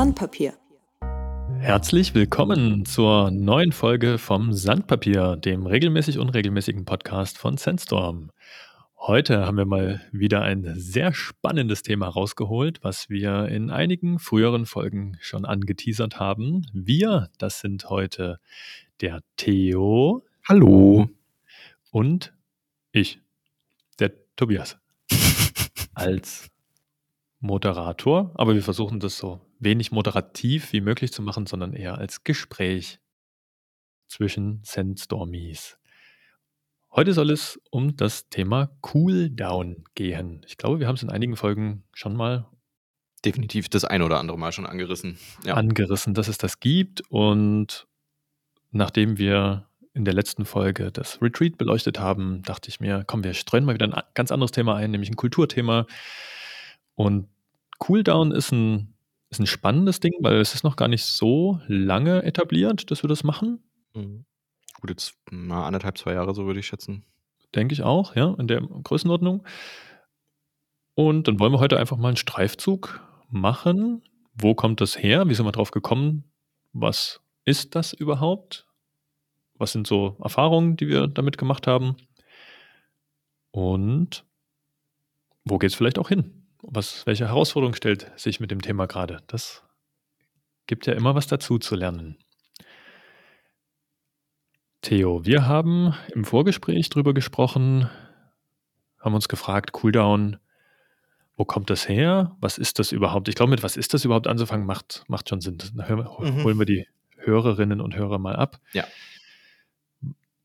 Sandpapier. 0.00 0.54
Herzlich 1.58 2.14
willkommen 2.14 2.86
zur 2.86 3.30
neuen 3.30 3.70
Folge 3.70 4.16
vom 4.16 4.54
Sandpapier, 4.54 5.36
dem 5.36 5.66
regelmäßig 5.66 6.16
unregelmäßigen 6.16 6.86
Podcast 6.86 7.36
von 7.36 7.58
Sandstorm. 7.58 8.30
Heute 8.96 9.44
haben 9.44 9.58
wir 9.58 9.66
mal 9.66 10.00
wieder 10.10 10.40
ein 10.40 10.72
sehr 10.74 11.12
spannendes 11.12 11.82
Thema 11.82 12.08
rausgeholt, 12.08 12.82
was 12.82 13.10
wir 13.10 13.48
in 13.48 13.68
einigen 13.68 14.18
früheren 14.18 14.64
Folgen 14.64 15.18
schon 15.20 15.44
angeteasert 15.44 16.18
haben. 16.18 16.66
Wir, 16.72 17.28
das 17.36 17.60
sind 17.60 17.90
heute 17.90 18.40
der 19.02 19.20
Theo. 19.36 20.24
Hallo. 20.48 21.10
Und 21.90 22.32
ich, 22.92 23.20
der 23.98 24.12
Tobias. 24.34 24.78
Als 25.92 26.48
Moderator, 27.40 28.30
aber 28.32 28.54
wir 28.54 28.62
versuchen 28.62 28.98
das 28.98 29.18
so 29.18 29.42
wenig 29.60 29.92
moderativ 29.92 30.72
wie 30.72 30.80
möglich 30.80 31.12
zu 31.12 31.22
machen, 31.22 31.46
sondern 31.46 31.72
eher 31.72 31.98
als 31.98 32.24
Gespräch 32.24 32.98
zwischen 34.08 34.60
Sandstormies. 34.64 35.78
Heute 36.92 37.12
soll 37.12 37.30
es 37.30 37.60
um 37.70 37.96
das 37.96 38.28
Thema 38.30 38.70
Cooldown 38.80 39.84
gehen. 39.94 40.44
Ich 40.48 40.56
glaube, 40.56 40.80
wir 40.80 40.88
haben 40.88 40.96
es 40.96 41.04
in 41.04 41.10
einigen 41.10 41.36
Folgen 41.36 41.84
schon 41.92 42.16
mal 42.16 42.48
definitiv 43.24 43.68
das 43.68 43.84
ein 43.84 44.02
oder 44.02 44.18
andere 44.18 44.38
Mal 44.38 44.50
schon 44.50 44.66
angerissen. 44.66 45.18
Ja. 45.44 45.54
Angerissen, 45.54 46.14
dass 46.14 46.26
es 46.26 46.38
das 46.38 46.58
gibt. 46.58 47.02
Und 47.08 47.86
nachdem 48.72 49.18
wir 49.18 49.68
in 49.92 50.04
der 50.04 50.14
letzten 50.14 50.44
Folge 50.44 50.90
das 50.90 51.20
Retreat 51.20 51.58
beleuchtet 51.58 52.00
haben, 52.00 52.42
dachte 52.42 52.68
ich 52.68 52.80
mir, 52.80 53.04
komm, 53.06 53.22
wir 53.22 53.34
streuen 53.34 53.64
mal 53.64 53.74
wieder 53.74 53.86
ein 53.86 54.02
ganz 54.14 54.32
anderes 54.32 54.52
Thema 54.52 54.74
ein, 54.76 54.90
nämlich 54.90 55.10
ein 55.10 55.16
Kulturthema. 55.16 55.86
Und 56.94 57.28
Cooldown 57.78 58.32
ist 58.32 58.52
ein, 58.52 58.94
ist 59.30 59.38
ein 59.38 59.46
spannendes 59.46 60.00
Ding, 60.00 60.12
weil 60.20 60.36
es 60.36 60.54
ist 60.54 60.64
noch 60.64 60.76
gar 60.76 60.88
nicht 60.88 61.04
so 61.04 61.60
lange 61.66 62.22
etabliert, 62.24 62.90
dass 62.90 63.02
wir 63.02 63.08
das 63.08 63.24
machen. 63.24 63.62
Mhm. 63.94 64.24
Gut, 64.80 64.90
jetzt 64.90 65.14
mal 65.30 65.66
anderthalb, 65.66 65.98
zwei 65.98 66.14
Jahre, 66.14 66.34
so 66.34 66.46
würde 66.46 66.60
ich 66.60 66.66
schätzen. 66.66 67.04
Denke 67.54 67.72
ich 67.72 67.82
auch, 67.82 68.16
ja, 68.16 68.34
in 68.38 68.48
der 68.48 68.60
Größenordnung. 68.60 69.46
Und 70.94 71.28
dann 71.28 71.38
wollen 71.38 71.52
wir 71.52 71.60
heute 71.60 71.78
einfach 71.78 71.96
mal 71.96 72.08
einen 72.08 72.16
Streifzug 72.16 73.00
machen. 73.28 74.02
Wo 74.34 74.54
kommt 74.54 74.80
das 74.80 74.98
her? 74.98 75.28
Wie 75.28 75.34
sind 75.34 75.46
wir 75.46 75.52
drauf 75.52 75.70
gekommen? 75.70 76.24
Was 76.72 77.20
ist 77.44 77.74
das 77.74 77.92
überhaupt? 77.92 78.66
Was 79.54 79.72
sind 79.72 79.86
so 79.86 80.16
Erfahrungen, 80.22 80.76
die 80.76 80.88
wir 80.88 81.06
damit 81.06 81.38
gemacht 81.38 81.66
haben? 81.66 81.96
Und 83.50 84.24
wo 85.44 85.58
geht 85.58 85.70
es 85.70 85.76
vielleicht 85.76 85.98
auch 85.98 86.08
hin? 86.08 86.39
Was, 86.62 87.06
welche 87.06 87.26
Herausforderung 87.28 87.74
stellt 87.74 88.10
sich 88.18 88.40
mit 88.40 88.50
dem 88.50 88.60
Thema 88.60 88.86
gerade? 88.86 89.22
Das 89.26 89.62
gibt 90.66 90.86
ja 90.86 90.92
immer 90.92 91.14
was 91.14 91.26
dazu 91.26 91.58
zu 91.58 91.74
lernen. 91.74 92.18
Theo, 94.82 95.24
wir 95.24 95.46
haben 95.46 95.94
im 96.14 96.24
Vorgespräch 96.24 96.88
drüber 96.88 97.12
gesprochen, 97.12 97.90
haben 98.98 99.14
uns 99.14 99.28
gefragt, 99.28 99.72
Cooldown, 99.72 100.38
wo 101.36 101.44
kommt 101.44 101.70
das 101.70 101.88
her? 101.88 102.36
Was 102.40 102.58
ist 102.58 102.78
das 102.78 102.92
überhaupt? 102.92 103.28
Ich 103.28 103.34
glaube, 103.34 103.50
mit 103.50 103.62
was 103.62 103.76
ist 103.76 103.94
das 103.94 104.04
überhaupt 104.04 104.26
anzufangen, 104.26 104.66
macht, 104.66 105.04
macht 105.08 105.28
schon 105.28 105.40
Sinn. 105.40 105.58
Dann 105.58 105.98
mhm. 105.98 106.44
holen 106.44 106.58
wir 106.58 106.66
die 106.66 106.86
Hörerinnen 107.16 107.80
und 107.80 107.96
Hörer 107.96 108.18
mal 108.18 108.36
ab. 108.36 108.60
Ja. 108.72 108.84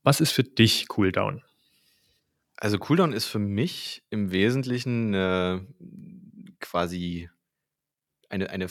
Was 0.03 0.22
ist 0.22 0.31
für 0.31 0.44
dich 0.44 0.88
Cooldown? 0.88 1.41
Also 2.58 2.78
Cooldown 2.78 3.14
ist 3.14 3.25
für 3.25 3.39
mich 3.39 4.03
im 4.09 4.31
Wesentlichen 4.31 5.13
äh, 5.13 5.59
quasi 6.59 7.29
eine, 8.29 8.50
eine 8.50 8.68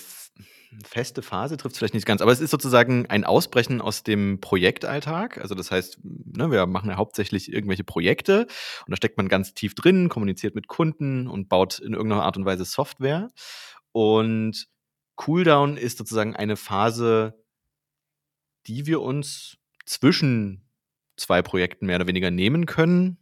feste 0.84 1.22
Phase 1.22 1.56
trifft 1.56 1.76
vielleicht 1.76 1.94
nicht 1.94 2.06
ganz, 2.06 2.20
aber 2.20 2.32
es 2.32 2.40
ist 2.40 2.50
sozusagen 2.50 3.06
ein 3.06 3.24
Ausbrechen 3.24 3.80
aus 3.80 4.02
dem 4.02 4.40
Projektalltag. 4.40 5.38
Also 5.38 5.54
das 5.54 5.70
heißt, 5.70 6.00
ne, 6.02 6.50
wir 6.50 6.66
machen 6.66 6.90
ja 6.90 6.96
hauptsächlich 6.96 7.52
irgendwelche 7.52 7.84
Projekte 7.84 8.46
und 8.86 8.90
da 8.90 8.96
steckt 8.96 9.16
man 9.16 9.28
ganz 9.28 9.54
tief 9.54 9.74
drin, 9.74 10.08
kommuniziert 10.08 10.54
mit 10.54 10.66
Kunden 10.66 11.28
und 11.28 11.48
baut 11.48 11.78
in 11.78 11.92
irgendeiner 11.92 12.24
Art 12.24 12.36
und 12.36 12.44
Weise 12.44 12.64
Software. 12.64 13.28
Und 13.92 14.66
Cooldown 15.16 15.76
ist 15.76 15.98
sozusagen 15.98 16.34
eine 16.34 16.56
Phase, 16.56 17.34
die 18.66 18.86
wir 18.86 19.00
uns 19.00 19.58
zwischen 19.86 20.68
zwei 21.16 21.42
Projekten 21.42 21.86
mehr 21.86 21.96
oder 21.96 22.08
weniger 22.08 22.30
nehmen 22.30 22.66
können, 22.66 23.18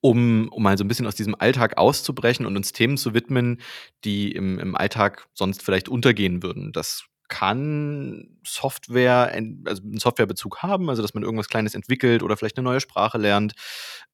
um, 0.00 0.48
um 0.48 0.62
mal 0.62 0.78
so 0.78 0.84
ein 0.84 0.88
bisschen 0.88 1.06
aus 1.06 1.14
diesem 1.14 1.34
Alltag 1.38 1.76
auszubrechen 1.76 2.46
und 2.46 2.56
uns 2.56 2.72
Themen 2.72 2.96
zu 2.96 3.14
widmen, 3.14 3.60
die 4.04 4.32
im, 4.32 4.58
im 4.58 4.74
Alltag 4.74 5.28
sonst 5.34 5.62
vielleicht 5.62 5.88
untergehen 5.88 6.42
würden. 6.42 6.72
Das 6.72 7.04
kann 7.28 8.38
Software, 8.46 9.32
also 9.64 9.82
einen 9.82 9.98
Softwarebezug 9.98 10.62
haben, 10.62 10.90
also 10.90 11.02
dass 11.02 11.14
man 11.14 11.22
irgendwas 11.22 11.48
Kleines 11.48 11.74
entwickelt 11.74 12.22
oder 12.22 12.36
vielleicht 12.36 12.56
eine 12.58 12.64
neue 12.64 12.80
Sprache 12.80 13.18
lernt. 13.18 13.54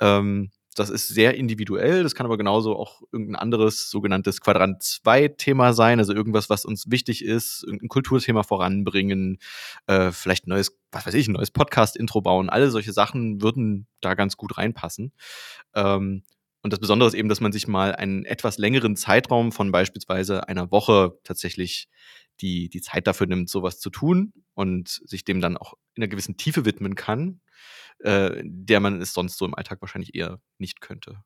Ähm, 0.01 0.51
das 0.75 0.91
ist 0.91 1.09
sehr 1.09 1.35
individuell. 1.35 2.03
Das 2.03 2.15
kann 2.15 2.27
aber 2.27 2.39
genauso 2.39 2.77
auch 2.77 3.03
irgendein 3.13 3.37
anderes 3.37 3.91
sogenanntes 3.91 4.41
Quadrant 4.41 4.83
2 4.83 5.29
Thema 5.29 5.73
sein, 5.73 5.99
also 5.99 6.13
irgendwas, 6.15 6.49
was 6.49 6.65
uns 6.65 6.91
wichtig 6.91 7.25
ist, 7.25 7.65
irgendein 7.65 7.89
Kulturthema 7.89 8.43
voranbringen, 8.43 9.39
äh, 9.87 10.13
vielleicht 10.13 10.47
ein 10.47 10.51
neues, 10.51 10.79
was 10.93 11.07
weiß 11.07 11.15
ich, 11.15 11.29
ein 11.29 11.33
neues 11.33 11.51
Podcast-Intro 11.51 12.21
bauen. 12.21 12.51
Alle 12.51 12.71
solche 12.71 12.93
Sachen 12.93 13.43
würden 13.43 13.87
da 14.01 14.15
ganz 14.15 14.37
gut 14.37 14.59
reinpassen. 14.59 15.13
Ähm, 15.75 16.23
und 16.63 16.73
das 16.73 16.81
Besondere 16.81 17.09
ist 17.09 17.15
eben, 17.15 17.29
dass 17.29 17.41
man 17.41 17.53
sich 17.53 17.67
mal 17.69 17.95
einen 17.95 18.25
etwas 18.25 18.59
längeren 18.59 18.95
Zeitraum 18.95 19.51
von 19.51 19.73
beispielsweise 19.73 20.47
einer 20.47 20.71
Woche 20.71 21.19
tatsächlich 21.25 21.89
die, 22.41 22.69
die 22.69 22.81
Zeit 22.81 23.07
dafür 23.07 23.27
nimmt, 23.27 23.51
sowas 23.51 23.79
zu 23.79 23.91
tun 23.91 24.33
und 24.55 24.89
sich 24.89 25.25
dem 25.25 25.41
dann 25.41 25.57
auch 25.57 25.75
in 25.95 26.03
einer 26.03 26.09
gewissen 26.09 26.37
Tiefe 26.37 26.65
widmen 26.65 26.95
kann 26.95 27.41
äh, 28.01 28.43
der 28.45 28.81
man 28.81 29.01
es 29.01 29.13
sonst 29.13 29.39
so 29.39 29.45
im 29.45 29.55
Alltag 29.55 29.81
wahrscheinlich 29.81 30.15
eher 30.15 30.41
nicht 30.59 30.81
könnte. 30.81 31.23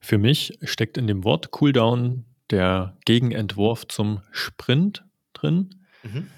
Für 0.00 0.18
mich 0.18 0.58
steckt 0.62 0.96
in 0.98 1.06
dem 1.06 1.24
Wort 1.24 1.50
Cooldown 1.50 2.24
der 2.50 2.96
Gegenentwurf 3.04 3.86
zum 3.86 4.22
Sprint 4.30 5.04
drin. 5.32 5.84
Mhm. 6.02 6.30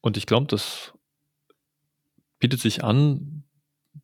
Und 0.00 0.16
ich 0.16 0.26
glaube, 0.26 0.46
das 0.46 0.92
bietet 2.38 2.60
sich 2.60 2.82
an, 2.82 3.44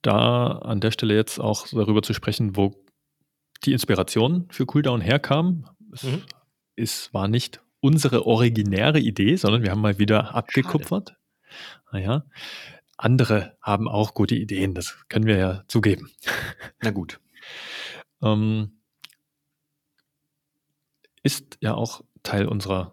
da 0.02 0.48
an 0.58 0.80
der 0.80 0.90
Stelle 0.90 1.14
jetzt 1.14 1.38
auch 1.38 1.66
darüber 1.68 2.02
zu 2.02 2.14
sprechen, 2.14 2.56
wo 2.56 2.84
die 3.64 3.72
Inspiration 3.72 4.46
für 4.50 4.66
Cooldown 4.66 5.00
herkam. 5.00 5.68
Es 5.92 6.04
mhm. 6.04 6.22
ist, 6.76 7.14
war 7.14 7.26
nicht 7.26 7.60
unsere 7.80 8.26
originäre 8.26 8.98
Idee, 8.98 9.36
sondern 9.36 9.62
wir 9.62 9.70
haben 9.70 9.80
mal 9.80 9.98
wieder 9.98 10.34
abgekupfert. 10.34 11.16
Naja, 11.92 12.24
andere 12.96 13.56
haben 13.62 13.88
auch 13.88 14.14
gute 14.14 14.34
Ideen, 14.34 14.74
das 14.74 14.96
können 15.08 15.26
wir 15.26 15.36
ja 15.36 15.64
zugeben. 15.68 16.10
Na 16.82 16.90
gut. 16.90 17.20
ähm, 18.22 18.72
ist 21.22 21.58
ja 21.60 21.74
auch 21.74 22.02
Teil 22.22 22.46
unserer 22.46 22.92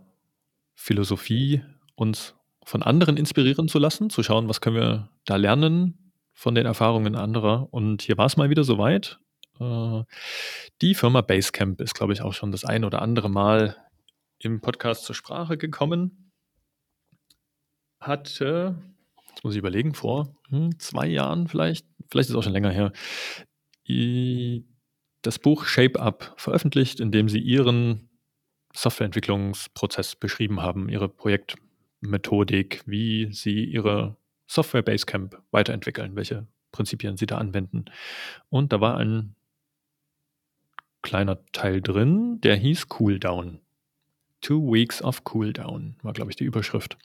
Philosophie, 0.75 1.63
uns 1.95 2.35
von 2.63 2.83
anderen 2.83 3.17
inspirieren 3.17 3.67
zu 3.67 3.79
lassen, 3.79 4.09
zu 4.09 4.23
schauen, 4.23 4.49
was 4.49 4.61
können 4.61 4.75
wir 4.75 5.09
da 5.25 5.35
lernen 5.35 6.11
von 6.33 6.55
den 6.55 6.65
Erfahrungen 6.65 7.15
anderer. 7.15 7.67
Und 7.71 8.01
hier 8.01 8.17
war 8.17 8.25
es 8.25 8.37
mal 8.37 8.49
wieder 8.49 8.63
soweit. 8.63 9.19
Äh, 9.59 10.03
die 10.81 10.95
Firma 10.95 11.21
Basecamp 11.21 11.79
ist, 11.81 11.95
glaube 11.95 12.13
ich, 12.13 12.21
auch 12.21 12.33
schon 12.33 12.51
das 12.51 12.65
ein 12.65 12.83
oder 12.83 13.01
andere 13.01 13.29
Mal 13.29 13.77
im 14.39 14.61
Podcast 14.61 15.05
zur 15.05 15.15
Sprache 15.15 15.57
gekommen. 15.57 16.31
Hat 17.99 18.39
jetzt 19.35 19.43
muss 19.43 19.53
ich 19.53 19.59
überlegen, 19.59 19.93
vor 19.93 20.35
hm, 20.49 20.79
zwei 20.79 21.07
Jahren 21.07 21.47
vielleicht, 21.47 21.85
vielleicht 22.09 22.29
ist 22.29 22.31
es 22.31 22.35
auch 22.35 22.43
schon 22.43 22.53
länger 22.53 22.71
her, 22.71 22.91
das 25.21 25.39
Buch 25.39 25.65
Shape 25.65 25.99
Up 25.99 26.33
veröffentlicht, 26.37 26.99
in 26.99 27.11
dem 27.11 27.29
sie 27.29 27.39
ihren 27.39 28.09
Softwareentwicklungsprozess 28.73 30.15
beschrieben 30.15 30.61
haben, 30.61 30.89
ihre 30.89 31.09
Projektmethodik, 31.09 32.83
wie 32.85 33.31
sie 33.31 33.63
ihre 33.65 34.17
Software 34.47 34.83
Basecamp 34.83 35.41
weiterentwickeln, 35.51 36.15
welche 36.15 36.47
Prinzipien 36.71 37.17
sie 37.17 37.25
da 37.25 37.37
anwenden. 37.37 37.85
Und 38.49 38.73
da 38.73 38.81
war 38.81 38.97
ein 38.97 39.35
kleiner 41.01 41.43
Teil 41.51 41.81
drin, 41.81 42.39
der 42.41 42.55
hieß 42.55 42.87
Cooldown. 42.89 43.59
Two 44.45 44.71
Weeks 44.71 45.01
of 45.01 45.23
Cooldown 45.23 45.95
war, 46.03 46.13
glaube 46.13 46.29
ich, 46.29 46.35
die 46.35 46.43
Überschrift. 46.43 46.99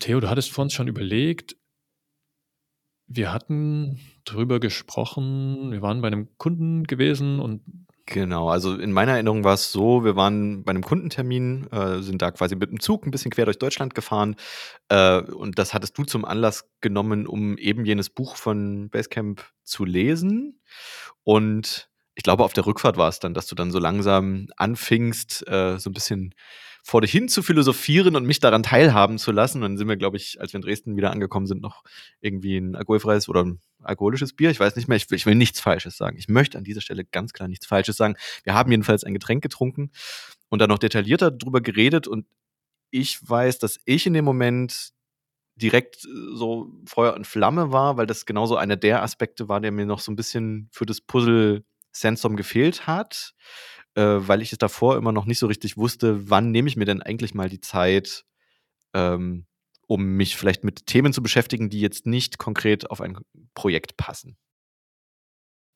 Theo, 0.00 0.18
du 0.18 0.28
hattest 0.28 0.50
vor 0.50 0.62
uns 0.62 0.72
schon 0.72 0.88
überlegt, 0.88 1.54
wir 3.06 3.32
hatten 3.32 4.00
drüber 4.24 4.58
gesprochen, 4.58 5.70
wir 5.70 5.80
waren 5.80 6.00
bei 6.00 6.08
einem 6.08 6.36
Kunden 6.36 6.82
gewesen 6.82 7.38
und 7.38 7.62
Genau, 8.06 8.48
also 8.48 8.74
in 8.74 8.90
meiner 8.90 9.12
Erinnerung 9.12 9.44
war 9.44 9.54
es 9.54 9.70
so, 9.70 10.04
wir 10.04 10.16
waren 10.16 10.64
bei 10.64 10.70
einem 10.70 10.82
Kundentermin, 10.82 11.68
äh, 11.70 12.02
sind 12.02 12.20
da 12.20 12.32
quasi 12.32 12.56
mit 12.56 12.72
dem 12.72 12.80
Zug 12.80 13.06
ein 13.06 13.12
bisschen 13.12 13.30
quer 13.30 13.44
durch 13.44 13.60
Deutschland 13.60 13.94
gefahren 13.94 14.34
äh, 14.88 15.20
und 15.20 15.60
das 15.60 15.72
hattest 15.72 15.96
du 15.96 16.02
zum 16.02 16.24
Anlass 16.24 16.68
genommen, 16.80 17.28
um 17.28 17.56
eben 17.56 17.84
jenes 17.84 18.10
Buch 18.10 18.34
von 18.34 18.90
Basecamp 18.90 19.44
zu 19.62 19.84
lesen. 19.84 20.60
Und 21.22 21.91
ich 22.14 22.22
glaube, 22.22 22.44
auf 22.44 22.52
der 22.52 22.66
Rückfahrt 22.66 22.96
war 22.96 23.08
es 23.08 23.20
dann, 23.20 23.34
dass 23.34 23.46
du 23.46 23.54
dann 23.54 23.70
so 23.70 23.78
langsam 23.78 24.48
anfingst, 24.56 25.46
äh, 25.48 25.78
so 25.78 25.90
ein 25.90 25.94
bisschen 25.94 26.34
vor 26.84 27.00
dich 27.00 27.12
hin 27.12 27.28
zu 27.28 27.42
philosophieren 27.42 28.16
und 28.16 28.26
mich 28.26 28.40
daran 28.40 28.64
teilhaben 28.64 29.18
zu 29.18 29.30
lassen. 29.30 29.58
Und 29.58 29.62
dann 29.62 29.78
sind 29.78 29.88
wir, 29.88 29.96
glaube 29.96 30.16
ich, 30.16 30.40
als 30.40 30.52
wir 30.52 30.58
in 30.58 30.62
Dresden 30.62 30.96
wieder 30.96 31.12
angekommen 31.12 31.46
sind, 31.46 31.62
noch 31.62 31.84
irgendwie 32.20 32.58
ein 32.58 32.74
alkoholfreies 32.74 33.28
oder 33.28 33.44
ein 33.44 33.60
alkoholisches 33.82 34.32
Bier. 34.32 34.50
Ich 34.50 34.58
weiß 34.58 34.74
nicht 34.74 34.88
mehr. 34.88 34.96
Ich 34.96 35.08
will, 35.08 35.16
ich 35.16 35.24
will 35.24 35.36
nichts 35.36 35.60
Falsches 35.60 35.96
sagen. 35.96 36.16
Ich 36.18 36.28
möchte 36.28 36.58
an 36.58 36.64
dieser 36.64 36.80
Stelle 36.80 37.04
ganz 37.04 37.32
klar 37.32 37.48
nichts 37.48 37.66
Falsches 37.66 37.96
sagen. 37.96 38.16
Wir 38.42 38.54
haben 38.54 38.70
jedenfalls 38.70 39.04
ein 39.04 39.14
Getränk 39.14 39.42
getrunken 39.42 39.92
und 40.48 40.58
dann 40.58 40.68
noch 40.68 40.78
detaillierter 40.78 41.30
drüber 41.30 41.60
geredet. 41.60 42.08
Und 42.08 42.26
ich 42.90 43.18
weiß, 43.22 43.60
dass 43.60 43.78
ich 43.84 44.06
in 44.06 44.14
dem 44.14 44.24
Moment 44.24 44.90
direkt 45.54 46.04
äh, 46.04 46.08
so 46.34 46.72
Feuer 46.86 47.14
und 47.14 47.28
Flamme 47.28 47.70
war, 47.70 47.96
weil 47.96 48.06
das 48.06 48.26
genauso 48.26 48.56
einer 48.56 48.76
der 48.76 49.02
Aspekte 49.02 49.48
war, 49.48 49.60
der 49.60 49.70
mir 49.70 49.86
noch 49.86 50.00
so 50.00 50.10
ein 50.10 50.16
bisschen 50.16 50.68
für 50.72 50.84
das 50.86 51.00
Puzzle 51.00 51.64
Sandstorm 51.92 52.36
gefehlt 52.36 52.86
hat, 52.86 53.34
äh, 53.94 54.02
weil 54.02 54.42
ich 54.42 54.52
es 54.52 54.58
davor 54.58 54.96
immer 54.96 55.12
noch 55.12 55.26
nicht 55.26 55.38
so 55.38 55.46
richtig 55.46 55.76
wusste, 55.76 56.30
wann 56.30 56.50
nehme 56.50 56.68
ich 56.68 56.76
mir 56.76 56.84
denn 56.84 57.02
eigentlich 57.02 57.34
mal 57.34 57.48
die 57.48 57.60
Zeit, 57.60 58.24
ähm, 58.94 59.46
um 59.86 60.02
mich 60.02 60.36
vielleicht 60.36 60.64
mit 60.64 60.86
Themen 60.86 61.12
zu 61.12 61.22
beschäftigen, 61.22 61.70
die 61.70 61.80
jetzt 61.80 62.06
nicht 62.06 62.38
konkret 62.38 62.90
auf 62.90 63.00
ein 63.00 63.18
Projekt 63.54 63.96
passen. 63.96 64.36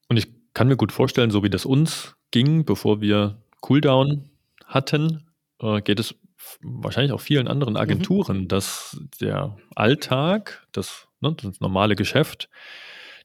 Und 0.08 0.16
ich 0.16 0.28
kann 0.54 0.68
mir 0.68 0.76
gut 0.76 0.92
vorstellen, 0.92 1.30
so 1.30 1.42
wie 1.42 1.50
das 1.50 1.66
uns 1.66 2.16
ging, 2.30 2.64
bevor 2.64 3.00
wir 3.00 3.42
Cooldown 3.60 4.30
hatten, 4.64 5.30
äh, 5.60 5.82
geht 5.82 6.00
es 6.00 6.14
wahrscheinlich 6.62 7.12
auch 7.12 7.20
vielen 7.20 7.48
anderen 7.48 7.74
mhm. 7.74 7.80
Agenturen, 7.80 8.40
mhm. 8.42 8.48
dass 8.48 8.98
der 9.20 9.56
Alltag, 9.74 10.66
das, 10.72 11.08
ne, 11.20 11.34
das 11.34 11.60
normale 11.60 11.96
Geschäft 11.96 12.48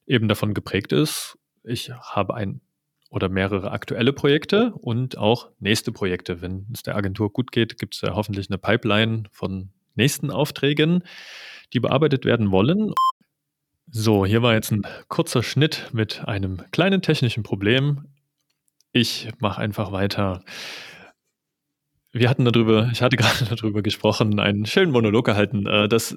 eben 0.06 0.28
davon 0.28 0.54
geprägt 0.54 0.92
ist, 0.92 1.38
ich 1.64 1.92
habe 1.92 2.34
ein 2.34 2.62
oder 3.12 3.28
mehrere 3.30 3.72
aktuelle 3.72 4.14
Projekte 4.14 4.72
und 4.74 5.18
auch 5.18 5.50
nächste 5.60 5.92
Projekte. 5.92 6.42
Wenn 6.42 6.66
es 6.74 6.82
der 6.82 6.96
Agentur 6.96 7.32
gut 7.32 7.52
geht, 7.52 7.78
gibt 7.78 7.94
es 7.96 8.02
ja 8.02 8.16
hoffentlich 8.16 8.50
eine 8.50 8.58
Pipeline 8.58 9.24
von 9.32 9.70
nächsten 9.96 10.32
Aufträgen, 10.32 11.04
die 11.74 11.82
bearbeitet 11.82 12.24
werden 12.24 12.52
wollen. 12.52 12.94
So, 13.92 14.26
hier 14.26 14.42
war 14.42 14.54
jetzt 14.54 14.72
ein 14.72 14.84
kurzer 15.10 15.44
Schnitt 15.44 15.90
mit 15.92 16.26
einem 16.26 16.62
kleinen 16.72 17.02
technischen 17.02 17.44
Problem. 17.44 18.06
Ich 18.94 19.28
mache 19.40 19.62
einfach 19.62 19.92
weiter. 19.92 20.42
Wir 22.14 22.30
hatten 22.30 22.46
darüber, 22.46 22.90
ich 22.94 23.02
hatte 23.02 23.18
gerade 23.18 23.44
darüber 23.44 23.82
gesprochen, 23.82 24.40
einen 24.40 24.66
schönen 24.66 24.94
Monolog 24.94 25.26
gehalten, 25.26 25.68
äh, 25.68 25.90
dass 25.90 26.16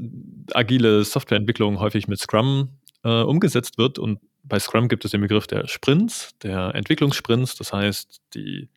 agile 0.53 1.03
Softwareentwicklung 1.03 1.81
häufig 1.81 2.07
mit 2.07 2.21
Scrum 2.21 2.79
äh, 3.03 3.23
umgesetzt 3.23 3.79
wird. 3.79 3.99
Und 3.99 4.21
bei 4.45 4.59
Scrum 4.59 4.89
gibt 4.89 5.05
es 5.05 5.11
den 5.11 5.23
Begriff 5.23 5.47
der 5.47 5.67
Sprints, 5.67 6.37
der 6.43 6.75
Entwicklungssprints. 6.75 7.57
Das 7.57 7.73
heißt, 7.73 8.21
die 8.35 8.69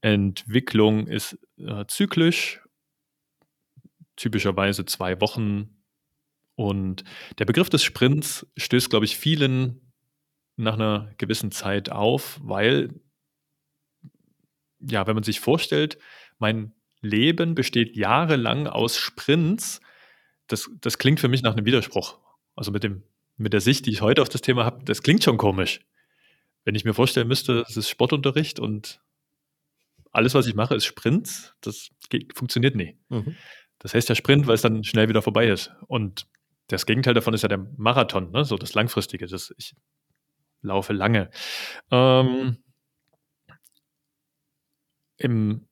Entwicklung 0.00 1.06
ist 1.06 1.38
äh, 1.58 1.84
zyklisch, 1.86 2.60
typischerweise 4.16 4.84
zwei 4.84 5.20
Wochen. 5.20 5.82
Und 6.56 7.04
der 7.38 7.44
Begriff 7.44 7.70
des 7.70 7.82
Sprints 7.82 8.46
stößt, 8.56 8.90
glaube 8.90 9.04
ich, 9.04 9.16
vielen 9.16 9.92
nach 10.56 10.74
einer 10.74 11.12
gewissen 11.18 11.50
Zeit 11.50 11.90
auf, 11.90 12.38
weil 12.42 13.00
ja, 14.80 15.06
wenn 15.06 15.14
man 15.14 15.22
sich 15.22 15.40
vorstellt, 15.40 15.98
mein 16.38 16.72
Leben 17.00 17.54
besteht 17.54 17.96
jahrelang 17.96 18.66
aus 18.66 18.98
Sprints, 18.98 19.80
das, 20.48 20.68
das 20.80 20.98
klingt 20.98 21.20
für 21.20 21.28
mich 21.28 21.42
nach 21.42 21.52
einem 21.52 21.64
Widerspruch. 21.64 22.18
Also 22.56 22.72
mit, 22.72 22.82
dem, 22.82 23.04
mit 23.42 23.52
der 23.52 23.60
Sicht, 23.60 23.86
die 23.86 23.90
ich 23.90 24.00
heute 24.00 24.22
auf 24.22 24.28
das 24.28 24.40
Thema 24.40 24.64
habe, 24.64 24.84
das 24.84 25.02
klingt 25.02 25.22
schon 25.22 25.36
komisch. 25.36 25.80
Wenn 26.64 26.74
ich 26.74 26.84
mir 26.84 26.94
vorstellen 26.94 27.28
müsste, 27.28 27.64
es 27.68 27.76
ist 27.76 27.88
Sportunterricht 27.88 28.60
und 28.60 29.00
alles, 30.12 30.34
was 30.34 30.46
ich 30.46 30.54
mache, 30.54 30.74
ist 30.74 30.84
Sprints, 30.84 31.54
das 31.60 31.88
geht, 32.08 32.36
funktioniert 32.36 32.76
nie. 32.76 32.96
Mhm. 33.08 33.36
Das 33.78 33.94
heißt 33.94 34.08
ja 34.08 34.14
Sprint, 34.14 34.46
weil 34.46 34.54
es 34.54 34.62
dann 34.62 34.84
schnell 34.84 35.08
wieder 35.08 35.22
vorbei 35.22 35.48
ist. 35.48 35.72
Und 35.88 36.26
das 36.68 36.86
Gegenteil 36.86 37.14
davon 37.14 37.34
ist 37.34 37.42
ja 37.42 37.48
der 37.48 37.66
Marathon, 37.76 38.30
ne? 38.30 38.44
so 38.44 38.56
das 38.56 38.74
Langfristige. 38.74 39.26
Das, 39.26 39.52
ich 39.58 39.74
laufe 40.60 40.92
lange. 40.92 41.30
Ähm, 41.90 42.58
im 45.16 45.66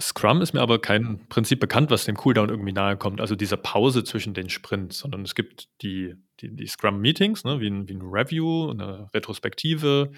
Scrum 0.00 0.42
ist 0.42 0.52
mir 0.52 0.60
aber 0.60 0.80
kein 0.80 1.26
Prinzip 1.28 1.58
bekannt, 1.58 1.90
was 1.90 2.04
dem 2.04 2.16
Cooldown 2.16 2.50
irgendwie 2.50 2.72
nahe 2.72 2.96
kommt, 2.96 3.20
also 3.20 3.34
diese 3.34 3.56
Pause 3.56 4.04
zwischen 4.04 4.32
den 4.32 4.48
Sprints, 4.48 5.00
sondern 5.00 5.22
es 5.22 5.34
gibt 5.34 5.68
die, 5.82 6.14
die, 6.40 6.54
die 6.54 6.66
Scrum-Meetings, 6.66 7.42
ne, 7.44 7.60
wie, 7.60 7.68
ein, 7.68 7.88
wie 7.88 7.94
ein 7.94 8.02
Review, 8.02 8.70
eine 8.70 9.08
Retrospektive 9.12 10.12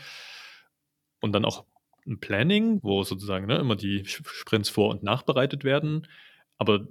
und 1.21 1.33
dann 1.33 1.47
auch 1.47 1.65
ein 2.07 2.21
Planning, 2.21 2.81
wo 2.83 3.03
sozusagen 3.05 3.47
ne, 3.47 3.57
immer 3.57 3.75
die 3.75 4.05
Sprints 4.05 4.69
vor- 4.69 4.91
und 4.91 5.03
nachbereitet 5.03 5.65
werden. 5.65 6.07
Aber 6.59 6.87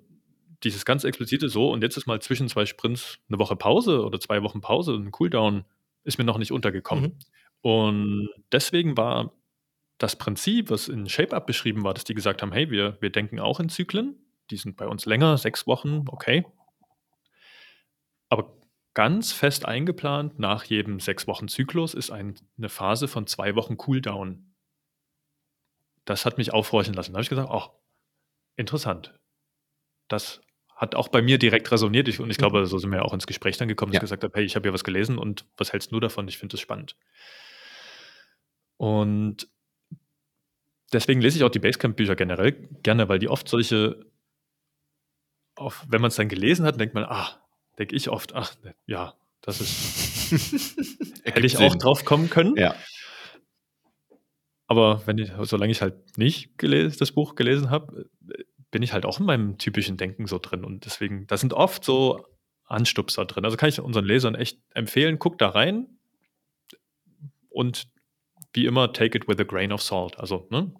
dieses 0.63 0.83
ganz 0.83 1.03
explizite 1.03 1.47
so, 1.49 1.71
und 1.71 1.83
jetzt 1.83 1.95
ist 1.95 2.07
mal 2.07 2.21
zwischen 2.21 2.49
zwei 2.49 2.65
Sprints 2.65 3.19
eine 3.29 3.37
Woche 3.37 3.55
Pause 3.55 4.03
oder 4.03 4.19
zwei 4.19 4.41
Wochen 4.41 4.61
Pause, 4.61 4.93
ein 4.93 5.11
Cooldown, 5.11 5.63
ist 6.03 6.17
mir 6.17 6.23
noch 6.23 6.39
nicht 6.39 6.51
untergekommen. 6.51 7.03
Mhm. 7.03 7.17
Und 7.61 8.29
deswegen 8.51 8.97
war 8.97 9.31
das 9.99 10.15
Prinzip, 10.15 10.71
was 10.71 10.87
in 10.87 11.07
ShapeUp 11.07 11.45
beschrieben 11.45 11.83
war, 11.83 11.93
dass 11.93 12.05
die 12.05 12.15
gesagt 12.15 12.41
haben, 12.41 12.53
hey, 12.53 12.71
wir, 12.71 12.97
wir 13.01 13.11
denken 13.11 13.39
auch 13.39 13.59
in 13.59 13.69
Zyklen, 13.69 14.15
die 14.49 14.57
sind 14.57 14.77
bei 14.77 14.87
uns 14.87 15.05
länger, 15.05 15.37
sechs 15.37 15.67
Wochen, 15.67 16.05
okay. 16.07 16.45
Aber 18.29 18.57
ganz 18.93 19.33
fest 19.33 19.65
eingeplant, 19.65 20.39
nach 20.39 20.63
jedem 20.63 20.99
sechs 20.99 21.27
Wochen 21.27 21.47
Zyklus 21.47 21.93
ist 21.93 22.11
ein, 22.11 22.35
eine 22.57 22.69
Phase 22.69 23.07
von 23.07 23.27
zwei 23.27 23.55
Wochen 23.55 23.77
Cooldown. 23.77 24.55
Das 26.05 26.25
hat 26.25 26.37
mich 26.37 26.53
aufhorchen 26.53 26.93
lassen. 26.93 27.11
Da 27.11 27.17
habe 27.17 27.23
ich 27.23 27.29
gesagt, 27.29 27.49
ach, 27.51 27.69
interessant. 28.55 29.19
Das 30.07 30.41
hat 30.75 30.95
auch 30.95 31.09
bei 31.09 31.21
mir 31.21 31.37
direkt 31.37 31.69
resoniert. 31.71 32.07
Ich, 32.07 32.21
und 32.21 32.29
ich 32.29 32.37
glaube, 32.37 32.61
mhm. 32.61 32.65
so 32.65 32.77
sind 32.77 32.91
wir 32.91 33.03
auch 33.03 33.13
ins 33.13 33.27
Gespräch 33.27 33.57
dann 33.57 33.67
gekommen, 33.67 33.91
dass 33.91 33.97
ja. 33.97 33.99
ich 33.99 34.09
gesagt 34.09 34.23
habe, 34.23 34.33
hey, 34.37 34.45
ich 34.45 34.55
habe 34.55 34.63
hier 34.63 34.73
was 34.73 34.85
gelesen 34.85 35.17
und 35.17 35.45
was 35.57 35.73
hältst 35.73 35.91
du 35.91 35.99
davon? 35.99 36.27
Ich 36.29 36.37
finde 36.37 36.53
das 36.53 36.61
spannend. 36.61 36.95
Und 38.77 39.49
deswegen 40.93 41.21
lese 41.21 41.37
ich 41.37 41.43
auch 41.43 41.49
die 41.49 41.59
Basecamp-Bücher 41.59 42.15
generell 42.15 42.51
gerne, 42.83 43.09
weil 43.09 43.19
die 43.19 43.29
oft 43.29 43.47
solche, 43.47 44.05
auf, 45.55 45.85
wenn 45.87 46.01
man 46.01 46.09
es 46.09 46.15
dann 46.15 46.29
gelesen 46.29 46.65
hat, 46.65 46.79
denkt 46.79 46.95
man, 46.95 47.05
ach, 47.07 47.39
denke 47.77 47.95
ich 47.95 48.09
oft, 48.09 48.33
ach, 48.35 48.55
ja, 48.85 49.13
das 49.41 49.61
ist, 49.61 50.31
hätte 51.23 51.45
ich 51.45 51.57
auch 51.57 51.75
drauf 51.75 52.05
kommen 52.05 52.29
können. 52.29 52.55
Ja. 52.55 52.75
Aber 54.67 55.05
wenn 55.07 55.17
ich, 55.17 55.31
solange 55.41 55.71
ich 55.71 55.81
halt 55.81 56.17
nicht 56.17 56.57
gelesen, 56.57 56.97
das 56.99 57.11
Buch 57.11 57.35
gelesen 57.35 57.69
habe, 57.69 58.09
bin 58.69 58.83
ich 58.83 58.93
halt 58.93 59.05
auch 59.05 59.19
in 59.19 59.25
meinem 59.25 59.57
typischen 59.57 59.97
Denken 59.97 60.27
so 60.27 60.37
drin. 60.37 60.63
Und 60.63 60.85
deswegen, 60.85 61.25
da 61.25 61.37
sind 61.37 61.53
oft 61.53 61.83
so 61.83 62.27
Anstupser 62.65 63.25
drin. 63.25 63.45
Also 63.45 63.57
kann 63.57 63.69
ich 63.69 63.79
unseren 63.79 64.05
Lesern 64.05 64.35
echt 64.35 64.59
empfehlen, 64.75 65.17
guckt 65.17 65.41
da 65.41 65.49
rein 65.49 65.87
und 67.49 67.87
wie 68.53 68.65
immer, 68.65 68.93
take 68.93 69.17
it 69.17 69.27
with 69.27 69.39
a 69.39 69.43
grain 69.43 69.71
of 69.71 69.81
salt. 69.81 70.19
Also 70.19 70.47
ne, 70.51 70.71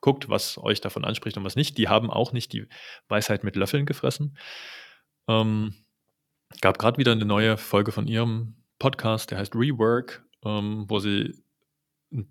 guckt, 0.00 0.28
was 0.28 0.58
euch 0.58 0.80
davon 0.80 1.04
anspricht 1.04 1.36
und 1.36 1.44
was 1.44 1.56
nicht. 1.56 1.78
Die 1.78 1.88
haben 1.88 2.10
auch 2.10 2.32
nicht 2.32 2.52
die 2.52 2.66
Weisheit 3.08 3.44
mit 3.44 3.56
Löffeln 3.56 3.86
gefressen. 3.86 4.36
Ähm, 5.28 5.74
gab 6.60 6.78
gerade 6.78 6.98
wieder 6.98 7.12
eine 7.12 7.24
neue 7.24 7.56
Folge 7.56 7.92
von 7.92 8.06
ihrem 8.06 8.56
Podcast, 8.78 9.30
der 9.30 9.38
heißt 9.38 9.54
Rework, 9.54 10.24
ähm, 10.44 10.84
wo 10.88 10.98
sie 10.98 11.34
ein 12.12 12.28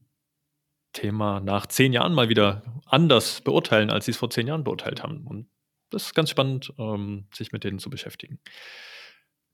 Thema 0.93 1.39
nach 1.39 1.67
zehn 1.67 1.93
Jahren 1.93 2.13
mal 2.13 2.29
wieder 2.29 2.63
anders 2.85 3.41
beurteilen, 3.41 3.89
als 3.89 4.05
sie 4.05 4.11
es 4.11 4.17
vor 4.17 4.29
zehn 4.29 4.47
Jahren 4.47 4.63
beurteilt 4.63 5.03
haben. 5.03 5.27
Und 5.27 5.49
das 5.89 6.03
ist 6.07 6.15
ganz 6.15 6.29
spannend, 6.29 6.73
ähm, 6.77 7.27
sich 7.33 7.51
mit 7.51 7.63
denen 7.63 7.79
zu 7.79 7.89
beschäftigen. 7.89 8.39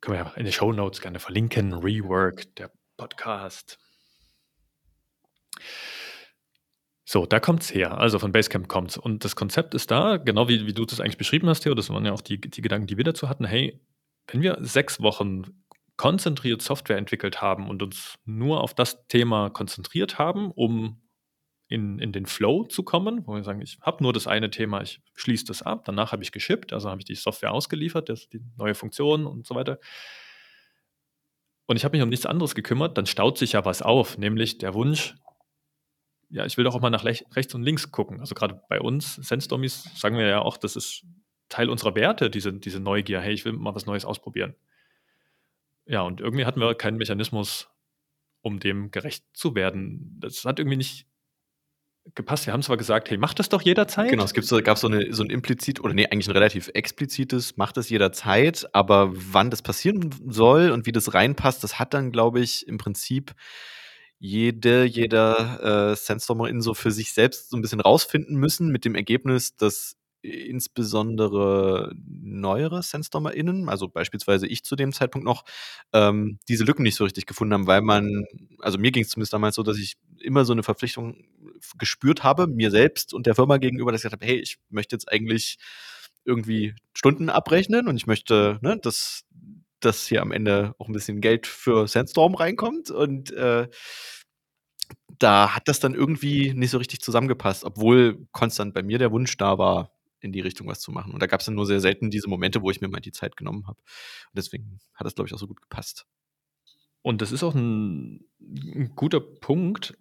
Können 0.01 0.17
wir 0.17 0.25
ja 0.25 0.31
in 0.35 0.45
den 0.45 0.53
Show 0.53 0.71
Notes 0.71 1.01
gerne 1.01 1.19
verlinken. 1.19 1.73
Rework, 1.73 2.55
der 2.55 2.71
Podcast. 2.97 3.79
So, 7.05 7.25
da 7.25 7.39
kommt 7.39 7.63
es 7.63 7.73
her. 7.73 7.97
Also 7.97 8.17
von 8.17 8.31
Basecamp 8.31 8.67
kommt 8.67 8.91
es. 8.91 8.97
Und 8.97 9.25
das 9.25 9.35
Konzept 9.35 9.73
ist 9.73 9.91
da, 9.91 10.17
genau 10.17 10.47
wie, 10.47 10.65
wie 10.65 10.73
du 10.73 10.85
das 10.85 10.99
eigentlich 10.99 11.17
beschrieben 11.17 11.49
hast, 11.49 11.61
Theo. 11.61 11.73
Das 11.73 11.89
waren 11.89 12.05
ja 12.05 12.13
auch 12.13 12.21
die, 12.21 12.39
die 12.39 12.61
Gedanken, 12.61 12.87
die 12.87 12.97
wir 12.97 13.03
dazu 13.03 13.27
hatten. 13.27 13.45
Hey, 13.45 13.81
wenn 14.27 14.41
wir 14.41 14.57
sechs 14.61 15.01
Wochen 15.01 15.63
konzentriert 15.97 16.61
Software 16.61 16.97
entwickelt 16.97 17.41
haben 17.41 17.69
und 17.69 17.83
uns 17.83 18.17
nur 18.25 18.61
auf 18.61 18.73
das 18.73 19.05
Thema 19.07 19.49
konzentriert 19.49 20.17
haben, 20.17 20.51
um 20.51 21.01
in, 21.67 21.99
in 21.99 22.11
den 22.11 22.25
Flow 22.25 22.65
zu 22.65 22.83
kommen, 22.83 23.25
wo 23.25 23.35
wir 23.35 23.43
sagen, 23.43 23.61
ich 23.61 23.79
habe 23.81 24.03
nur 24.03 24.13
das 24.13 24.27
eine 24.27 24.49
Thema, 24.49 24.81
ich 24.81 25.01
schließe 25.15 25.45
das 25.45 25.61
ab, 25.61 25.85
danach 25.85 26.11
habe 26.11 26.23
ich 26.23 26.31
geschippt, 26.31 26.73
also 26.73 26.89
habe 26.89 27.01
ich 27.01 27.05
die 27.05 27.15
Software 27.15 27.51
ausgeliefert, 27.51 28.09
das, 28.09 28.29
die 28.29 28.41
neue 28.57 28.75
Funktion 28.75 29.25
und 29.25 29.45
so 29.45 29.55
weiter. 29.55 29.79
Und 31.65 31.77
ich 31.77 31.85
habe 31.85 31.95
mich 31.95 32.03
um 32.03 32.09
nichts 32.09 32.25
anderes 32.25 32.55
gekümmert, 32.55 32.97
dann 32.97 33.05
staut 33.05 33.37
sich 33.37 33.53
ja 33.53 33.65
was 33.65 33.81
auf, 33.81 34.17
nämlich 34.17 34.57
der 34.57 34.73
Wunsch, 34.73 35.15
ja, 36.33 36.45
ich 36.45 36.57
will 36.57 36.63
doch 36.63 36.73
auch 36.73 36.81
mal 36.81 36.89
nach 36.89 37.05
rechts 37.05 37.53
und 37.53 37.61
links 37.61 37.91
gucken. 37.91 38.19
Also 38.19 38.33
gerade 38.33 38.59
bei 38.67 38.81
uns, 38.81 39.15
Sense-Dummies, 39.15 39.91
sagen 39.95 40.17
wir 40.17 40.25
ja 40.25 40.41
auch, 40.41 40.57
das 40.57 40.75
ist 40.75 41.03
Teil 41.47 41.69
unserer 41.69 41.93
Werte, 41.93 42.31
diese, 42.31 42.51
diese 42.51 42.79
Neugier. 42.79 43.21
Hey, 43.21 43.33
ich 43.33 43.45
will 43.45 43.53
mal 43.53 43.75
was 43.75 43.85
Neues 43.85 44.03
ausprobieren. 44.03 44.55
Ja, 45.85 46.01
und 46.01 46.21
irgendwie 46.21 46.45
hatten 46.45 46.59
wir 46.59 46.73
keinen 46.73 46.97
Mechanismus, 46.97 47.69
um 48.41 48.59
dem 48.59 48.89
gerecht 48.89 49.25
zu 49.33 49.53
werden. 49.53 50.17
Das 50.19 50.43
hat 50.43 50.57
irgendwie 50.57 50.77
nicht 50.77 51.05
gepasst. 52.15 52.47
Wir 52.47 52.53
haben 52.53 52.63
zwar 52.63 52.77
gesagt, 52.77 53.11
hey, 53.11 53.17
mach 53.19 53.35
das 53.35 53.49
doch 53.49 53.61
jederzeit. 53.61 54.09
Genau, 54.09 54.23
es 54.23 54.31
so, 54.31 54.59
gab 54.63 54.79
so, 54.79 54.87
eine, 54.87 55.13
so 55.13 55.21
ein 55.21 55.29
implizit, 55.29 55.81
oder 55.81 55.93
nee, 55.93 56.07
eigentlich 56.07 56.27
ein 56.27 56.33
relativ 56.33 56.71
explizites, 56.73 57.57
mach 57.57 57.71
das 57.71 57.91
jederzeit, 57.91 58.67
aber 58.73 59.11
wann 59.13 59.51
das 59.51 59.61
passieren 59.61 60.09
soll 60.27 60.71
und 60.71 60.87
wie 60.87 60.91
das 60.91 61.13
reinpasst, 61.13 61.63
das 61.63 61.77
hat 61.77 61.93
dann, 61.93 62.11
glaube 62.11 62.39
ich, 62.39 62.67
im 62.67 62.79
Prinzip 62.79 63.35
jede, 64.23 64.85
jeder 64.85 65.91
äh, 65.91 65.95
Sandstormerin 65.97 66.61
so 66.61 66.73
für 66.73 66.91
sich 66.91 67.11
selbst 67.11 67.49
so 67.49 67.57
ein 67.57 67.61
bisschen 67.61 67.81
rausfinden 67.81 68.37
müssen, 68.37 68.69
mit 68.69 68.85
dem 68.85 68.95
Ergebnis, 68.95 69.57
dass 69.57 69.97
insbesondere 70.21 71.91
neuere 72.07 72.81
SandstormerInnen, 72.81 73.67
also 73.67 73.89
beispielsweise 73.89 74.47
ich 74.47 74.63
zu 74.63 74.77
dem 74.77 74.93
Zeitpunkt 74.93 75.25
noch, 75.25 75.43
ähm, 75.91 76.39
diese 76.47 76.63
Lücken 76.63 76.83
nicht 76.83 76.95
so 76.95 77.03
richtig 77.03 77.25
gefunden 77.25 77.53
haben, 77.53 77.67
weil 77.67 77.81
man, 77.81 78.23
also 78.59 78.77
mir 78.77 78.91
ging 78.91 79.03
es 79.03 79.09
zumindest 79.09 79.33
damals 79.33 79.55
so, 79.55 79.63
dass 79.63 79.77
ich 79.77 79.97
immer 80.21 80.45
so 80.45 80.53
eine 80.53 80.63
Verpflichtung 80.63 81.25
gespürt 81.77 82.23
habe, 82.23 82.47
mir 82.47 82.71
selbst 82.71 83.13
und 83.13 83.25
der 83.25 83.35
Firma 83.35 83.57
gegenüber, 83.57 83.91
dass 83.91 83.99
ich 83.99 84.03
gesagt 84.03 84.21
habe, 84.21 84.31
hey, 84.31 84.39
ich 84.39 84.57
möchte 84.69 84.95
jetzt 84.95 85.11
eigentlich 85.11 85.57
irgendwie 86.23 86.75
Stunden 86.93 87.29
abrechnen 87.29 87.89
und 87.89 87.97
ich 87.97 88.07
möchte, 88.07 88.57
ne, 88.61 88.77
dass, 88.81 89.25
dass 89.85 90.07
hier 90.07 90.21
am 90.21 90.31
Ende 90.31 90.75
auch 90.77 90.87
ein 90.87 90.93
bisschen 90.93 91.21
Geld 91.21 91.47
für 91.47 91.87
Sandstorm 91.87 92.35
reinkommt 92.35 92.91
und 92.91 93.31
äh, 93.31 93.67
da 95.19 95.55
hat 95.55 95.67
das 95.67 95.79
dann 95.79 95.93
irgendwie 95.93 96.53
nicht 96.53 96.71
so 96.71 96.77
richtig 96.77 97.01
zusammengepasst, 97.01 97.63
obwohl 97.63 98.27
konstant 98.31 98.73
bei 98.73 98.83
mir 98.83 98.97
der 98.97 99.11
Wunsch 99.11 99.37
da 99.37 99.57
war, 99.57 99.91
in 100.19 100.31
die 100.31 100.39
Richtung 100.39 100.67
was 100.67 100.79
zu 100.79 100.91
machen. 100.91 101.13
Und 101.13 101.21
da 101.21 101.27
gab 101.27 101.41
es 101.41 101.45
dann 101.45 101.55
nur 101.55 101.65
sehr 101.65 101.79
selten 101.79 102.09
diese 102.09 102.29
Momente, 102.29 102.61
wo 102.61 102.71
ich 102.71 102.81
mir 102.81 102.87
mal 102.87 103.01
die 103.01 103.11
Zeit 103.11 103.35
genommen 103.35 103.67
habe. 103.67 103.79
Und 103.79 104.37
deswegen 104.37 104.79
hat 104.93 105.05
das, 105.05 105.15
glaube 105.15 105.27
ich, 105.27 105.33
auch 105.33 105.39
so 105.39 105.47
gut 105.47 105.61
gepasst. 105.61 106.05
Und 107.01 107.21
das 107.21 107.31
ist 107.31 107.43
auch 107.43 107.53
ein, 107.53 108.25
ein, 108.39 108.93
guter 108.95 109.19
Punkt. 109.19 109.97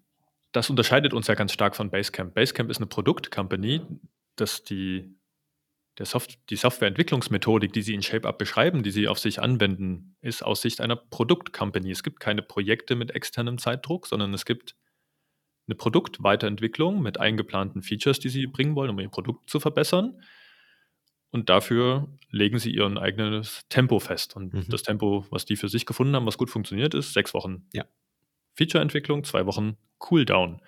Das 0.52 0.70
unterscheidet 0.70 1.12
uns 1.12 1.26
ja 1.26 1.34
ganz 1.34 1.52
stark 1.52 1.74
von 1.74 1.90
Basecamp. 1.90 2.34
Basecamp 2.34 2.70
ist 2.70 2.76
eine 2.76 2.86
Produktcompany, 2.86 3.82
dass 4.36 4.62
die, 4.62 5.16
Soft, 6.00 6.38
die 6.50 6.56
Softwareentwicklungsmethodik, 6.56 7.72
die 7.72 7.82
sie 7.82 7.94
in 7.94 8.02
ShapeUp 8.02 8.38
beschreiben, 8.38 8.82
die 8.82 8.90
sie 8.90 9.08
auf 9.08 9.18
sich 9.18 9.40
anwenden, 9.40 10.16
ist 10.20 10.42
aus 10.42 10.62
Sicht 10.62 10.80
einer 10.80 10.96
Produktcompany. 10.96 11.90
Es 11.90 12.02
gibt 12.02 12.18
keine 12.18 12.42
Projekte 12.42 12.96
mit 12.96 13.14
externem 13.14 13.58
Zeitdruck, 13.58 14.06
sondern 14.06 14.32
es 14.32 14.44
gibt 14.44 14.74
eine 15.66 15.76
Produktweiterentwicklung 15.76 17.02
mit 17.02 17.20
eingeplanten 17.20 17.82
Features, 17.82 18.18
die 18.18 18.30
sie 18.30 18.46
bringen 18.46 18.74
wollen, 18.74 18.90
um 18.90 18.98
ihr 18.98 19.08
Produkt 19.08 19.48
zu 19.48 19.60
verbessern. 19.60 20.22
Und 21.30 21.48
dafür 21.48 22.08
legen 22.30 22.58
sie 22.58 22.74
ihr 22.74 22.84
eigenes 22.96 23.66
Tempo 23.68 23.98
fest. 24.00 24.36
Und 24.36 24.52
mhm. 24.52 24.66
das 24.68 24.82
Tempo, 24.82 25.26
was 25.30 25.44
die 25.44 25.56
für 25.56 25.68
sich 25.68 25.86
gefunden 25.86 26.14
haben, 26.14 26.26
was 26.26 26.36
gut 26.36 26.50
funktioniert, 26.50 26.94
ist 26.94 27.12
sechs 27.12 27.32
Wochen 27.32 27.66
ja. 27.72 27.86
Feature-Entwicklung, 28.54 29.24
zwei 29.24 29.46
Wochen 29.46 29.76
Cooldown. 29.98 30.60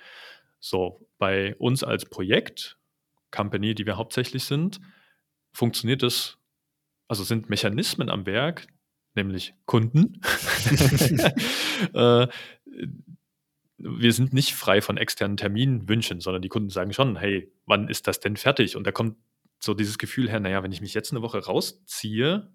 So, 0.60 1.06
bei 1.18 1.54
uns 1.56 1.84
als 1.84 2.06
Projekt, 2.06 2.78
Company, 3.30 3.74
die 3.74 3.84
wir 3.84 3.96
hauptsächlich 3.96 4.44
sind, 4.44 4.80
funktioniert 5.54 6.02
das, 6.02 6.36
also 7.08 7.24
sind 7.24 7.48
Mechanismen 7.48 8.10
am 8.10 8.26
Werk, 8.26 8.66
nämlich 9.14 9.54
Kunden, 9.64 10.20
äh, 11.94 12.26
wir 13.76 14.12
sind 14.12 14.32
nicht 14.32 14.54
frei 14.54 14.80
von 14.80 14.96
externen 14.96 15.36
Terminwünschen, 15.36 16.20
sondern 16.20 16.42
die 16.42 16.48
Kunden 16.48 16.70
sagen 16.70 16.92
schon, 16.92 17.16
hey, 17.16 17.52
wann 17.66 17.88
ist 17.88 18.06
das 18.06 18.20
denn 18.20 18.36
fertig? 18.36 18.76
Und 18.76 18.86
da 18.86 18.92
kommt 18.92 19.16
so 19.60 19.74
dieses 19.74 19.98
Gefühl 19.98 20.30
her, 20.30 20.40
naja, 20.40 20.62
wenn 20.62 20.72
ich 20.72 20.80
mich 20.80 20.94
jetzt 20.94 21.12
eine 21.12 21.22
Woche 21.22 21.44
rausziehe, 21.44 22.50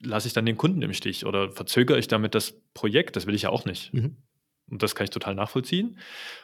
lasse 0.00 0.28
ich 0.28 0.34
dann 0.34 0.46
den 0.46 0.56
Kunden 0.56 0.82
im 0.82 0.92
Stich 0.92 1.26
oder 1.26 1.50
verzögere 1.52 1.98
ich 1.98 2.08
damit 2.08 2.34
das 2.34 2.60
Projekt? 2.74 3.16
Das 3.16 3.26
will 3.26 3.34
ich 3.34 3.42
ja 3.42 3.50
auch 3.50 3.64
nicht. 3.64 3.92
Mhm. 3.94 4.16
Und 4.70 4.82
das 4.82 4.94
kann 4.94 5.04
ich 5.04 5.10
total 5.10 5.34
nachvollziehen. 5.34 5.98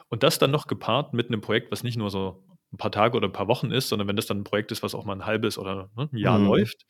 Und 0.09 0.23
das 0.23 0.39
dann 0.39 0.51
noch 0.51 0.67
gepaart 0.67 1.13
mit 1.13 1.29
einem 1.29 1.41
Projekt, 1.41 1.71
was 1.71 1.83
nicht 1.83 1.97
nur 1.97 2.11
so 2.11 2.43
ein 2.75 2.77
paar 2.77 2.93
Tage 2.93 3.17
oder 3.17 3.29
ein 3.29 3.33
paar 3.33 3.49
Wochen 3.49 3.71
ist, 3.71 3.89
sondern 3.89 4.09
wenn 4.09 4.17
das 4.17 4.27
dann 4.27 4.41
ein 4.41 4.45
Projekt 4.45 4.73
ist, 4.73 4.83
was 4.83 4.95
auch 4.95 5.05
mal 5.05 5.15
ein 5.15 5.27
halbes 5.27 5.59
oder 5.59 5.91
ne, 5.97 6.09
ein 6.13 6.19
Jahr 6.19 6.39
mhm. 6.39 6.47
läuft, 6.47 6.87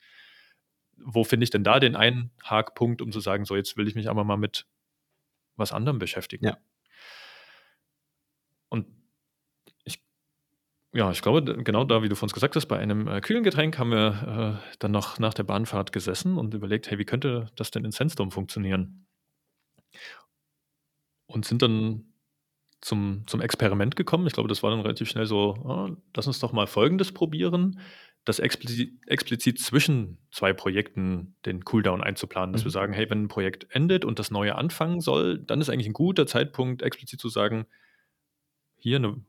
wo 0.97 1.25
finde 1.25 1.45
ich 1.45 1.50
denn 1.50 1.64
da 1.64 1.79
den 1.79 1.95
einen 1.97 2.31
Hakpunkt, 2.43 3.03
um 3.03 3.12
zu 3.12 3.21
sagen, 3.21 3.45
so 3.45 3.55
jetzt 3.55 3.76
will 3.76 3.87
ich 3.87 3.95
mich 3.95 4.09
aber 4.09 4.25
mal 4.25 4.37
mit 4.37 4.67
was 5.57 5.73
anderem 5.73 5.99
beschäftigen. 5.99 6.47
Ja. 6.47 6.59
Und 8.71 8.87
ich, 9.85 10.03
ja, 10.93 11.11
ich 11.11 11.23
glaube, 11.23 11.62
genau 11.62 11.85
da, 11.85 12.03
wie 12.03 12.09
du 12.09 12.17
von 12.17 12.26
uns 12.26 12.33
gesagt 12.33 12.57
hast, 12.57 12.67
bei 12.67 12.79
einem 12.79 13.07
äh, 13.07 13.21
kühlen 13.21 13.45
Getränk 13.45 13.79
haben 13.79 13.91
wir 13.91 14.61
äh, 14.62 14.76
dann 14.79 14.91
noch 14.91 15.19
nach 15.19 15.35
der 15.35 15.45
Bahnfahrt 15.45 15.93
gesessen 15.93 16.38
und 16.38 16.55
überlegt, 16.55 16.91
hey, 16.91 16.99
wie 16.99 17.05
könnte 17.05 17.50
das 17.57 17.71
denn 17.71 17.85
in 17.85 17.93
Sandstorm 17.93 18.31
funktionieren? 18.31 19.07
Und 21.26 21.45
sind 21.45 21.62
dann 21.62 22.13
zum, 22.85 23.23
zum 23.26 23.41
Experiment 23.41 23.97
gekommen. 23.97 24.26
Ich 24.26 24.35
glaube, 24.35 24.49
das 24.49 24.62
war 24.62 24.71
dann 24.71 24.81
relativ 24.81 25.09
schnell 25.09 25.26
so, 25.26 25.57
oh, 25.64 25.97
lass 26.14 26.26
uns 26.26 26.38
doch 26.38 26.53
mal 26.53 26.67
Folgendes 26.67 27.12
probieren 27.12 27.81
das 28.25 28.38
explizit, 28.38 28.93
explizit 29.07 29.59
zwischen 29.59 30.19
zwei 30.31 30.53
Projekten 30.53 31.37
den 31.45 31.64
Cooldown 31.64 32.03
einzuplanen, 32.03 32.53
dass 32.53 32.62
mhm. 32.62 32.67
wir 32.67 32.71
sagen, 32.71 32.93
hey, 32.95 33.09
wenn 33.11 33.25
ein 33.25 33.29
Projekt 33.29 33.67
endet 33.71 34.05
und 34.05 34.19
das 34.19 34.31
neue 34.31 34.55
anfangen 34.55 35.00
soll, 35.00 35.38
dann 35.38 35.61
ist 35.61 35.69
eigentlich 35.69 35.88
ein 35.88 35.93
guter 35.93 36.26
Zeitpunkt, 36.26 36.83
explizit 36.83 37.21
zu 37.21 37.29
sagen, 37.29 37.67
hier 38.76 38.97
eine 38.97 39.23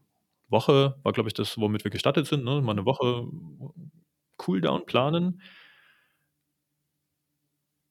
Woche, 0.47 0.97
war 1.03 1.11
glaube 1.11 1.27
ich 1.27 1.33
das, 1.33 1.57
womit 1.57 1.83
wir 1.83 1.91
gestartet 1.91 2.27
sind, 2.27 2.45
ne? 2.45 2.61
mal 2.61 2.71
eine 2.71 2.85
Woche 2.85 3.27
Cooldown 4.37 4.85
planen, 4.85 5.41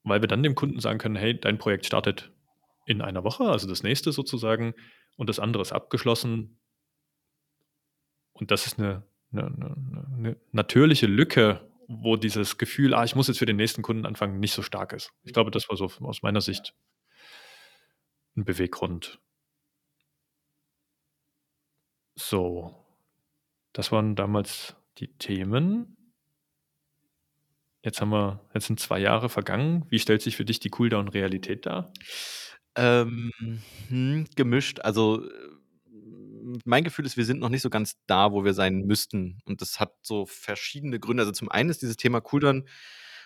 weil 0.04 0.22
wir 0.22 0.28
dann 0.28 0.42
dem 0.42 0.54
Kunden 0.54 0.80
sagen 0.80 0.98
können, 0.98 1.16
hey, 1.16 1.38
dein 1.38 1.58
Projekt 1.58 1.84
startet 1.84 2.32
in 2.86 3.02
einer 3.02 3.24
Woche, 3.24 3.44
also 3.44 3.68
das 3.68 3.82
nächste 3.82 4.12
sozusagen, 4.12 4.74
und 5.16 5.28
das 5.28 5.38
andere 5.38 5.62
ist 5.62 5.72
abgeschlossen. 5.72 6.58
Und 8.32 8.50
das 8.50 8.66
ist 8.66 8.78
eine 8.78 9.04
eine, 9.36 9.46
eine, 9.46 10.06
eine 10.16 10.36
natürliche 10.52 11.06
Lücke, 11.06 11.68
wo 11.88 12.16
dieses 12.16 12.58
Gefühl, 12.58 12.94
ah, 12.94 13.04
ich 13.04 13.14
muss 13.14 13.28
jetzt 13.28 13.38
für 13.38 13.46
den 13.46 13.56
nächsten 13.56 13.82
Kunden 13.82 14.06
anfangen, 14.06 14.40
nicht 14.40 14.52
so 14.52 14.62
stark 14.62 14.92
ist. 14.92 15.12
Ich 15.22 15.32
glaube, 15.32 15.50
das 15.50 15.68
war 15.68 15.76
so 15.76 15.86
aus 16.00 16.22
meiner 16.22 16.40
Sicht 16.40 16.74
ein 18.36 18.44
Beweggrund. 18.44 19.20
So, 22.16 22.74
das 23.72 23.92
waren 23.92 24.16
damals 24.16 24.76
die 24.98 25.08
Themen. 25.18 25.96
Jetzt 27.82 28.00
haben 28.00 28.10
wir, 28.10 28.40
jetzt 28.54 28.66
sind 28.66 28.80
zwei 28.80 28.98
Jahre 28.98 29.28
vergangen. 29.28 29.84
Wie 29.90 29.98
stellt 29.98 30.22
sich 30.22 30.36
für 30.36 30.44
dich 30.44 30.58
die 30.58 30.70
Cooldown-Realität 30.70 31.66
dar? 31.66 31.92
Ähm, 32.76 33.30
hm, 33.88 34.26
gemischt. 34.34 34.80
Also 34.80 35.22
mein 36.64 36.84
Gefühl 36.84 37.06
ist, 37.06 37.16
wir 37.16 37.24
sind 37.24 37.40
noch 37.40 37.48
nicht 37.48 37.62
so 37.62 37.70
ganz 37.70 37.96
da, 38.06 38.32
wo 38.32 38.44
wir 38.44 38.54
sein 38.54 38.82
müssten. 38.82 39.38
Und 39.44 39.60
das 39.60 39.80
hat 39.80 39.94
so 40.02 40.26
verschiedene 40.26 41.00
Gründe. 41.00 41.22
Also 41.22 41.32
zum 41.32 41.50
einen 41.50 41.70
ist 41.70 41.82
dieses 41.82 41.96
Thema 41.96 42.20
Cooldown 42.20 42.68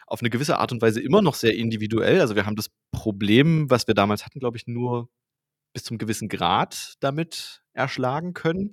auf 0.07 0.21
eine 0.21 0.31
gewisse 0.31 0.59
Art 0.59 0.73
und 0.73 0.81
Weise 0.81 1.01
immer 1.01 1.23
noch 1.23 1.35
sehr 1.35 1.55
individuell. 1.55 2.21
Also 2.21 2.35
wir 2.35 2.47
haben 2.47 2.57
das 2.57 2.71
Problem, 2.93 3.69
was 3.71 3.87
wir 3.87 3.95
damals 3.95 4.25
hatten, 4.25 4.41
glaube 4.41 4.57
ich, 4.57 4.67
nur 4.67 5.11
bis 5.75 5.85
zum 5.85 5.99
gewissen 5.99 6.29
Grad 6.29 6.95
damit 7.01 7.63
erschlagen 7.75 8.33
können. 8.33 8.73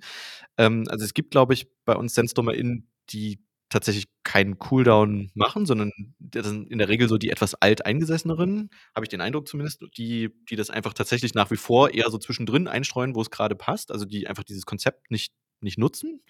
Ähm, 0.56 0.84
also 0.88 1.04
es 1.04 1.14
gibt, 1.14 1.30
glaube 1.30 1.54
ich, 1.54 1.68
bei 1.84 1.94
uns 1.94 2.14
SenseDommerInnen, 2.14 2.88
die 3.10 3.45
tatsächlich 3.68 4.06
keinen 4.22 4.58
Cooldown 4.58 5.30
machen, 5.34 5.66
sondern 5.66 5.92
das 6.18 6.46
sind 6.46 6.70
in 6.70 6.78
der 6.78 6.88
Regel 6.88 7.08
so 7.08 7.18
die 7.18 7.30
etwas 7.30 7.54
alteingesesseneren, 7.54 8.70
habe 8.94 9.04
ich 9.04 9.08
den 9.08 9.20
Eindruck 9.20 9.48
zumindest, 9.48 9.82
die, 9.96 10.30
die 10.48 10.56
das 10.56 10.70
einfach 10.70 10.94
tatsächlich 10.94 11.34
nach 11.34 11.50
wie 11.50 11.56
vor 11.56 11.90
eher 11.92 12.10
so 12.10 12.18
zwischendrin 12.18 12.68
einstreuen, 12.68 13.14
wo 13.14 13.22
es 13.22 13.30
gerade 13.30 13.56
passt, 13.56 13.90
also 13.90 14.04
die 14.04 14.28
einfach 14.28 14.44
dieses 14.44 14.66
Konzept 14.66 15.10
nicht, 15.10 15.32
nicht 15.60 15.78
nutzen. 15.78 16.22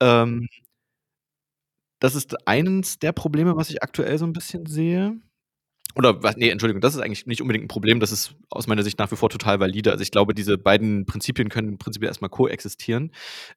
Ähm, 0.00 0.48
das 2.00 2.14
ist 2.16 2.48
eines 2.48 2.98
der 2.98 3.12
Probleme, 3.12 3.56
was 3.56 3.70
ich 3.70 3.82
aktuell 3.82 4.18
so 4.18 4.26
ein 4.26 4.32
bisschen 4.32 4.66
sehe. 4.66 5.20
Oder 5.94 6.22
was, 6.22 6.36
nee, 6.36 6.48
Entschuldigung, 6.48 6.80
das 6.80 6.94
ist 6.94 7.00
eigentlich 7.00 7.26
nicht 7.26 7.42
unbedingt 7.42 7.64
ein 7.64 7.68
Problem, 7.68 8.00
das 8.00 8.12
ist 8.12 8.34
aus 8.48 8.66
meiner 8.66 8.82
Sicht 8.82 8.98
nach 8.98 9.10
wie 9.12 9.16
vor 9.16 9.28
total 9.28 9.60
valide. 9.60 9.92
Also 9.92 10.02
ich 10.02 10.10
glaube, 10.10 10.34
diese 10.34 10.56
beiden 10.58 11.04
Prinzipien 11.06 11.48
können 11.48 11.76
prinzipiell 11.78 12.08
erstmal 12.08 12.30
koexistieren. 12.30 13.12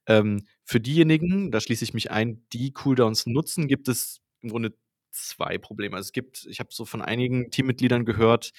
Ähm, 0.06 0.42
für 0.66 0.80
diejenigen, 0.80 1.50
da 1.50 1.60
schließe 1.60 1.84
ich 1.84 1.94
mich 1.94 2.10
ein, 2.10 2.46
die 2.52 2.72
Cooldowns 2.72 3.26
nutzen, 3.26 3.68
gibt 3.68 3.88
es 3.88 4.20
im 4.42 4.50
Grunde 4.50 4.76
zwei 5.12 5.58
Probleme. 5.58 5.96
Also 5.96 6.08
es 6.08 6.12
gibt, 6.12 6.46
ich 6.50 6.60
habe 6.60 6.70
so 6.72 6.84
von 6.84 7.00
einigen 7.00 7.50
Teammitgliedern 7.50 8.04
gehört, 8.04 8.52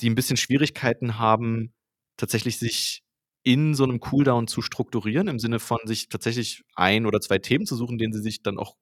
die 0.00 0.10
ein 0.10 0.14
bisschen 0.14 0.36
Schwierigkeiten 0.36 1.18
haben, 1.18 1.72
tatsächlich 2.16 2.58
sich 2.58 3.02
in 3.44 3.74
so 3.74 3.84
einem 3.84 4.00
Cooldown 4.00 4.48
zu 4.48 4.60
strukturieren, 4.60 5.28
im 5.28 5.38
Sinne 5.38 5.60
von 5.60 5.78
sich 5.84 6.08
tatsächlich 6.08 6.64
ein 6.74 7.06
oder 7.06 7.20
zwei 7.20 7.38
Themen 7.38 7.64
zu 7.64 7.76
suchen, 7.76 7.96
denen 7.96 8.12
sie 8.12 8.20
sich 8.20 8.42
dann 8.42 8.58
auch 8.58 8.76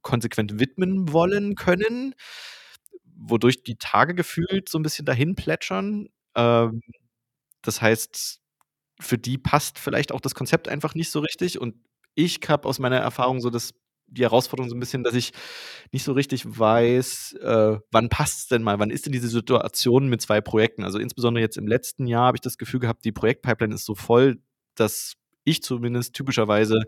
konsequent 0.00 0.58
widmen 0.58 1.12
wollen 1.12 1.56
können 1.56 2.14
wodurch 3.20 3.62
die 3.62 3.76
Tage 3.76 4.14
gefühlt 4.14 4.68
so 4.68 4.78
ein 4.78 4.82
bisschen 4.82 5.04
dahin 5.04 5.34
plätschern. 5.34 6.08
Ähm, 6.34 6.80
das 7.62 7.82
heißt, 7.82 8.39
für 9.00 9.18
die 9.18 9.38
passt 9.38 9.78
vielleicht 9.78 10.12
auch 10.12 10.20
das 10.20 10.34
Konzept 10.34 10.68
einfach 10.68 10.94
nicht 10.94 11.10
so 11.10 11.20
richtig. 11.20 11.60
Und 11.60 11.74
ich 12.14 12.38
habe 12.48 12.68
aus 12.68 12.78
meiner 12.78 12.98
Erfahrung 12.98 13.40
so 13.40 13.50
das 13.50 13.74
die 14.12 14.22
Herausforderung 14.22 14.68
so 14.68 14.76
ein 14.76 14.80
bisschen, 14.80 15.04
dass 15.04 15.14
ich 15.14 15.32
nicht 15.92 16.04
so 16.04 16.12
richtig 16.12 16.44
weiß, 16.44 17.34
äh, 17.40 17.78
wann 17.90 18.08
es 18.18 18.48
denn 18.48 18.62
mal? 18.62 18.78
Wann 18.78 18.90
ist 18.90 19.06
denn 19.06 19.12
diese 19.12 19.28
Situation 19.28 20.08
mit 20.08 20.20
zwei 20.20 20.40
Projekten? 20.40 20.84
Also, 20.84 20.98
insbesondere 20.98 21.42
jetzt 21.42 21.56
im 21.56 21.66
letzten 21.66 22.06
Jahr 22.06 22.26
habe 22.26 22.36
ich 22.36 22.40
das 22.40 22.58
Gefühl 22.58 22.80
gehabt, 22.80 23.04
die 23.04 23.12
Projektpipeline 23.12 23.74
ist 23.74 23.84
so 23.84 23.94
voll, 23.94 24.42
dass 24.74 25.14
ich 25.44 25.62
zumindest 25.62 26.14
typischerweise 26.14 26.80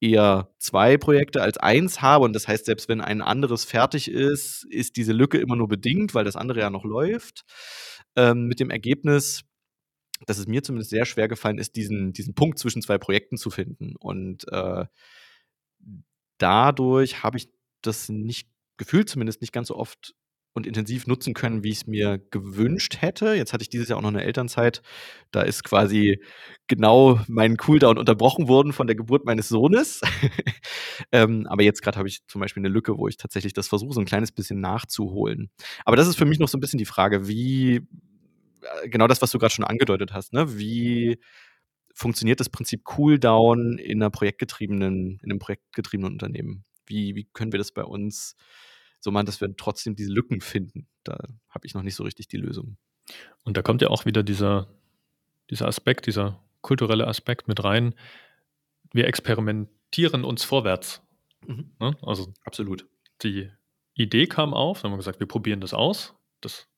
eher 0.00 0.50
zwei 0.58 0.98
Projekte 0.98 1.42
als 1.42 1.56
eins 1.56 2.02
habe 2.02 2.24
und 2.24 2.34
das 2.34 2.48
heißt, 2.48 2.66
selbst 2.66 2.88
wenn 2.88 3.00
ein 3.00 3.22
anderes 3.22 3.64
fertig 3.64 4.10
ist, 4.10 4.66
ist 4.68 4.96
diese 4.96 5.12
Lücke 5.12 5.38
immer 5.38 5.56
nur 5.56 5.68
bedingt, 5.68 6.14
weil 6.14 6.24
das 6.24 6.36
andere 6.36 6.60
ja 6.60 6.70
noch 6.70 6.84
läuft. 6.84 7.44
Ähm, 8.14 8.46
mit 8.46 8.60
dem 8.60 8.70
Ergebnis, 8.70 9.42
dass 10.26 10.38
es 10.38 10.46
mir 10.46 10.62
zumindest 10.62 10.90
sehr 10.90 11.04
schwer 11.04 11.28
gefallen 11.28 11.58
ist, 11.58 11.76
diesen 11.76 12.12
diesen 12.12 12.34
Punkt 12.34 12.58
zwischen 12.58 12.82
zwei 12.82 12.98
Projekten 12.98 13.36
zu 13.36 13.50
finden 13.50 13.94
und, 13.96 14.50
äh 14.52 14.86
dadurch 16.38 17.22
habe 17.22 17.38
ich 17.38 17.48
das 17.82 18.08
nicht 18.08 18.48
gefühlt 18.76 19.08
zumindest 19.08 19.40
nicht 19.40 19.52
ganz 19.52 19.68
so 19.68 19.76
oft 19.76 20.14
und 20.52 20.66
intensiv 20.66 21.06
nutzen 21.06 21.34
können, 21.34 21.62
wie 21.64 21.70
ich 21.70 21.78
es 21.78 21.86
mir 21.86 22.18
gewünscht 22.30 23.02
hätte. 23.02 23.34
Jetzt 23.34 23.52
hatte 23.52 23.60
ich 23.60 23.68
dieses 23.68 23.88
Jahr 23.88 23.98
auch 23.98 24.02
noch 24.02 24.08
eine 24.08 24.24
Elternzeit. 24.24 24.80
Da 25.30 25.42
ist 25.42 25.64
quasi 25.64 26.22
genau 26.66 27.20
mein 27.28 27.58
Cooldown 27.58 27.98
unterbrochen 27.98 28.48
worden 28.48 28.72
von 28.72 28.86
der 28.86 28.96
Geburt 28.96 29.24
meines 29.24 29.48
Sohnes. 29.48 30.00
Ähm, 31.12 31.46
aber 31.46 31.62
jetzt 31.62 31.82
gerade 31.82 31.98
habe 31.98 32.08
ich 32.08 32.26
zum 32.26 32.40
Beispiel 32.40 32.62
eine 32.62 32.70
Lücke, 32.70 32.96
wo 32.96 33.06
ich 33.06 33.18
tatsächlich 33.18 33.52
das 33.52 33.68
versuche, 33.68 33.92
so 33.92 34.00
ein 34.00 34.06
kleines 34.06 34.32
bisschen 34.32 34.60
nachzuholen. 34.60 35.50
Aber 35.84 35.94
das 35.96 36.08
ist 36.08 36.16
für 36.16 36.24
mich 36.24 36.38
noch 36.38 36.48
so 36.48 36.56
ein 36.56 36.60
bisschen 36.60 36.78
die 36.78 36.86
Frage, 36.86 37.28
wie 37.28 37.82
genau 38.86 39.06
das, 39.08 39.22
was 39.22 39.30
du 39.30 39.38
gerade 39.38 39.54
schon 39.54 39.64
angedeutet 39.64 40.12
hast, 40.12 40.32
ne? 40.32 40.58
Wie 40.58 41.18
funktioniert 41.94 42.40
das 42.40 42.50
Prinzip 42.50 42.84
Cooldown 42.84 43.78
in 43.78 44.02
einer 44.02 44.10
projektgetriebenen 44.10 45.20
in 45.22 45.28
'nem 45.28 45.38
projektgetriebenen 45.38 46.12
Unternehmen? 46.14 46.64
Wie 46.86 47.14
wie 47.16 47.24
können 47.24 47.52
wir 47.52 47.58
das 47.58 47.72
bei 47.72 47.84
uns 47.84 48.36
so 49.00 49.10
machen, 49.12 49.26
dass 49.26 49.40
wir 49.40 49.54
trotzdem 49.56 49.96
diese 49.96 50.12
Lücken 50.12 50.40
finden? 50.40 50.88
Da 51.04 51.18
habe 51.50 51.66
ich 51.66 51.74
noch 51.74 51.82
nicht 51.82 51.96
so 51.96 52.04
richtig 52.04 52.28
die 52.28 52.38
Lösung. 52.38 52.76
Und 53.44 53.56
da 53.58 53.62
kommt 53.62 53.82
ja 53.82 53.88
auch 53.90 54.06
wieder 54.06 54.22
dieser 54.24 54.68
dieser 55.50 55.68
Aspekt, 55.68 56.06
dieser 56.06 56.42
kulturelle 56.62 57.06
Aspekt 57.08 57.48
mit 57.48 57.64
rein. 57.64 57.94
Wir 58.92 59.06
experimentieren 59.08 60.24
uns 60.24 60.44
vorwärts, 60.44 61.02
Mhm. 61.46 61.76
ne? 61.80 61.96
Also 62.02 62.34
Absolut. 62.44 62.86
die 63.22 63.50
Idee 63.94 64.26
kam 64.26 64.54
auf, 64.54 64.82
dann 64.82 64.90
haben 64.90 64.94
wir 64.96 64.98
gesagt: 64.98 65.20
„Wir 65.20 65.28
probieren 65.28 65.60
das 65.60 65.74
aus.“ 65.74 66.14
Das 66.40 66.68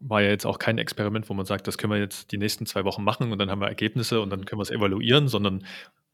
war 0.00 0.22
ja 0.22 0.30
jetzt 0.30 0.46
auch 0.46 0.58
kein 0.58 0.78
Experiment, 0.78 1.28
wo 1.28 1.34
man 1.34 1.46
sagt: 1.46 1.66
„Das 1.66 1.78
können 1.78 1.92
wir 1.92 1.98
jetzt 2.00 2.32
die 2.32 2.38
nächsten 2.38 2.66
zwei 2.66 2.84
Wochen 2.84 3.04
machen 3.04 3.32
und 3.32 3.38
dann 3.38 3.50
haben 3.50 3.60
wir 3.60 3.68
Ergebnisse 3.68 4.20
und 4.20 4.30
dann 4.30 4.44
können 4.46 4.58
wir 4.58 4.62
es 4.62 4.70
evaluieren“, 4.70 5.28
sondern 5.28 5.60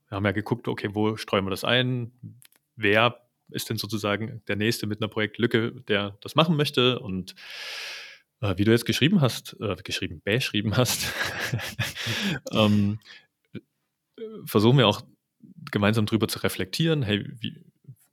wir 0.09 0.16
haben 0.16 0.25
ja 0.25 0.33
geguckt: 0.33 0.69
„Okay, 0.69 0.90
wo 0.93 1.16
streuen 1.16 1.45
wir 1.47 1.50
das 1.50 1.64
ein? 1.64 2.12
Wer 2.76 3.21
ist 3.50 3.71
denn 3.71 3.78
sozusagen 3.78 4.43
der 4.49 4.57
Nächste 4.57 4.87
mit 4.87 5.00
einer 5.00 5.09
Projektlücke, 5.09 5.73
der 5.88 6.16
das 6.21 6.35
machen 6.35 6.57
möchte?“ 6.57 6.99
Und, 7.00 7.35
äh, 8.40 8.55
wie 8.59 8.64
du 8.64 8.73
jetzt 8.73 8.87
geschrieben 8.87 9.21
hast 9.21 9.57
äh, 9.61 9.76
geschrieben 9.83 10.21
beschrieben 10.25 10.76
hast, 10.76 11.12
ähm, 12.52 12.99
äh, 14.19 14.23
versuchen 14.45 14.78
wir 14.78 14.88
auch 14.88 15.02
gemeinsam 15.71 16.07
drüber 16.07 16.28
zu 16.28 16.40
reflektieren: 16.40 17.02
„Hey, 17.02 17.26
wie 17.40 17.61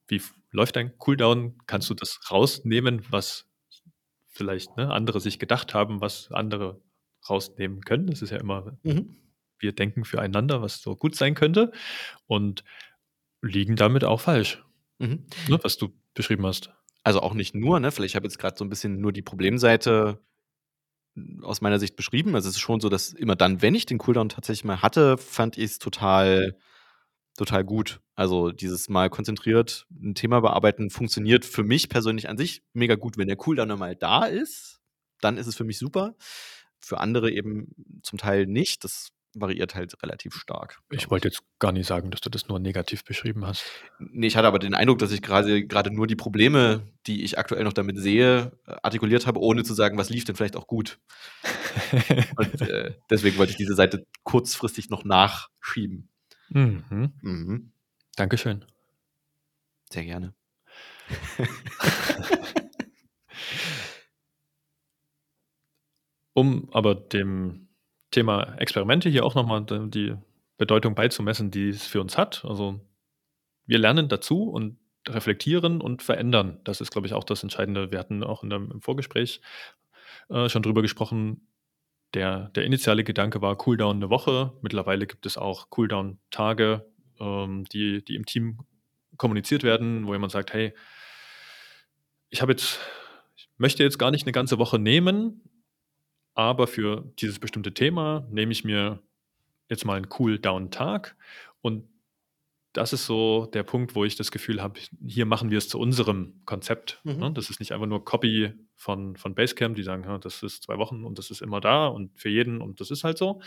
wie 0.07 0.21
läuft 0.51 0.75
dein 0.75 0.97
Cooldown? 0.97 1.57
Kannst 1.65 1.89
du 1.89 1.93
das 1.93 2.19
rausnehmen, 2.29 3.03
was 3.09 3.47
vielleicht, 4.33 4.77
ne, 4.77 4.91
andere 4.91 5.19
sich 5.21 5.39
gedacht 5.39 5.73
haben, 5.73 6.01
was 6.01 6.31
andere 6.31 6.81
rausnehmen 7.29 7.81
können?“ 7.81 8.07
Das 8.07 8.21
ist 8.21 8.31
ja 8.31 8.37
immer 8.39 8.77
Mhm. 8.83 9.15
wir 9.59 9.73
denken 9.73 10.05
füreinander, 10.05 10.61
was 10.61 10.81
so 10.81 10.95
gut 10.97 11.15
sein 11.15 11.35
könnte 11.35 11.71
und 12.27 12.63
liegen 13.41 13.75
damit 13.75 14.03
auch 14.05 14.21
falsch, 14.21 14.63
Mhm. 14.99 15.25
ne, 15.49 15.59
was 15.63 15.77
du 15.77 15.89
beschrieben 16.13 16.45
hast. 16.45 16.71
Also, 17.03 17.21
auch 17.21 17.33
nicht 17.33 17.55
nur, 17.55 17.79
ne? 17.79 17.91
Vielleicht 17.91 18.15
habe 18.15 18.25
ich 18.27 18.33
jetzt 18.33 18.39
gerade 18.39 18.57
so 18.57 18.65
ein 18.65 18.69
bisschen 18.69 19.01
nur 19.01 19.13
die 19.13 19.21
Problemseite 19.21 20.21
hm, 21.15 21.43
aus 21.43 21.61
meiner 21.61 21.79
Sicht 21.79 21.95
beschrieben. 21.95 22.35
Also, 22.35 22.49
es 22.49 22.55
ist 22.55 22.61
schon 22.61 22.79
so, 22.79 22.89
dass 22.89 23.13
immer 23.13 23.35
dann, 23.35 23.61
wenn 23.61 23.75
ich 23.75 23.85
den 23.85 23.97
Cooldown 23.99 24.29
tatsächlich 24.29 24.65
mal 24.65 24.81
hatte, 24.81 25.17
fand 25.17 25.57
ich's 25.57 25.79
total 25.79 26.57
total 27.37 27.63
gut. 27.63 28.01
Also, 28.15 28.51
dieses 28.51 28.89
mal 28.89 29.09
konzentriert 29.09 29.85
ein 29.91 30.15
Thema 30.15 30.41
bearbeiten 30.41 30.89
funktioniert 30.89 31.45
für 31.45 31.63
mich 31.63 31.89
persönlich 31.89 32.29
an 32.29 32.37
sich 32.37 32.63
mega 32.73 32.95
gut. 32.95 33.17
Wenn 33.17 33.27
der 33.27 33.37
Cooldown 33.37 33.69
dann 33.69 33.79
mal 33.79 33.95
da 33.95 34.25
ist, 34.25 34.79
dann 35.21 35.37
ist 35.37 35.47
es 35.47 35.55
für 35.55 35.63
mich 35.63 35.77
super. 35.77 36.15
Für 36.79 36.99
andere 36.99 37.31
eben 37.31 37.73
zum 38.03 38.19
Teil 38.19 38.45
nicht. 38.45 38.83
Das 38.83 39.13
variiert 39.35 39.75
halt 39.75 40.01
relativ 40.03 40.35
stark, 40.35 40.79
Ich 40.91 41.09
wollte 41.09 41.27
jetzt 41.27 41.41
gar 41.59 41.71
nicht 41.71 41.87
sagen, 41.87 42.11
dass 42.11 42.21
du 42.21 42.29
das 42.29 42.47
nur 42.47 42.59
negativ 42.59 43.03
beschrieben 43.03 43.45
hast. 43.45 43.63
Ne, 43.99 44.27
ich 44.27 44.37
hatte 44.37 44.47
aber 44.47 44.59
den 44.59 44.75
Eindruck, 44.75 44.99
dass 44.99 45.11
ich 45.11 45.21
grade 45.21 45.65
grade 45.65 45.91
nur 45.91 46.07
die 46.07 46.15
Probleme, 46.15 46.87
die 47.07 47.23
ich 47.23 47.37
aktuell 47.37 47.63
noch 47.63 47.73
damit 47.73 47.97
sehe, 47.99 48.51
äh, 48.67 48.75
artikuliert 48.83 49.25
habe, 49.25 49.39
ohne 49.39 49.63
zu 49.63 49.73
sagen, 49.73 49.97
was 49.97 50.09
lief 50.09 50.25
denn 50.25 50.35
vielleicht 50.35 50.55
auch 50.55 50.67
gut. 50.67 50.99
Und, 52.37 52.61
äh, 52.61 52.93
deswegen 53.09 53.37
wollte 53.37 53.51
ich 53.51 53.57
diese 53.57 53.75
Seite 53.75 54.05
kurzfristig 54.23 54.89
noch 54.89 55.03
nachschieben. 55.03 56.09
Mhm. 56.53 57.13
Mhm. 57.21 57.71
Dankeschön. 58.15 58.65
Sehr 59.91 60.03
gerne. 60.05 60.33
Um 66.33 66.69
aber 66.71 66.95
dem 66.95 67.67
Thema 68.11 68.55
Experimente 68.57 69.09
hier 69.09 69.23
auch 69.25 69.35
noch 69.35 69.45
mal 69.45 69.61
d 69.61 69.87
die 69.87 70.15
Bedeutung 70.57 70.95
beizumessen, 70.95 71.51
die 71.51 71.69
es 71.69 71.85
für 71.85 72.01
uns 72.01 72.17
hat. 72.17 72.43
Also, 72.45 72.79
wir 73.65 73.79
lernen 73.79 74.09
dazu 74.09 74.49
und 74.49 74.77
reflektieren 75.07 75.81
und 75.81 76.03
verändern. 76.03 76.59
Das 76.63 76.81
ist, 76.81 76.91
glaube 76.91 77.07
ich, 77.07 77.13
auch 77.13 77.23
das 77.25 77.43
Entscheidende. 77.43 77.91
Wir 77.91 77.99
hatten 77.99 78.23
auch 78.23 78.43
in 78.43 78.49
dem 78.49 78.71
im 78.71 78.81
Vorgespräch, 78.81 79.41
äh, 80.29 80.49
schon 80.49 80.63
drüber 80.63 80.81
gesprochen. 80.81 81.47
Der 82.13 82.49
der 82.49 82.63
initiale 82.65 83.03
Gedanke 83.03 83.41
war 83.41 83.57
Cooldown 83.57 83.97
'ne 83.99 84.09
Woche. 84.09 84.53
Mittlerweile 84.61 85.07
gibt 85.07 85.25
es 85.25 85.37
auch 85.37 85.69
Cooldown-Tage, 85.71 86.85
ähm, 87.19 87.63
die 87.73 88.03
die 88.05 88.15
im 88.15 88.25
Team 88.25 88.59
kommuniziert 89.17 89.63
werden, 89.63 90.05
wo 90.07 90.13
jemand 90.13 90.31
sagt: 90.31 90.53
„Hey“ 90.53 90.73
„ich 92.33 92.41
habe 92.41 92.51
jetzt 92.53 92.79
ich 93.35 93.49
möchte 93.57 93.83
jetzt 93.83 93.99
gar 93.99 94.11
nicht 94.11 94.25
'ne 94.25 94.31
ganze 94.31 94.57
Woche 94.59 94.79
nehmen, 94.79 95.41
aber 96.35 96.67
für 96.67 97.11
dieses 97.19 97.39
bestimmte 97.39 97.73
Thema 97.73 98.27
nehme 98.31 98.51
ich 98.53 98.63
mir 98.65 99.01
jetzt 99.69 99.85
mal 99.85 99.97
'n 99.99 100.09
Cooldown-Tag.“ 100.09 101.17
Und 101.61 101.87
das 102.73 102.93
ist 102.93 103.05
so 103.05 103.47
der 103.53 103.63
Punkt, 103.63 103.95
wo 103.95 104.05
ich 104.05 104.15
das 104.15 104.31
Gefühl 104.31 104.61
habe, 104.61 104.79
hier 105.07 105.25
machen 105.25 105.51
wir 105.51 105.57
es 105.59 105.69
zu 105.69 105.79
unserem 105.79 106.41
Konzept, 106.45 107.01
ne? 107.19 107.29
Mhm. 107.29 107.33
Das 107.33 107.49
ist 107.49 107.59
nicht 107.59 107.71
einfach 107.73 107.87
nur 107.87 108.03
Copy 108.05 108.53
von 108.75 109.15
von 109.17 109.35
Basecamp, 109.35 109.75
die 109.75 109.83
sagen: 109.83 110.03
„Ja, 110.05 110.17
das 110.17 110.43
ist 110.43 110.63
2 110.63 110.77
Wochen 110.77 111.03
und 111.05 111.19
das 111.19 111.31
ist 111.31 111.41
immer 111.41 111.61
da 111.61 111.87
und 111.87 112.19
für 112.19 112.29
jeden 112.29 112.61
und 112.61 112.79
das 112.81 112.91
ist 112.91 113.03
halt 113.03 113.17
so.“ 113.17 113.41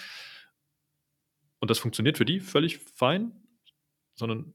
Und 1.62 1.70
das 1.70 1.78
funktioniert 1.78 2.18
für 2.18 2.24
die 2.24 2.40
völlig 2.40 2.78
fein, 2.78 3.32
sondern 4.14 4.54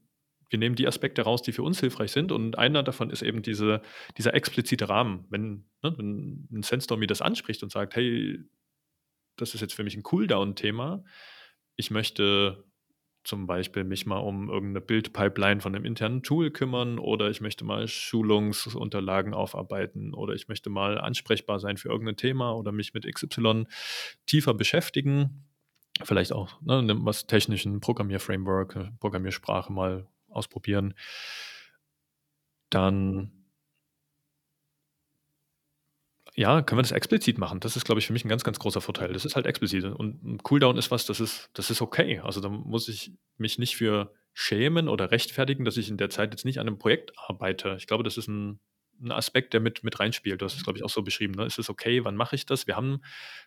wir 0.50 0.58
nehmen 0.58 0.76
die 0.76 0.86
Aspekte 0.86 1.22
raus, 1.22 1.42
die 1.42 1.52
für 1.52 1.62
uns 1.62 1.80
hilfreich 1.80 2.12
sind 2.12 2.30
und 2.32 2.58
einer 2.58 2.82
davon 2.82 3.10
ist 3.10 3.22
eben 3.22 3.42
diese 3.42 3.82
dieser 4.18 4.34
explizite 4.34 4.88
Rahmen. 4.88 5.26
Wenn, 5.30 5.64
ne 5.82 5.94
wenn 5.96 6.48
'n 6.52 6.62
Sandstorm 6.62 7.00
mir 7.00 7.06
das 7.06 7.22
anspricht 7.22 7.62
und 7.62 7.72
sagt: 7.72 7.96
„Hey, 7.96 8.40
das 9.36 9.54
ist 9.54 9.62
jetzt 9.62 9.74
für 9.74 9.84
mich 9.84 9.96
'n 9.96 10.02
Cooldown-Thema. 10.04 11.04
Ich 11.76 11.90
möchte 11.90 12.64
zum 13.24 13.46
Beispiel 13.46 13.84
mich 13.84 14.06
mal 14.06 14.18
um 14.18 14.50
irgend 14.50 14.72
'ne 14.74 14.80
Build-Pipeline 14.80 15.60
von 15.60 15.72
'nem 15.72 15.84
internen 15.84 16.22
Tool 16.22 16.50
kümmern 16.50 16.98
oder 16.98 17.30
ich 17.30 17.40
möchte 17.40 17.64
mal 17.64 17.88
Schulungsunterlagen 17.88 19.34
aufarbeiten 19.34 20.14
oder 20.14 20.34
ich 20.34 20.48
möchte 20.48 20.70
mal 20.70 20.98
ansprechbar 20.98 21.60
sein 21.60 21.76
für 21.76 21.88
irgend 21.90 22.06
'nen 22.06 22.16
Thema 22.16 22.52
oder 22.56 22.72
mich 22.72 22.94
mit 22.94 23.06
XY 23.06 23.66
tiefer 24.26 24.54
beschäftigen.“ 24.54 25.46
Vielleicht 26.04 26.32
auch, 26.32 26.60
ne, 26.62 26.84
was 27.02 27.26
technischen 27.26 27.80
Programmierframework, 27.80 28.90
Programmiersprache 29.00 29.72
mal 29.72 30.06
ausprobieren. 30.30 30.94
Dann 32.72 33.41
ja, 36.36 36.62
können 36.62 36.78
wir 36.78 36.82
das 36.82 36.92
explizit 36.92 37.38
machen. 37.38 37.60
Das 37.60 37.76
ist, 37.76 37.84
glaube 37.84 38.00
ich, 38.00 38.06
für 38.06 38.12
mich 38.14 38.24
'n 38.24 38.28
ganz, 38.28 38.44
ganz 38.44 38.58
großer 38.58 38.80
Vorteil. 38.80 39.12
Das 39.12 39.24
ist 39.24 39.36
halt 39.36 39.46
explizit 39.46 39.84
und 39.84 40.22
'n 40.24 40.38
Cooldown 40.42 40.78
ist 40.78 40.90
was, 40.90 41.06
das 41.06 41.20
ist 41.20 41.50
das 41.54 41.70
ist 41.70 41.82
okay. 41.82 42.20
Also, 42.20 42.40
da 42.40 42.48
muss 42.48 42.88
ich 42.88 43.12
mich 43.38 43.58
nicht 43.58 43.76
für 43.76 44.14
schämen 44.34 44.88
oder 44.88 45.10
rechtfertigen, 45.10 45.64
dass 45.64 45.76
ich 45.76 45.88
in 45.90 45.98
der 45.98 46.10
Zeit 46.10 46.32
jetzt 46.32 46.44
nicht 46.44 46.58
an 46.60 46.66
'nem 46.66 46.78
Projekt 46.78 47.12
arbeite. 47.18 47.76
Ich 47.78 47.86
glaube, 47.86 48.04
das 48.04 48.16
ist 48.16 48.28
'n 48.28 48.60
'n 49.02 49.10
Aspekt, 49.12 49.52
der 49.52 49.60
mit 49.60 49.84
mit 49.84 50.00
reinspielt. 50.00 50.40
Du 50.40 50.46
hast 50.46 50.56
es, 50.56 50.62
glaube 50.64 50.78
ich, 50.78 50.84
auch 50.84 50.90
so 50.90 51.02
beschrieben, 51.02 51.34
ne? 51.34 51.44
Ist 51.46 51.58
es 51.58 51.68
okay? 51.70 52.04
Wann 52.04 52.16
mache 52.16 52.36
ich 52.36 52.46
das? 52.46 52.66
Wir 52.66 52.76
haben 52.76 53.00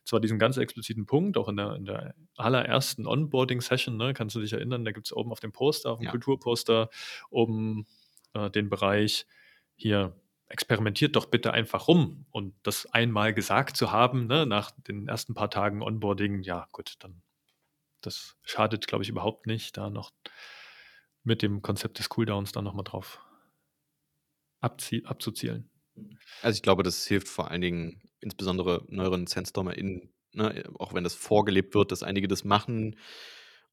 zwar 0.03 0.19
diesen 0.19 0.37
ganz 0.39 0.57
expliziten 0.57 1.05
Punkt 1.07 1.37
auch 1.37 1.49
in 1.49 1.57
der 1.57 1.75
in 1.75 1.85
der 1.85 2.15
allerersten 2.37 3.07
Onboarding-Session, 3.07 3.97
ne, 3.97 4.13
kannst 4.13 4.35
du 4.35 4.41
dich 4.41 4.53
erinnern, 4.53 4.85
da 4.85 4.91
gibt's 4.91 5.13
oben 5.13 5.31
auf 5.31 5.39
dem 5.39 5.51
Poster 5.53 5.91
aufm 5.91 6.05
Ja. 6.05 6.07
Kulturposter 6.07 6.89
oben, 7.31 7.87
äh, 8.33 8.49
den 8.51 8.69
Bereich: 8.69 9.25
„Hier, 9.75 10.15
experimentiert 10.47 11.15
doch 11.15 11.25
bitte 11.27 11.53
einfach 11.53 11.87
rum.“ 11.87 12.25
Und 12.31 12.55
das 12.63 12.85
einmal 12.87 13.33
gesagt 13.33 13.77
zu 13.77 13.91
haben, 13.91 14.27
ne, 14.27 14.45
nach 14.45 14.71
den 14.71 15.07
ersten 15.07 15.33
paar 15.33 15.49
Tagen 15.49 15.81
Onboarding, 15.81 16.41
ja 16.43 16.67
gut, 16.71 16.95
dann 16.99 17.21
das 18.01 18.37
schadet, 18.43 18.87
glaube 18.87 19.03
ich, 19.03 19.09
überhaupt 19.09 19.47
nicht, 19.47 19.77
da 19.77 19.89
noch 19.89 20.11
mit 21.23 21.41
dem 21.41 21.61
Konzept 21.61 21.99
des 21.99 22.09
Cooldowns 22.09 22.51
dann 22.51 22.63
nochmal 22.63 22.83
drauf 22.83 23.19
abzuzielen. 24.59 25.69
Also 26.41 26.55
ich 26.55 26.61
glaube, 26.61 26.83
das 26.83 27.05
hilft 27.05 27.27
vor 27.27 27.51
allen 27.51 27.61
Dingen 27.61 28.01
insbesondere 28.19 28.83
neueren 28.89 29.27
SandstormerInnen, 29.27 30.13
ne, 30.33 30.63
auch 30.79 30.93
wenn 30.93 31.03
das 31.03 31.15
vorgelebt 31.15 31.73
wird, 31.75 31.91
dass 31.91 32.03
einige 32.03 32.27
das 32.27 32.43
machen 32.43 32.97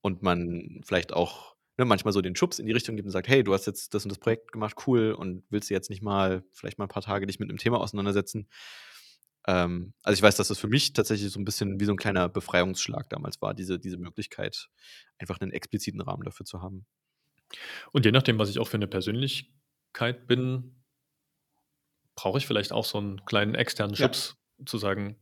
und 0.00 0.22
man 0.22 0.80
vielleicht 0.84 1.12
auch 1.12 1.56
ne, 1.78 1.84
manchmal 1.84 2.12
so 2.12 2.20
den 2.20 2.36
Schubs 2.36 2.58
in 2.58 2.66
die 2.66 2.72
Richtung 2.72 2.96
gibt 2.96 3.06
und 3.06 3.12
sagt, 3.12 3.28
hey, 3.28 3.42
du 3.42 3.54
hast 3.54 3.66
jetzt 3.66 3.94
das 3.94 4.04
und 4.04 4.10
das 4.10 4.18
Projekt 4.18 4.52
gemacht, 4.52 4.76
cool, 4.86 5.12
und 5.12 5.44
willst 5.50 5.70
du 5.70 5.74
jetzt 5.74 5.90
nicht 5.90 6.02
mal 6.02 6.44
vielleicht 6.52 6.78
mal 6.78 6.84
ein 6.84 6.88
paar 6.88 7.02
Tage 7.02 7.26
dich 7.26 7.38
mit 7.38 7.48
einem 7.48 7.58
Thema 7.58 7.80
auseinandersetzen? 7.80 8.48
Ähm, 9.46 9.94
also 10.02 10.16
ich 10.16 10.22
weiß, 10.22 10.36
dass 10.36 10.48
das 10.48 10.58
für 10.58 10.68
mich 10.68 10.92
tatsächlich 10.92 11.30
so 11.30 11.40
ein 11.40 11.44
bisschen 11.44 11.80
wie 11.80 11.84
so 11.84 11.92
ein 11.92 11.96
kleiner 11.96 12.28
Befreiungsschlag 12.28 13.08
damals 13.08 13.40
war, 13.42 13.54
diese, 13.54 13.78
diese 13.78 13.96
Möglichkeit, 13.96 14.68
einfach 15.18 15.40
einen 15.40 15.52
expliziten 15.52 16.00
Rahmen 16.00 16.22
dafür 16.22 16.46
zu 16.46 16.62
haben. 16.62 16.86
Und 17.92 18.04
je 18.04 18.12
nachdem, 18.12 18.38
was 18.38 18.50
ich 18.50 18.58
auch 18.58 18.68
für 18.68 18.76
eine 18.76 18.86
Persönlichkeit 18.86 20.26
bin, 20.26 20.82
brauche 22.14 22.38
ich 22.38 22.46
vielleicht 22.46 22.72
auch 22.72 22.84
so 22.84 22.98
einen 22.98 23.24
kleinen 23.24 23.54
externen 23.54 23.96
Schubs, 23.96 24.36
ja. 24.58 24.66
zu 24.66 24.78
sagen, 24.78 25.16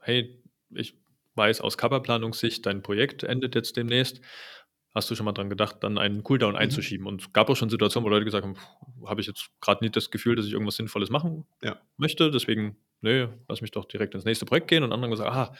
hey, 0.00 0.42
ich 0.70 0.98
weiß 1.34 1.60
aus 1.60 1.78
Coverplanungssicht, 1.78 2.64
dein 2.66 2.82
Projekt 2.82 3.22
endet 3.22 3.54
jetzt 3.54 3.76
demnächst. 3.76 4.20
Hast 4.92 5.08
du 5.08 5.14
schon 5.14 5.24
mal 5.24 5.32
dran 5.32 5.48
gedacht, 5.48 5.76
dann 5.80 5.98
einen 5.98 6.24
Cooldown 6.24 6.52
mhm. 6.52 6.58
einzuschieben? 6.58 7.06
Und 7.06 7.22
es 7.22 7.32
gab 7.32 7.48
auch 7.48 7.56
schon 7.56 7.70
Situationen, 7.70 8.04
wo 8.04 8.10
Leute 8.10 8.24
gesagt 8.24 8.44
haben, 8.44 8.56
habe 9.06 9.20
ich 9.20 9.26
jetzt 9.26 9.50
gerade 9.60 9.84
nicht 9.84 9.94
das 9.94 10.10
Gefühl, 10.10 10.34
dass 10.36 10.46
ich 10.46 10.52
irgendwas 10.52 10.76
Sinnvolles 10.76 11.10
machen 11.10 11.46
ja. 11.62 11.80
möchte. 11.96 12.30
Deswegen, 12.30 12.76
nee, 13.00 13.28
lass 13.48 13.60
mich 13.60 13.70
doch 13.70 13.84
direkt 13.84 14.14
ins 14.14 14.24
nächste 14.24 14.46
Projekt 14.46 14.68
gehen. 14.68 14.82
Und 14.82 14.92
andere 14.92 15.10
gesagt, 15.10 15.30
ah, 15.30 15.54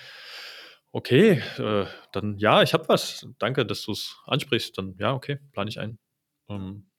okay, 0.92 1.42
äh, 1.58 1.86
dann 2.12 2.38
ja, 2.38 2.62
ich 2.62 2.74
habe 2.74 2.88
was. 2.88 3.26
Danke, 3.38 3.64
dass 3.64 3.82
du 3.82 3.92
es 3.92 4.16
ansprichst. 4.26 4.76
Dann 4.76 4.96
ja, 4.98 5.12
okay, 5.14 5.38
plane 5.52 5.70
ich 5.70 5.78
ein. 5.78 5.98
Ähm, 6.48 6.90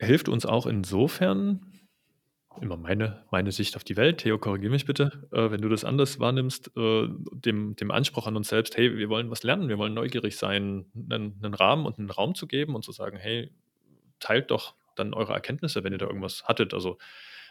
hilft 0.00 0.28
uns 0.28 0.46
auch 0.46 0.66
insofern, 0.66 1.79
immer 2.60 2.76
meine, 2.76 3.24
meine 3.30 3.52
Sicht 3.52 3.76
auf 3.76 3.84
die 3.84 3.96
Welt, 3.96 4.18
Theo, 4.18 4.38
korrigiere 4.38 4.72
mich 4.72 4.84
bitte, 4.84 5.28
äh, 5.32 5.50
wenn 5.50 5.60
du 5.60 5.68
das 5.68 5.84
anders 5.84 6.18
wahrnimmst, 6.18 6.72
äh, 6.76 7.08
dem, 7.32 7.76
dem 7.76 7.90
Anspruch 7.90 8.26
an 8.26 8.36
uns 8.36 8.48
selbst, 8.48 8.76
hey, 8.76 8.96
wir 8.96 9.08
wollen 9.08 9.30
was 9.30 9.42
lernen, 9.42 9.68
wir 9.68 9.78
wollen 9.78 9.94
neugierig 9.94 10.36
sein, 10.36 10.86
einen, 10.94 11.38
einen 11.42 11.54
Rahmen 11.54 11.86
und 11.86 11.98
einen 11.98 12.10
Raum 12.10 12.34
zu 12.34 12.46
geben 12.46 12.74
und 12.74 12.84
zu 12.84 12.92
sagen, 12.92 13.16
hey, 13.16 13.50
teilt 14.18 14.50
doch 14.50 14.74
dann 14.96 15.14
eure 15.14 15.32
Erkenntnisse, 15.32 15.84
wenn 15.84 15.92
ihr 15.92 15.98
da 15.98 16.06
irgendwas 16.06 16.44
hattet. 16.44 16.74
Also 16.74 16.98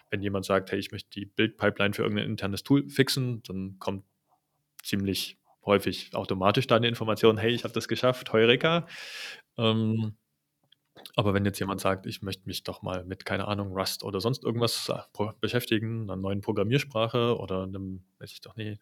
wenn 0.10 0.22
jemand 0.22 0.46
sagt, 0.46 0.72
hey, 0.72 0.80
ich 0.80 0.92
möchte 0.92 1.10
die 1.12 1.26
Bildpipeline 1.26 1.94
für 1.94 2.04
irgendein 2.04 2.30
internes 2.30 2.64
Tool 2.64 2.90
fixen, 2.90 3.42
dann 3.44 3.78
kommt 3.80 4.04
ziemlich 4.84 5.38
häufig 5.66 6.16
automatisch 6.16 6.68
da 6.68 6.76
eine 6.76 6.88
Information, 6.88 7.38
hey, 7.38 7.52
ich 7.52 7.64
habe 7.64 7.74
das 7.74 7.88
geschafft, 7.88 8.32
Heureka. 8.34 8.88
Ähm, 9.58 10.16
aber 11.16 11.34
wenn 11.34 11.46
jetzt 11.46 11.60
jemand 11.60 11.82
sagt, 11.82 12.06
ich 12.06 12.22
möchte 12.22 12.44
mich 12.46 12.64
doch 12.64 12.82
mal 12.82 13.04
mit, 13.06 13.26
keine 13.26 13.48
Ahnung, 13.48 13.72
Rust 13.72 14.04
oder 14.04 14.22
sonst 14.22 14.44
irgendwas 14.44 14.90
äh, 14.90 15.26
beschäftigen, 15.40 16.04
einer 16.04 16.16
neuen 16.16 16.42
Programmiersprache 16.42 17.38
oder 17.38 17.64
einem, 17.64 18.04
weiß 18.20 18.32
ich 18.32 18.42
doch 18.42 18.56
nicht, 18.56 18.82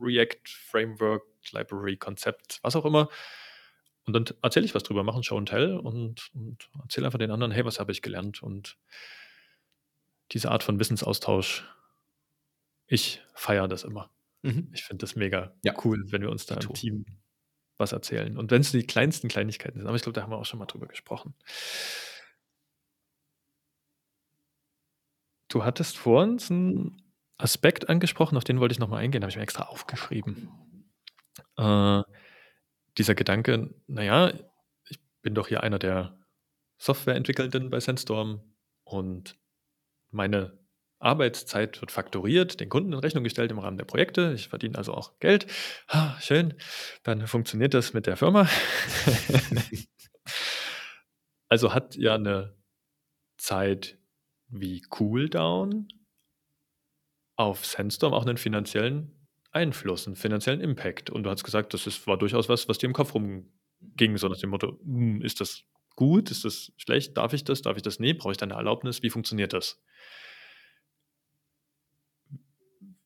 React, 0.00 0.48
Framework, 0.48 1.22
Library, 1.52 1.96
Konzept, 1.96 2.58
was 2.62 2.76
auch 2.76 2.84
immer. 2.84 3.08
Und 4.06 4.12
dann 4.12 4.24
erzähle 4.42 4.66
ich 4.66 4.74
was 4.74 4.82
drüber, 4.82 5.02
mache 5.02 5.18
ein 5.18 5.22
Show 5.22 5.38
and 5.38 5.48
Tell 5.48 5.78
und, 5.78 6.30
und 6.34 6.68
erzähle 6.82 7.06
einfach 7.06 7.18
den 7.18 7.30
anderen, 7.30 7.52
hey, 7.52 7.64
was 7.64 7.80
habe 7.80 7.92
ich 7.92 8.02
gelernt? 8.02 8.42
Und 8.42 8.76
diese 10.32 10.50
Art 10.50 10.62
von 10.62 10.78
Wissensaustausch, 10.78 11.64
ich 12.86 13.22
feiere 13.34 13.68
das 13.68 13.84
immer. 13.84 14.10
Mhm. 14.42 14.70
Ich 14.74 14.84
finde 14.84 15.02
das 15.02 15.16
mega 15.16 15.54
ja. 15.64 15.74
cool, 15.84 16.04
wenn 16.10 16.20
wir 16.20 16.30
uns 16.30 16.44
da 16.44 16.56
im 16.56 16.74
Team 16.74 17.06
was 17.78 17.92
erzählen. 17.92 18.36
Und 18.38 18.50
wenn 18.50 18.60
es 18.60 18.72
die 18.72 18.86
kleinsten 18.86 19.28
Kleinigkeiten 19.28 19.78
sind, 19.78 19.86
aber 19.86 19.96
ich 19.96 20.02
glaube, 20.02 20.14
da 20.14 20.22
haben 20.22 20.30
wir 20.30 20.38
auch 20.38 20.44
schon 20.44 20.58
mal 20.58 20.66
drüber 20.66 20.86
gesprochen. 20.86 21.34
Du 25.48 25.64
hattest 25.64 25.96
vor 25.96 26.22
uns 26.22 26.50
einen 26.50 27.02
Aspekt 27.36 27.88
angesprochen, 27.88 28.36
auf 28.36 28.44
den 28.44 28.60
wollte 28.60 28.72
ich 28.72 28.78
nochmal 28.78 29.02
eingehen, 29.02 29.22
habe 29.22 29.30
ich 29.30 29.36
mir 29.36 29.42
extra 29.42 29.64
aufgeschrieben. 29.64 30.48
Äh, 31.56 32.02
dieser 32.98 33.14
Gedanke, 33.14 33.74
naja, 33.86 34.32
ich 34.88 35.00
bin 35.22 35.34
doch 35.34 35.48
hier 35.48 35.62
einer 35.62 35.78
der 35.78 36.18
Softwareentwickelnden 36.78 37.70
bei 37.70 37.80
Sandstorm 37.80 38.54
und 38.84 39.36
meine 40.10 40.63
Arbeitszeit 41.04 41.80
wird 41.80 41.92
faktoriert, 41.92 42.60
den 42.60 42.68
Kunden 42.68 42.92
in 42.92 42.98
Rechnung 42.98 43.24
gestellt 43.24 43.50
im 43.50 43.58
Rahmen 43.58 43.76
der 43.76 43.84
Projekte. 43.84 44.32
Ich 44.34 44.48
verdiene 44.48 44.78
also 44.78 44.94
auch 44.94 45.18
Geld. 45.20 45.46
Ah, 45.88 46.18
schön. 46.20 46.54
Dann 47.02 47.26
funktioniert 47.26 47.74
das 47.74 47.92
mit 47.92 48.06
der 48.06 48.16
Firma. 48.16 48.48
also 51.48 51.74
hat 51.74 51.94
ja 51.96 52.14
eine 52.14 52.56
Zeit 53.36 53.98
wie 54.48 54.80
Cooldown 54.80 55.88
auf 57.36 57.66
Sandstorm 57.66 58.14
auch 58.14 58.24
einen 58.24 58.38
finanziellen 58.38 59.28
Einfluss, 59.50 60.06
einen 60.06 60.16
finanziellen 60.16 60.60
Impact. 60.60 61.10
Und 61.10 61.24
du 61.24 61.30
hast 61.30 61.44
gesagt, 61.44 61.74
das 61.74 61.86
ist, 61.86 62.06
war 62.06 62.16
durchaus 62.16 62.48
was, 62.48 62.68
was 62.68 62.78
dir 62.78 62.86
im 62.86 62.92
Kopf 62.92 63.14
rumging, 63.14 64.16
so 64.16 64.28
nach 64.28 64.38
dem 64.38 64.50
Motto, 64.50 64.78
hm, 64.82 65.20
ist 65.20 65.40
das 65.40 65.64
gut, 65.96 66.30
ist 66.30 66.44
das 66.44 66.72
schlecht, 66.76 67.16
darf 67.16 67.32
ich 67.32 67.44
das, 67.44 67.62
darf 67.62 67.76
ich 67.76 67.82
das 67.82 67.98
nicht, 67.98 68.18
brauche 68.18 68.32
ich 68.32 68.38
da 68.38 68.44
eine 68.44 68.54
Erlaubnis, 68.54 69.02
wie 69.02 69.10
funktioniert 69.10 69.52
das? 69.52 69.82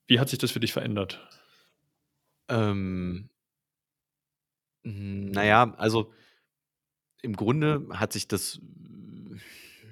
Wie 0.09 0.19
hat 0.19 0.27
sich 0.27 0.39
das 0.39 0.49
für 0.49 0.59
dich 0.59 0.73
verändert? 0.73 1.23
Ähm, 2.47 3.29
naja, 4.83 5.75
also 5.77 6.11
im 7.21 7.35
Grunde 7.35 7.85
hat 7.91 8.11
sich 8.11 8.27
das, 8.27 8.59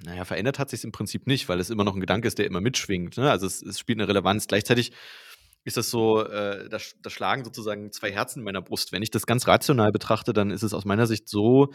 naja, 0.04 0.26
verändert 0.26 0.58
hat 0.58 0.72
sich 0.72 0.80
es 0.80 0.84
im 0.86 0.92
Prinzip 0.92 1.28
nicht, 1.28 1.48
weil 1.50 1.60
es 1.60 1.70
immer 1.70 1.84
noch 1.84 1.94
ein 1.94 2.00
Gedanke 2.00 2.28
ist, 2.28 2.40
der 2.40 2.48
immer 2.48 2.62
mitschwingt. 2.62 3.18
Ne? 3.18 3.30
Also 3.30 3.46
es, 3.46 3.62
es, 3.62 3.78
spielt 3.78 4.00
eine 4.00 4.08
Relevanz. 4.08 4.48
Gleichzeitig 4.48 4.92
ist 5.66 5.78
das 5.78 5.92
so, 5.92 6.24
äh, 6.26 6.68
da, 6.68 6.80
da 7.04 7.10
schlagen 7.12 7.44
sozusagen 7.44 7.92
zwei 7.92 8.12
Herzen 8.12 8.40
in 8.40 8.46
meiner 8.46 8.64
Brust. 8.64 8.92
Wenn 8.92 9.04
ich 9.04 9.12
das 9.12 9.28
ganz 9.28 9.48
rational 9.48 9.92
betrachte, 9.92 10.34
dann 10.34 10.50
ist 10.50 10.64
es 10.64 10.74
aus 10.74 10.86
meiner 10.86 11.06
Sicht 11.06 11.30
so, 11.30 11.72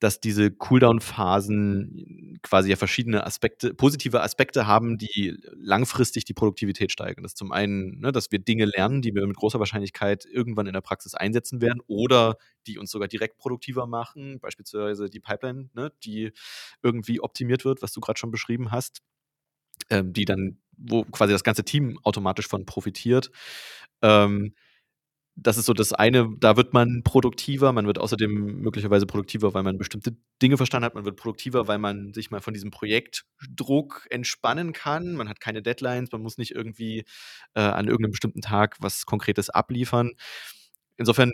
dass 0.00 0.20
diese 0.20 0.50
Cooldown-Phasen 0.50 2.38
quasi 2.42 2.70
ja 2.70 2.76
verschiedene 2.76 3.24
Aspekte, 3.26 3.74
positive 3.74 4.22
Aspekte 4.22 4.66
haben, 4.66 4.98
die 4.98 5.38
langfristig 5.54 6.24
die 6.24 6.34
Produktivität 6.34 6.92
steigern. 6.92 7.22
Das 7.22 7.32
ist 7.32 7.38
zum 7.38 7.52
einen, 7.52 8.00
ne, 8.00 8.12
dass 8.12 8.30
wir 8.32 8.38
Dinge 8.38 8.66
lernen, 8.66 9.02
die 9.02 9.14
wir 9.14 9.26
mit 9.26 9.36
großer 9.36 9.58
Wahrscheinlichkeit 9.58 10.26
irgendwann 10.26 10.66
in 10.66 10.74
der 10.74 10.80
Praxis 10.82 11.14
einsetzen 11.14 11.60
werden 11.60 11.80
oder 11.86 12.36
die 12.66 12.78
uns 12.78 12.90
sogar 12.90 13.08
direkt 13.08 13.38
produktiver 13.38 13.86
machen, 13.86 14.40
beispielsweise 14.40 15.08
die 15.08 15.20
Pipeline, 15.20 15.70
ne, 15.74 15.92
die 16.04 16.32
irgendwie 16.82 17.20
optimiert 17.20 17.64
wird, 17.64 17.82
was 17.82 17.92
du 17.92 18.00
gerade 18.00 18.18
schon 18.18 18.30
beschrieben 18.30 18.70
hast, 18.72 19.00
ähm, 19.90 20.12
die 20.12 20.24
dann, 20.24 20.58
wo 20.76 21.04
quasi 21.04 21.32
das 21.32 21.44
ganze 21.44 21.64
Team 21.64 21.98
automatisch 22.02 22.48
von 22.48 22.66
profitiert. 22.66 23.30
Ähm, 24.02 24.54
das 25.36 25.58
ist 25.58 25.66
so 25.66 25.72
das 25.72 25.92
eine, 25.92 26.28
da 26.38 26.56
wird 26.56 26.72
man 26.72 27.02
produktiver, 27.02 27.72
man 27.72 27.86
wird 27.86 27.98
außerdem 27.98 28.60
möglicherweise 28.60 29.06
produktiver, 29.06 29.52
weil 29.52 29.64
man 29.64 29.78
bestimmte 29.78 30.16
Dinge 30.40 30.56
verstanden 30.56 30.86
hat, 30.86 30.94
man 30.94 31.04
wird 31.04 31.16
produktiver, 31.16 31.66
weil 31.66 31.78
man 31.78 32.12
sich 32.14 32.30
mal 32.30 32.40
von 32.40 32.54
diesem 32.54 32.70
Projektdruck 32.70 34.06
entspannen 34.10 34.72
kann, 34.72 35.14
man 35.14 35.28
hat 35.28 35.40
keine 35.40 35.62
Deadlines, 35.62 36.12
man 36.12 36.22
muss 36.22 36.38
nicht 36.38 36.52
irgendwie 36.52 37.04
äh, 37.54 37.60
an 37.60 37.86
irgendeinem 37.86 38.12
bestimmten 38.12 38.42
Tag 38.42 38.76
was 38.80 39.06
Konkretes 39.06 39.50
abliefern. 39.50 40.12
Insofern 40.96 41.32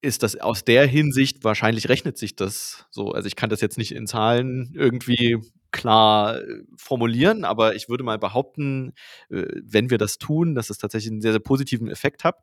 ist 0.00 0.22
das 0.22 0.36
aus 0.36 0.64
der 0.64 0.86
Hinsicht, 0.86 1.44
wahrscheinlich 1.44 1.88
rechnet 1.88 2.18
sich 2.18 2.36
das 2.36 2.86
so. 2.90 3.12
Also 3.12 3.26
ich 3.26 3.36
kann 3.36 3.48
das 3.48 3.60
jetzt 3.60 3.78
nicht 3.78 3.92
in 3.92 4.06
Zahlen 4.06 4.72
irgendwie 4.74 5.38
klar 5.74 6.40
äh, 6.40 6.62
formulieren, 6.76 7.44
aber 7.44 7.74
ich 7.74 7.88
würde 7.88 8.04
mal 8.04 8.18
behaupten, 8.18 8.94
äh, 9.28 9.44
wenn 9.62 9.90
wir 9.90 9.98
das 9.98 10.18
tun, 10.18 10.54
dass 10.54 10.70
es 10.70 10.78
tatsächlich 10.78 11.12
einen 11.12 11.20
sehr, 11.20 11.32
sehr 11.32 11.40
positiven 11.40 11.88
Effekt 11.88 12.24
hat. 12.24 12.36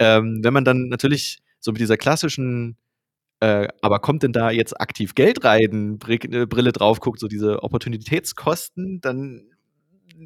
Ähm, 0.00 0.40
wenn 0.42 0.52
man 0.52 0.64
dann 0.64 0.88
natürlich 0.88 1.38
so 1.60 1.70
mit 1.70 1.80
dieser 1.80 1.96
klassischen 1.96 2.76
äh, 3.40 3.68
aber 3.80 3.98
kommt 3.98 4.22
denn 4.22 4.32
da 4.32 4.50
jetzt 4.52 4.80
aktiv 4.80 5.16
Geld 5.16 5.44
rein, 5.44 5.98
Brille 5.98 6.72
drauf 6.72 7.00
guckt, 7.00 7.18
so 7.18 7.26
diese 7.26 7.62
Opportunitätskosten, 7.64 9.00
dann 9.00 9.50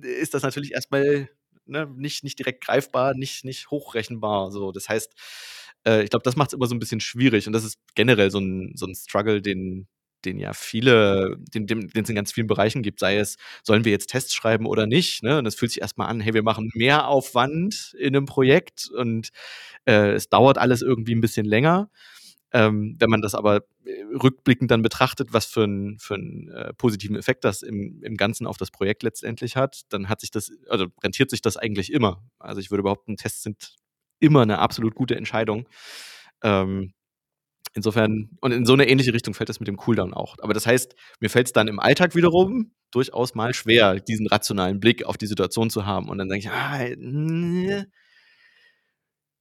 ist 0.02 0.34
das 0.34 0.42
natürlich 0.42 0.72
erstmal 0.72 1.30
ne, 1.64 1.86
nicht, 1.96 2.24
nicht 2.24 2.38
direkt 2.38 2.64
greifbar, 2.64 3.14
nicht, 3.14 3.44
nicht 3.44 3.70
hochrechenbar. 3.70 4.50
So. 4.50 4.70
Das 4.70 4.88
heißt, 4.88 5.14
äh, 5.86 6.02
ich 6.02 6.10
glaube, 6.10 6.24
das 6.24 6.36
macht 6.36 6.50
es 6.50 6.54
immer 6.54 6.66
so 6.66 6.74
ein 6.74 6.78
bisschen 6.78 7.00
schwierig 7.00 7.46
und 7.46 7.52
das 7.52 7.64
ist 7.64 7.78
generell 7.94 8.30
so 8.30 8.38
ein, 8.38 8.72
so 8.74 8.86
ein 8.86 8.94
Struggle, 8.94 9.40
den, 9.40 9.88
den 10.26 10.38
ja 10.38 10.52
viele, 10.52 11.36
den, 11.38 11.66
den, 11.66 11.90
es 11.94 12.08
in 12.08 12.14
ganz 12.14 12.32
vielen 12.32 12.46
Bereichen 12.46 12.82
gibt, 12.82 13.00
sei 13.00 13.16
es, 13.16 13.36
sollen 13.62 13.84
wir 13.84 13.92
jetzt 13.92 14.10
Tests 14.10 14.34
schreiben 14.34 14.66
oder 14.66 14.86
nicht, 14.86 15.22
ne? 15.22 15.38
Und 15.38 15.46
es 15.46 15.54
fühlt 15.54 15.72
sich 15.72 15.80
erstmal 15.80 16.08
an, 16.08 16.20
hey, 16.20 16.34
wir 16.34 16.42
machen 16.42 16.70
mehr 16.74 17.08
Aufwand 17.08 17.94
in 17.98 18.14
einem 18.14 18.26
Projekt 18.26 18.90
und 18.90 19.30
äh, 19.86 20.12
es 20.12 20.28
dauert 20.28 20.58
alles 20.58 20.82
irgendwie 20.82 21.14
ein 21.14 21.20
bisschen 21.20 21.46
länger. 21.46 21.90
Ähm, 22.52 22.96
wenn 22.98 23.10
man 23.10 23.22
das 23.22 23.34
aber 23.34 23.64
äh, 23.84 24.02
rückblickend 24.22 24.70
dann 24.70 24.82
betrachtet, 24.82 25.32
was 25.32 25.46
für 25.46 25.64
einen 25.64 25.98
für 25.98 26.14
äh, 26.14 26.72
positiven 26.74 27.16
Effekt 27.16 27.44
das 27.44 27.62
im, 27.62 28.02
im 28.02 28.16
Ganzen 28.16 28.46
auf 28.46 28.56
das 28.56 28.70
Projekt 28.70 29.02
letztendlich 29.02 29.56
hat, 29.56 29.82
dann 29.90 30.08
hat 30.08 30.20
sich 30.20 30.30
das, 30.30 30.52
also 30.68 30.86
rentiert 31.02 31.30
sich 31.30 31.42
das 31.42 31.56
eigentlich 31.56 31.92
immer. 31.92 32.22
Also 32.38 32.60
ich 32.60 32.70
würde 32.70 32.84
behaupten, 32.84 33.16
Tests 33.16 33.42
sind 33.42 33.76
immer 34.20 34.42
eine 34.42 34.58
absolut 34.58 34.94
gute 34.94 35.16
Entscheidung. 35.16 35.68
Ähm, 36.42 36.92
insofern 37.76 38.30
und 38.40 38.52
in 38.52 38.66
so 38.66 38.72
eine 38.74 38.88
ähnliche 38.88 39.14
Richtung 39.14 39.34
fällt 39.34 39.48
das 39.50 39.60
mit 39.60 39.68
dem 39.68 39.76
Cooldown 39.76 40.14
auch. 40.14 40.36
Aber 40.40 40.54
das 40.54 40.66
heißt, 40.66 40.96
mir 41.20 41.30
fällt 41.30 41.46
es 41.48 41.52
dann 41.52 41.68
im 41.68 41.80
Alltag 41.80 42.16
wiederum 42.16 42.72
durchaus 42.92 43.34
mal 43.36 43.54
schwer, 43.54 44.00
diesen 44.00 44.26
rationalen 44.28 44.80
Blick 44.80 45.04
auf 45.04 45.18
die 45.18 45.26
Situation 45.26 45.70
zu 45.70 45.86
haben. 45.86 46.08
Und 46.08 46.18
dann 46.18 46.28
denke 46.28 46.48
ich: 46.48 46.52
„Ah, 46.52 46.80
ne, 46.98 47.88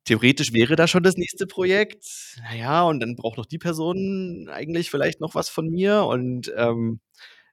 theoretisch 0.05 0.53
wäre 0.53 0.75
da 0.75 0.87
schon 0.87 1.03
das 1.03 1.17
nächste 1.17 1.47
Projekt. 1.47 2.05
Na 2.43 2.55
ja, 2.55 2.83
und 2.83 2.99
dann 2.99 3.15
braucht 3.15 3.37
noch 3.37 3.45
die 3.45 3.57
Person 3.57 4.47
eigentlich 4.51 4.89
vielleicht 4.91 5.19
noch 5.21 5.35
was 5.35 5.49
von 5.49 5.67
mir 5.69 6.03
und, 6.05 6.51
ähm, 6.55 6.99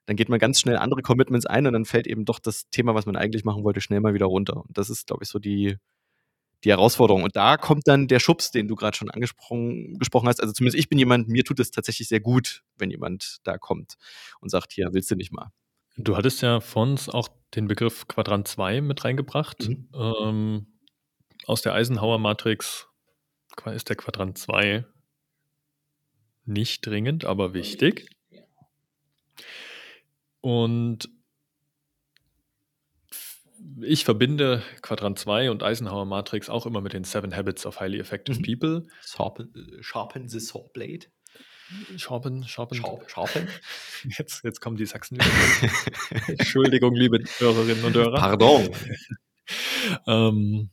dann 0.05 0.17
geht 0.17 0.29
man 0.29 0.39
ganz 0.39 0.59
schnell 0.59 0.77
andere 0.77 1.01
Commitments 1.01 1.45
ein 1.45 1.65
und 1.67 1.73
dann 1.73 1.85
fällt 1.85 2.07
eben 2.07 2.25
doch 2.25 2.39
das 2.39 2.69
Thema, 2.71 2.93
was 2.95 3.05
man 3.05 3.15
eigentlich 3.15 3.45
machen 3.45 3.63
wollte, 3.63 3.81
schnell 3.81 4.01
mal 4.01 4.13
wieder 4.13 4.25
runter. 4.27 4.57
Und 4.57 4.77
das 4.77 4.89
ist, 4.89 5.07
glaube 5.07 5.23
ich, 5.23 5.29
so 5.29 5.39
die 5.39 5.77
die 6.63 6.69
Herausforderung. 6.69 7.23
Und 7.23 7.35
da 7.35 7.57
kommt 7.57 7.87
dann 7.87 8.07
der 8.07 8.19
Schubs, 8.19 8.51
den 8.51 8.67
du 8.67 8.75
gerade 8.75 8.95
schon 8.97 9.09
angesprochen 9.09 9.97
gesprochen 9.99 10.27
hast. 10.27 10.41
Also, 10.41 10.53
zumindest 10.53 10.77
ich 10.79 10.89
bin 10.89 10.97
jemand 10.99 11.27
mir 11.27 11.43
tut 11.43 11.59
es 11.59 11.71
tatsächlich 11.71 12.07
sehr 12.07 12.19
gut, 12.19 12.63
wenn 12.77 12.89
jemand 12.89 13.37
da 13.43 13.57
kommt 13.57 13.95
und 14.39 14.49
sagt: 14.49 14.73
„Hier, 14.73 14.89
willst 14.93 15.11
du 15.11 15.15
nicht 15.15 15.31
mal?“ 15.31 15.51
Du 15.97 16.17
hattest 16.17 16.41
ja 16.41 16.59
vor 16.59 16.83
uns 16.83 17.09
auch 17.09 17.29
den 17.55 17.67
Begriff 17.67 18.07
Quadrant 18.07 18.47
2 18.47 18.81
mit 18.81 19.03
reingebracht. 19.05 19.69
Mhm. 19.69 19.89
Ähm, 19.93 20.67
aus 21.45 21.61
der 21.61 21.73
Eisenhower-Matrix 21.73 22.87
ist 23.65 23.89
der 23.89 23.95
Quadrant 23.95 24.37
2 24.37 24.85
nicht 26.45 26.85
dringend, 26.85 27.25
aber 27.25 27.53
wichtig. 27.53 28.09
Und 30.41 31.09
ich 33.81 34.05
verbinde 34.05 34.61
Quadrant 34.81 35.19
2 35.19 35.51
und 35.51 35.63
Eisenhower 35.63 36.05
Matrix 36.05 36.49
auch 36.49 36.65
immer 36.65 36.81
mit 36.81 36.93
den 36.93 37.03
Seven 37.03 37.35
Habits 37.35 37.65
of 37.65 37.79
Highly 37.79 37.99
Effective 37.99 38.39
Mhm. 38.39 38.43
People. 38.43 38.87
Sharpen, 39.01 39.53
äh, 39.55 39.83
sharpen 39.83 40.27
the 40.27 40.39
saw 40.39 40.69
blade. 40.73 41.07
Sharpen, 41.97 42.43
sharpen. 42.43 42.77
Sharp, 42.77 43.09
sharpen. 43.09 43.47
Jetzt, 44.17 44.43
jetzt 44.43 44.59
kommen 44.59 44.75
die 44.75 44.85
Sachsen. 44.85 45.17
Entschuldigung, 46.27 46.93
liebe 46.93 47.19
Hörerinnen 47.37 47.83
und 47.85 47.95
Hörer. 47.95 48.19
Pardon. 48.19 48.69
ähm, 50.07 50.69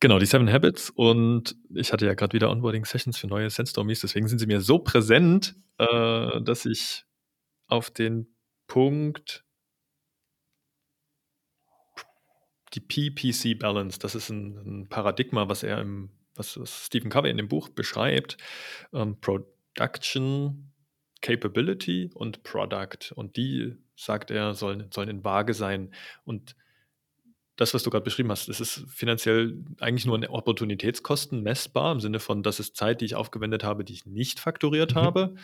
genau, 0.00 0.18
die 0.18 0.26
Seven 0.26 0.50
Habits. 0.50 0.90
Und 0.90 1.54
ich 1.74 1.92
hatte 1.92 2.06
ja 2.06 2.14
gerade 2.14 2.32
wieder 2.32 2.50
Onboarding-Sessions 2.50 3.18
für 3.18 3.26
neue 3.26 3.50
Sandstormies, 3.50 4.00
deswegen 4.00 4.26
sind 4.26 4.38
sie 4.38 4.46
mir 4.46 4.60
so 4.62 4.78
präsent, 4.78 5.54
äh, 5.78 6.40
dass 6.40 6.64
ich 6.64 7.04
auf 7.68 7.90
den 7.90 8.34
Punkt 8.66 9.44
die 12.74 12.80
PPC 12.80 13.58
Balance, 13.58 13.98
das 13.98 14.14
ist 14.14 14.30
ein, 14.30 14.56
ein 14.56 14.88
Paradigma, 14.88 15.48
was 15.48 15.62
er 15.62 15.80
im, 15.80 16.10
was, 16.34 16.58
was 16.58 16.86
Stephen 16.86 17.10
Covey 17.10 17.30
in 17.30 17.36
dem 17.36 17.48
Buch 17.48 17.68
beschreibt. 17.68 18.36
Ähm, 18.92 19.20
Production, 19.20 20.72
Capability 21.20 22.10
und 22.14 22.42
Product. 22.42 23.12
Und 23.14 23.36
die, 23.36 23.76
sagt 23.96 24.30
er, 24.30 24.54
sollen, 24.54 24.90
sollen 24.92 25.08
in 25.08 25.24
Waage 25.24 25.54
sein. 25.54 25.94
Und 26.24 26.56
das, 27.56 27.74
was 27.74 27.82
du 27.82 27.90
gerade 27.90 28.04
beschrieben 28.04 28.30
hast, 28.30 28.48
das 28.48 28.60
ist 28.60 28.86
finanziell 28.88 29.62
eigentlich 29.78 30.06
nur 30.06 30.16
in 30.16 30.26
Opportunitätskosten 30.26 31.42
messbar, 31.42 31.92
im 31.92 32.00
Sinne 32.00 32.18
von, 32.18 32.42
das 32.42 32.58
ist 32.58 32.76
Zeit, 32.76 33.00
die 33.00 33.04
ich 33.04 33.14
aufgewendet 33.14 33.62
habe, 33.62 33.84
die 33.84 33.92
ich 33.92 34.06
nicht 34.06 34.40
fakturiert 34.40 34.94
Mhm. 34.94 35.00
habe 35.00 35.34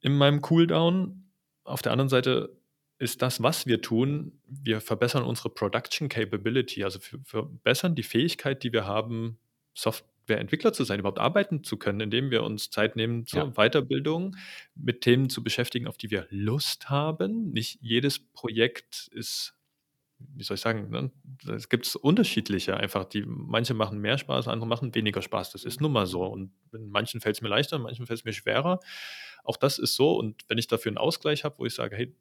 in 0.00 0.16
meinem 0.16 0.40
Cooldown. 0.42 1.30
Auf 1.62 1.80
der 1.80 1.92
anderen 1.92 2.10
Seite 2.10 2.54
ist 2.98 3.22
das, 3.22 3.42
was 3.42 3.66
wir 3.66 3.80
tun, 3.80 4.40
wir 4.46 4.80
verbessern 4.80 5.24
unsere 5.24 5.50
Production 5.50 6.08
Capability, 6.08 6.84
also 6.84 7.00
wir 7.00 7.20
verbessern 7.24 7.94
die 7.94 8.02
Fähigkeit, 8.02 8.62
die 8.62 8.72
wir 8.72 8.86
haben, 8.86 9.38
Softwareentwickler 9.74 10.72
zu 10.72 10.84
sein, 10.84 11.00
überhaupt 11.00 11.18
arbeiten 11.18 11.64
zu 11.64 11.76
können, 11.76 12.00
indem 12.00 12.30
wir 12.30 12.44
uns 12.44 12.70
Zeit 12.70 12.94
nehmen 12.94 13.26
zur 13.26 13.46
Ja. 13.46 13.52
Weiterbildung, 13.56 14.36
mit 14.76 15.00
Themen 15.00 15.28
zu 15.28 15.42
beschäftigen, 15.42 15.88
auf 15.88 15.96
die 15.96 16.10
wir 16.10 16.26
Lust 16.30 16.88
haben. 16.88 17.50
Nicht 17.50 17.78
jedes 17.82 18.20
Projekt 18.20 19.08
ist, 19.12 19.54
wie 20.18 20.44
soll 20.44 20.54
ich 20.54 20.60
sagen, 20.60 20.88
ne? 20.90 21.10
es 21.52 21.68
gibt 21.68 21.96
unterschiedliche 21.96 22.76
einfach, 22.76 23.04
die 23.04 23.24
manche 23.26 23.74
machen 23.74 23.98
mehr 24.00 24.18
Spaß, 24.18 24.46
andere 24.46 24.68
machen 24.68 24.94
weniger 24.94 25.20
Spaß. 25.20 25.50
Das 25.50 25.64
ist 25.64 25.80
nun 25.80 25.92
mal 25.92 26.06
so. 26.06 26.24
Und 26.24 26.52
in 26.72 26.88
manchen 26.88 27.20
fällt 27.20 27.36
es 27.36 27.42
mir 27.42 27.48
leichter, 27.48 27.76
in 27.76 27.82
manchen 27.82 28.06
fällt 28.06 28.20
es 28.20 28.24
mir 28.24 28.32
schwerer. 28.32 28.78
Auch 29.42 29.56
das 29.56 29.78
ist 29.78 29.96
so. 29.96 30.16
Und 30.16 30.42
wenn 30.48 30.58
ich 30.58 30.68
dafür 30.68 30.90
einen 30.90 30.98
Ausgleich 30.98 31.44
habe, 31.44 31.58
wo 31.58 31.66
ich 31.66 31.74
sage, 31.74 31.96
hey, 31.96 32.14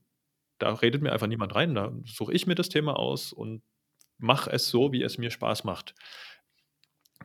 da 0.63 0.73
redet 0.73 1.01
mir 1.01 1.11
einfach 1.11 1.27
niemand 1.27 1.53
rein. 1.55 1.75
Da 1.75 1.91
suche 2.05 2.33
ich 2.33 2.47
mir 2.47 2.55
das 2.55 2.69
Thema 2.69 2.97
aus 2.97 3.33
und 3.33 3.61
mache 4.17 4.51
es 4.51 4.69
so, 4.69 4.91
wie 4.91 5.03
es 5.03 5.17
mir 5.17 5.31
Spaß 5.31 5.63
macht. 5.63 5.93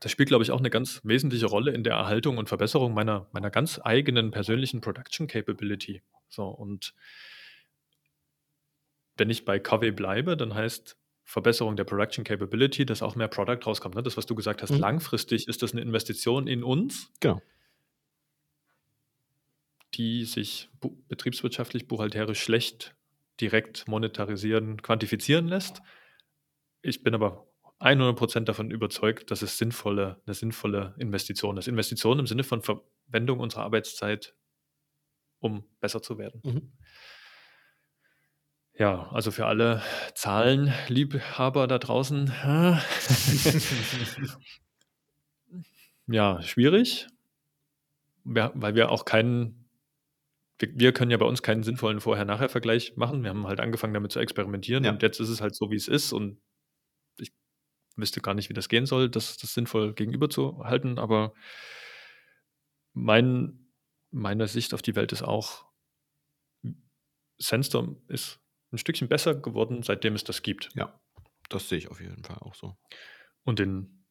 Das 0.00 0.12
spielt, 0.12 0.28
glaube 0.28 0.44
ich, 0.44 0.50
auch 0.50 0.58
eine 0.58 0.70
ganz 0.70 1.00
wesentliche 1.04 1.46
Rolle 1.46 1.72
in 1.72 1.82
der 1.84 1.94
Erhaltung 1.94 2.38
und 2.38 2.48
Verbesserung 2.48 2.94
meiner, 2.94 3.28
meiner 3.32 3.50
ganz 3.50 3.80
eigenen 3.82 4.30
persönlichen 4.30 4.80
Production 4.80 5.26
Capability. 5.26 6.02
So, 6.28 6.46
und 6.46 6.94
wenn 9.16 9.30
ich 9.30 9.44
bei 9.44 9.58
KW 9.58 9.90
bleibe, 9.90 10.36
dann 10.36 10.54
heißt 10.54 10.96
Verbesserung 11.24 11.76
der 11.76 11.84
Production 11.84 12.24
Capability, 12.24 12.86
dass 12.86 13.02
auch 13.02 13.16
mehr 13.16 13.28
Product 13.28 13.58
rauskommt. 13.66 13.94
Ne? 13.96 14.02
Das, 14.02 14.16
was 14.16 14.26
du 14.26 14.34
gesagt 14.34 14.62
hast, 14.62 14.70
Mhm. 14.70 14.78
langfristig 14.78 15.48
ist 15.48 15.62
das 15.62 15.72
eine 15.72 15.82
Investition 15.82 16.46
in 16.46 16.62
uns, 16.62 17.12
Genau. 17.20 17.42
die 19.94 20.24
sich 20.24 20.68
bu 20.80 20.96
betriebswirtschaftlich, 21.08 21.88
buchhalterisch 21.88 22.40
schlecht 22.40 22.94
direkt 23.40 23.88
monetarisieren, 23.88 24.82
quantifizieren 24.82 25.48
lässt. 25.48 25.82
Ich 26.82 27.02
bin 27.02 27.14
aber 27.14 27.46
100% 27.80 28.44
davon 28.44 28.70
überzeugt, 28.70 29.30
dass 29.30 29.42
es 29.42 29.58
sinnvolle, 29.58 30.20
eine 30.26 30.34
sinnvolle 30.34 30.94
Investition 30.98 31.56
ist. 31.56 31.68
Investition 31.68 32.18
im 32.18 32.26
Sinne 32.26 32.42
von 32.44 32.62
Verwendung 32.62 33.38
unserer 33.40 33.62
Arbeitszeit, 33.62 34.34
um 35.38 35.64
besser 35.80 36.02
zu 36.02 36.18
werden. 36.18 36.40
Mhm. 36.44 36.72
Ja, 38.74 39.08
also 39.10 39.30
für 39.32 39.46
alle 39.46 39.82
Zahlenliebhaber 40.14 41.66
da 41.66 41.78
draußen, 41.78 42.32
ja, 46.06 46.42
schwierig, 46.42 47.08
weil 48.24 48.74
wir 48.76 48.90
auch 48.90 49.04
keinen 49.04 49.57
wir, 50.58 50.68
wir, 50.74 50.92
können 50.92 51.10
ja 51.10 51.16
bei 51.16 51.26
uns 51.26 51.42
keinen 51.42 51.62
sinnvollen 51.62 52.00
Vorher-Nachher-Vergleich 52.00 52.96
machen. 52.96 53.22
Wir 53.22 53.30
haben 53.30 53.46
halt 53.46 53.60
angefangen 53.60 53.94
damit 53.94 54.12
zu 54.12 54.18
experimentieren 54.18 54.84
Ja. 54.84 54.90
und 54.90 55.02
jetzt 55.02 55.20
ist 55.20 55.28
es 55.28 55.40
halt 55.40 55.54
so, 55.54 55.70
wie 55.70 55.76
es 55.76 55.88
ist 55.88 56.12
und 56.12 56.40
ich 57.16 57.32
wüsste 57.96 58.20
gar 58.20 58.34
nicht, 58.34 58.48
wie 58.48 58.54
das 58.54 58.68
gehen 58.68 58.86
soll, 58.86 59.08
das, 59.08 59.36
das 59.36 59.54
sinnvoll 59.54 59.94
gegenüberzuhalten, 59.94 60.98
aber 60.98 61.32
mein, 62.92 63.72
meine 64.10 64.48
Sicht 64.48 64.74
auf 64.74 64.82
die 64.82 64.96
Welt 64.96 65.12
ist 65.12 65.22
auch, 65.22 65.66
Sandstorm 67.38 68.02
ist 68.08 68.40
ein 68.72 68.78
Stückchen 68.78 69.08
besser 69.08 69.34
geworden, 69.34 69.82
seitdem 69.82 70.14
es 70.14 70.24
das 70.24 70.42
gibt. 70.42 70.70
Ja, 70.74 71.00
das 71.48 71.68
sehe 71.68 71.78
ich 71.78 71.88
auf 71.88 72.00
jeden 72.00 72.24
Fall 72.24 72.38
auch 72.40 72.54
so. 72.54 72.76
Und 73.44 73.60
den 73.60 74.06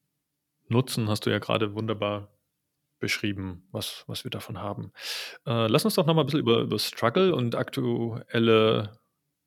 Nutzen 0.70 1.10
hast 1.10 1.26
du 1.26 1.30
ja 1.30 1.40
gerade 1.40 1.76
wunderbar 1.76 2.37
beschrieben, 3.00 3.68
was, 3.72 4.04
was 4.08 4.24
wir 4.24 4.32
davon 4.32 4.60
haben. 4.60 4.92
Äh, 5.46 5.68
lass 5.68 5.86
uns 5.86 5.96
doch 5.96 6.06
noch 6.06 6.16
mal 6.16 6.22
ein 6.22 6.26
bisschen 6.26 6.40
über, 6.42 6.60
über 6.62 6.80
Struggle 6.80 7.36
und 7.36 7.56
aktuelle 7.56 9.00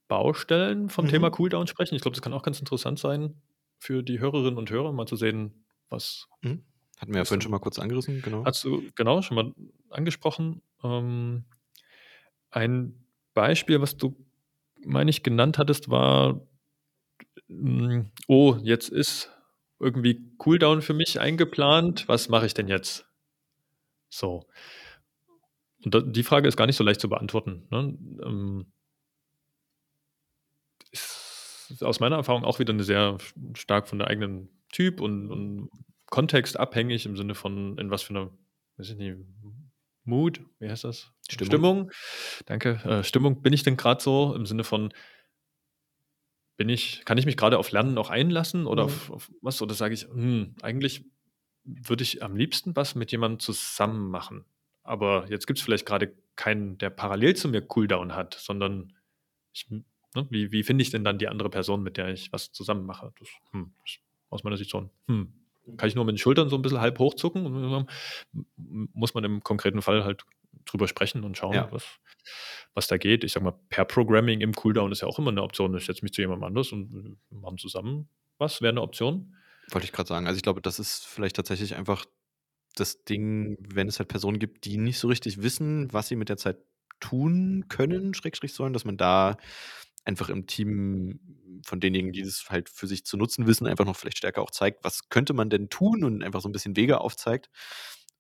Baustellen 0.09 0.89
vom 0.89 1.07
Mhm. 1.07 1.11
Thema 1.11 1.31
Cooldown 1.31 1.67
sprechen. 1.67 1.95
Ich 1.95 2.03
glaube, 2.03 2.15
das 2.15 2.23
kann 2.23 2.33
auch 2.33 2.43
ganz 2.43 2.61
interessant 2.61 2.99
sein 2.99 3.41
für 3.79 4.03
die 4.03 4.21
Hörerinnen 4.21 4.59
und 4.59 4.71
Hörer, 4.71 4.93
mal 4.93 5.07
zu 5.07 5.17
sehen, 5.17 5.65
was. 5.89 6.27
Mhm. 6.43 6.65
Hatten 6.99 7.13
wir 7.15 7.21
ja 7.21 7.25
vorhin 7.25 7.41
schon 7.41 7.51
mal 7.51 7.61
kurz 7.61 7.79
angerissen, 7.79 8.21
genau. 8.21 8.45
Hast 8.45 8.63
du 8.65 8.83
genau 8.95 9.23
schon 9.23 9.35
mal 9.37 9.55
angesprochen. 9.89 10.61
Ähm, 10.85 11.45
ein 12.51 13.07
Beispiel, 13.33 13.81
was 13.81 13.97
du, 13.97 14.17
meine 14.85 15.09
ich, 15.11 15.23
genannt 15.23 15.57
hattest, 15.57 15.89
war, 15.91 16.47
mm, 17.49 18.01
oh, 18.29 18.57
jetzt 18.63 18.91
ist 18.91 19.31
irgendwie 19.79 20.21
Cooldown 20.39 20.83
für 20.83 20.93
mich 20.95 21.21
eingeplant. 21.21 22.07
Was 22.07 22.29
mache 22.29 22.47
ich 22.47 22.55
denn 22.55 22.69
jetzt? 22.69 23.07
So. 24.11 24.47
Und 25.85 25.95
da, 25.95 26.01
die 26.01 26.23
Frage 26.23 26.47
ist 26.49 26.57
gar 26.57 26.67
nicht 26.67 26.77
so 26.77 26.85
leicht 26.85 27.01
zu 27.01 27.09
beantworten. 27.09 27.67
Ne? 27.71 27.97
Ähm, 28.23 28.67
ist 30.93 31.83
aus 31.83 32.01
meiner 32.01 32.17
Erfahrung 32.17 32.45
auch 32.45 32.59
wieder 32.59 32.73
eine 32.73 32.85
sehr 32.85 33.19
stark 33.55 33.89
von 33.89 33.99
der 33.99 34.09
eigenen 34.09 34.49
Typ 34.73 35.01
und, 35.01 35.31
und 35.31 35.71
Kontext 36.07 36.59
abhängig 36.59 37.07
im 37.07 37.17
Sinne 37.17 37.35
von 37.35 37.79
in 37.79 37.91
was 37.91 38.03
für 38.03 38.11
einer, 38.11 38.31
weiß 38.77 38.91
ich 38.91 38.97
nicht, 38.97 39.17
Mood, 40.05 40.41
wie 40.59 40.69
heißt 40.69 40.85
das? 40.85 41.13
Stimmung. 41.31 41.91
Danke. 42.47 42.81
Äh, 42.85 43.05
Stimmung 43.05 43.43
bin 43.43 43.53
ich 43.53 43.63
denn 43.63 43.77
gerade 43.77 44.03
so 44.03 44.35
im 44.35 44.47
Sinne 44.47 44.65
von 44.65 44.93
bin 46.57 46.69
ich, 46.69 47.05
kann 47.07 47.17
ich 47.17 47.25
mich 47.25 47.39
gerade 47.39 47.57
auf 47.59 47.71
Lernen 47.71 47.97
auch 47.97 48.11
einlassen 48.11 48.67
oder 48.67 48.83
Mhm. 48.83 48.89
auf, 48.89 49.11
auf 49.11 49.33
was? 49.41 49.63
Oder 49.63 49.75
sage 49.75 49.95
ich, 49.95 50.03
hm, 50.03 50.57
eigentlich 50.61 51.07
würde 51.65 52.03
ich 52.03 52.23
am 52.23 52.37
liebsten 52.37 52.75
was 52.77 52.95
mit 52.95 53.13
jemandem 53.13 53.41
zusammen 53.41 54.11
machen. 54.11 54.45
Aber 54.83 55.29
jetzt 55.29 55.47
gibt 55.47 55.59
es 55.59 55.65
vielleicht 55.65 55.87
gerade 55.87 56.15
keinen, 56.37 56.79
der 56.79 56.91
parallel 56.91 57.37
zu 57.37 57.49
mir 57.49 57.61
Cooldown 57.63 58.15
hat, 58.15 58.35
sondern 58.35 58.95
ich, 59.53 59.69
ne, 59.71 59.85
wie, 60.31 60.53
wie 60.53 60.63
finde 60.63 60.83
ich 60.83 60.91
denn 60.91 61.05
dann 61.05 61.19
die 61.19 61.29
andere 61.29 61.51
Person, 61.51 61.83
mit 61.83 61.97
der 61.97 62.09
ich 62.09 62.33
was 62.33 62.53
zusammen 62.53 62.87
mache? 62.87 63.13
Das, 63.19 63.29
hm, 63.53 63.73
ist 63.85 64.01
aus 64.31 64.45
meiner 64.45 64.57
Sicht 64.57 64.71
so 64.71 64.79
ein 64.81 64.91
hm. 65.07 65.33
kann 65.77 65.89
ich 65.89 65.95
nur 65.95 66.05
mit 66.05 66.15
den 66.15 66.19
Schultern 66.19 66.49
so 66.49 66.57
ein 66.57 66.63
bisschen 66.63 66.81
halb 66.81 66.99
hochzucken 66.99 67.47
und 67.47 67.91
muss 68.95 69.15
man 69.15 69.25
im 69.25 69.43
konkreten 69.43 69.83
Fall 69.83 70.05
halt 70.05 70.25
drüber 70.65 70.89
sprechen 70.89 71.25
und 71.25 71.37
schauen, 71.37 71.55
Ja. 71.55 71.71
was, 71.73 71.99
was 72.75 72.87
da 72.87 72.97
geht. 72.97 73.25
Ich 73.25 73.33
sag 73.33 73.43
mal, 73.43 73.55
per 73.69 73.85
Programming 73.85 74.41
im 74.41 74.53
Cooldown 74.53 74.93
ist 74.93 75.03
ja 75.03 75.09
auch 75.09 75.19
immer 75.19 75.31
eine 75.31 75.43
Option. 75.43 75.77
Ich 75.77 75.87
setze 75.87 76.03
mich 76.03 76.13
zu 76.13 76.23
jemandem 76.23 76.45
anders 76.45 76.73
und 76.73 76.93
wir 76.93 77.17
machen 77.31 77.59
zusammen 77.59 78.09
was, 78.39 78.63
wäre 78.63 78.71
eine 78.71 78.83
Option. 78.83 79.37
Wollte 79.71 79.85
ich 79.87 79.93
gerade 79.93 80.09
sagen. 80.09 80.27
Also, 80.27 80.37
ich 80.37 80.43
glaube, 80.43 80.61
das 80.61 80.79
ist 80.79 81.07
vielleicht 81.07 81.37
tatsächlich 81.37 81.77
einfach 81.77 82.05
das 82.77 83.05
Ding, 83.05 83.57
wenn 83.61 83.89
es 83.89 83.99
halt 83.99 84.09
Personen 84.09 84.39
gibt, 84.39 84.65
die 84.65 84.77
nicht 84.77 84.99
so 84.99 85.09
richtig 85.09 85.43
wissen, 85.43 85.93
was 85.93 86.09
sie 86.09 86.17
mit 86.17 86.29
der 86.29 86.37
Zeit 86.37 86.59
tun 87.01 87.67
können, 87.69 88.15
Schrägstrich 88.15 88.53
sollen, 88.55 88.73
dass 88.73 88.85
man 88.85 88.97
da 88.97 89.37
einfach 90.05 90.29
im 90.31 90.47
Team 90.47 91.21
von 91.67 91.81
denjenigen, 91.81 92.13
die 92.13 92.23
das 92.23 92.47
halt 92.51 92.69
für 92.71 92.87
sich 92.87 93.05
zu 93.05 93.17
nutzen 93.17 93.47
wissen, 93.47 93.67
einfach 93.67 93.85
noch 93.85 93.97
vielleicht 93.97 94.19
stärker 94.19 94.43
auch 94.43 94.51
zeigt, 94.51 94.85
was 94.85 95.09
könnte 95.09 95.35
man 95.35 95.51
denn 95.51 95.69
tun 95.71 96.05
und 96.05 96.23
einfach 96.23 96.41
so 96.41 96.49
ein 96.49 96.53
bisschen 96.53 96.77
Wege 96.77 97.01
aufzeigt. 97.01 97.51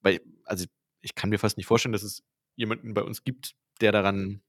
Weil, 0.03 0.21
also 0.45 0.67
ich 1.01 1.15
kann 1.15 1.31
mir 1.31 1.39
fast 1.39 1.57
nicht 1.57 1.67
vorstellen, 1.67 1.93
dass 1.93 2.03
es 2.03 2.23
jemanden 2.57 2.95
bei 2.95 3.03
uns 3.03 3.25
gibt, 3.25 3.55
der 3.81 3.93
daran 3.93 4.43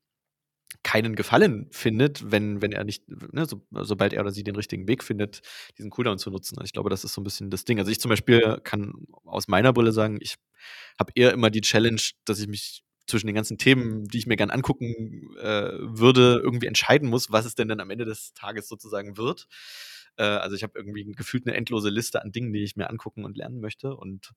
keinen 0.84 1.16
Gefallen 1.16 1.68
findet, 1.72 2.32
wenn, 2.32 2.62
wenn 2.62 2.72
er 2.72 2.84
nicht, 2.84 3.04
ne, 3.08 3.46
so, 3.46 3.66
sobald 3.72 4.14
er 4.14 4.22
oder 4.22 4.32
sie 4.32 4.44
den 4.44 4.56
richtigen 4.56 4.88
Weg 4.88 5.04
findet, 5.04 5.42
diesen 5.78 5.90
Cooldown 5.92 6.18
zu 6.18 6.32
nutzen. 6.32 6.58
Also 6.58 6.66
ich 6.66 6.74
glaube, 6.74 6.90
das 6.90 7.04
ist 7.04 7.14
so 7.14 7.22
ein 7.22 7.24
bisschen 7.24 7.50
das 7.50 7.66
Ding. 7.66 7.80
Also 7.80 7.92
ich 7.92 8.00
zum 8.00 8.10
Beispiel 8.10 8.60
kann 8.64 8.94
aus 9.26 9.48
meiner 9.48 9.74
Brille 9.74 9.92
sagen, 9.92 10.18
ich 10.22 10.36
habe 11.00 11.12
eher 11.16 11.34
immer 11.34 11.50
die 11.50 11.62
Challenge, 11.62 12.02
dass 12.26 12.40
ich 12.40 12.48
mich 12.48 12.84
zwischen 13.08 13.28
den 13.28 13.36
ganzen 13.36 13.58
Themen, 13.58 14.06
die 14.06 14.20
ich 14.20 14.28
mir 14.28 14.38
gern 14.38 14.52
angucken 14.52 15.36
äh, 15.38 15.72
würde, 15.80 16.40
irgendwie 16.44 16.68
entscheiden 16.68 17.10
muss, 17.10 17.32
was 17.32 17.46
es 17.46 17.56
denn 17.56 17.68
dann 17.68 17.80
am 17.80 17.90
Ende 17.90 18.06
des 18.06 18.34
Tages 18.34 18.68
sozusagen 18.68 19.18
wird. 19.18 19.48
Äh, 20.18 20.24
also 20.24 20.56
ich 20.56 20.64
habe 20.64 20.74
irgendwie 20.78 21.04
gefühlt 21.12 21.46
eine 21.46 21.56
endlose 21.56 21.90
Liste 21.90 22.22
an 22.22 22.32
Dingen, 22.32 22.54
die 22.54 22.64
ich 22.64 22.76
mir 22.76 22.90
angucken 22.90 23.26
und 23.26 23.38
lernen 23.38 23.60
möchte. 23.60 23.96
Und 23.96 24.32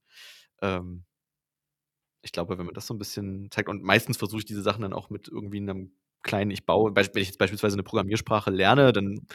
ähm, 0.62 1.04
ich 2.22 2.32
glaube, 2.32 2.58
wenn 2.58 2.66
man 2.66 2.74
das 2.74 2.86
so 2.86 2.94
ein 2.94 2.98
bisschen 2.98 3.50
zeigt, 3.50 3.68
und 3.68 3.82
meistens 3.82 4.16
versuche 4.16 4.40
ich 4.40 4.46
diese 4.46 4.62
Sachen 4.62 4.82
dann 4.82 4.92
auch 4.92 5.10
mit 5.10 5.28
irgendwie 5.28 5.58
einem 5.58 5.92
kleinen, 6.24 6.50
ich 6.50 6.66
baue, 6.66 6.92
wenn 6.94 7.04
ich 7.14 7.28
jetzt 7.28 7.38
beispielsweise 7.38 7.76
eine 7.76 7.84
Programmiersprache 7.84 8.50
lerne, 8.50 8.92
dann 8.92 9.26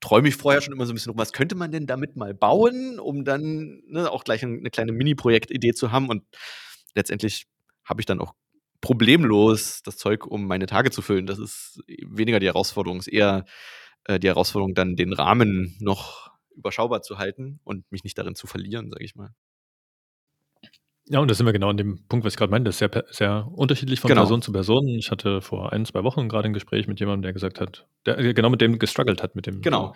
träume 0.00 0.28
ich 0.28 0.36
vorher 0.36 0.60
schon 0.60 0.72
immer 0.72 0.86
so 0.86 0.92
ein 0.92 0.94
bisschen, 0.94 1.18
was 1.18 1.32
könnte 1.32 1.56
man 1.56 1.72
denn 1.72 1.86
damit 1.86 2.16
mal 2.16 2.34
bauen, 2.34 3.00
um 3.00 3.24
dann 3.24 3.82
ne, 3.88 4.10
auch 4.10 4.22
gleich 4.22 4.44
eine 4.44 4.70
kleine 4.70 4.92
Mini-Projektidee 4.92 5.72
zu 5.72 5.90
haben. 5.90 6.08
Und 6.08 6.22
letztendlich 6.94 7.46
habe 7.84 8.00
ich 8.00 8.06
dann 8.06 8.20
auch 8.20 8.34
problemlos 8.80 9.82
das 9.82 9.96
Zeug, 9.96 10.26
um 10.26 10.46
meine 10.46 10.66
Tage 10.66 10.90
zu 10.90 11.02
füllen. 11.02 11.26
Das 11.26 11.38
ist 11.38 11.80
weniger 12.06 12.38
die 12.38 12.46
Herausforderung, 12.46 13.00
ist 13.00 13.08
eher 13.08 13.44
äh, 14.04 14.20
die 14.20 14.28
Herausforderung, 14.28 14.74
dann 14.74 14.94
den 14.94 15.12
Rahmen 15.12 15.76
noch 15.80 16.30
überschaubar 16.54 17.02
zu 17.02 17.18
halten 17.18 17.60
und 17.64 17.90
mich 17.90 18.04
nicht 18.04 18.18
darin 18.18 18.34
zu 18.34 18.46
verlieren, 18.46 18.90
sage 18.90 19.04
ich 19.04 19.16
mal. 19.16 19.34
Ja, 21.10 21.20
und 21.20 21.30
da 21.30 21.34
sind 21.34 21.46
wir 21.46 21.52
genau 21.54 21.70
an 21.70 21.78
dem 21.78 22.04
Punkt, 22.08 22.26
was 22.26 22.34
ich 22.34 22.36
gerade 22.38 22.50
meinte. 22.50 22.68
Das 22.68 22.74
ist 22.74 22.78
sehr, 22.92 23.04
sehr 23.10 23.48
unterschiedlich 23.52 23.98
von 24.00 24.08
Genau. 24.08 24.22
Person 24.22 24.42
zu 24.42 24.52
Person. 24.52 24.86
Ich 24.88 25.10
hatte 25.10 25.40
vor 25.40 25.72
ein, 25.72 25.86
zwei 25.86 26.04
Wochen 26.04 26.28
gerade 26.28 26.46
ein 26.48 26.52
Gespräch 26.52 26.86
mit 26.86 27.00
jemandem, 27.00 27.22
der 27.22 27.32
gesagt 27.32 27.60
hat, 27.60 27.86
der 28.04 28.18
äh, 28.18 28.34
genau 28.34 28.50
mit 28.50 28.60
dem 28.60 28.78
gestruggelt 28.78 29.22
hat, 29.22 29.34
mit 29.34 29.46
dem, 29.46 29.62
Genau. 29.62 29.94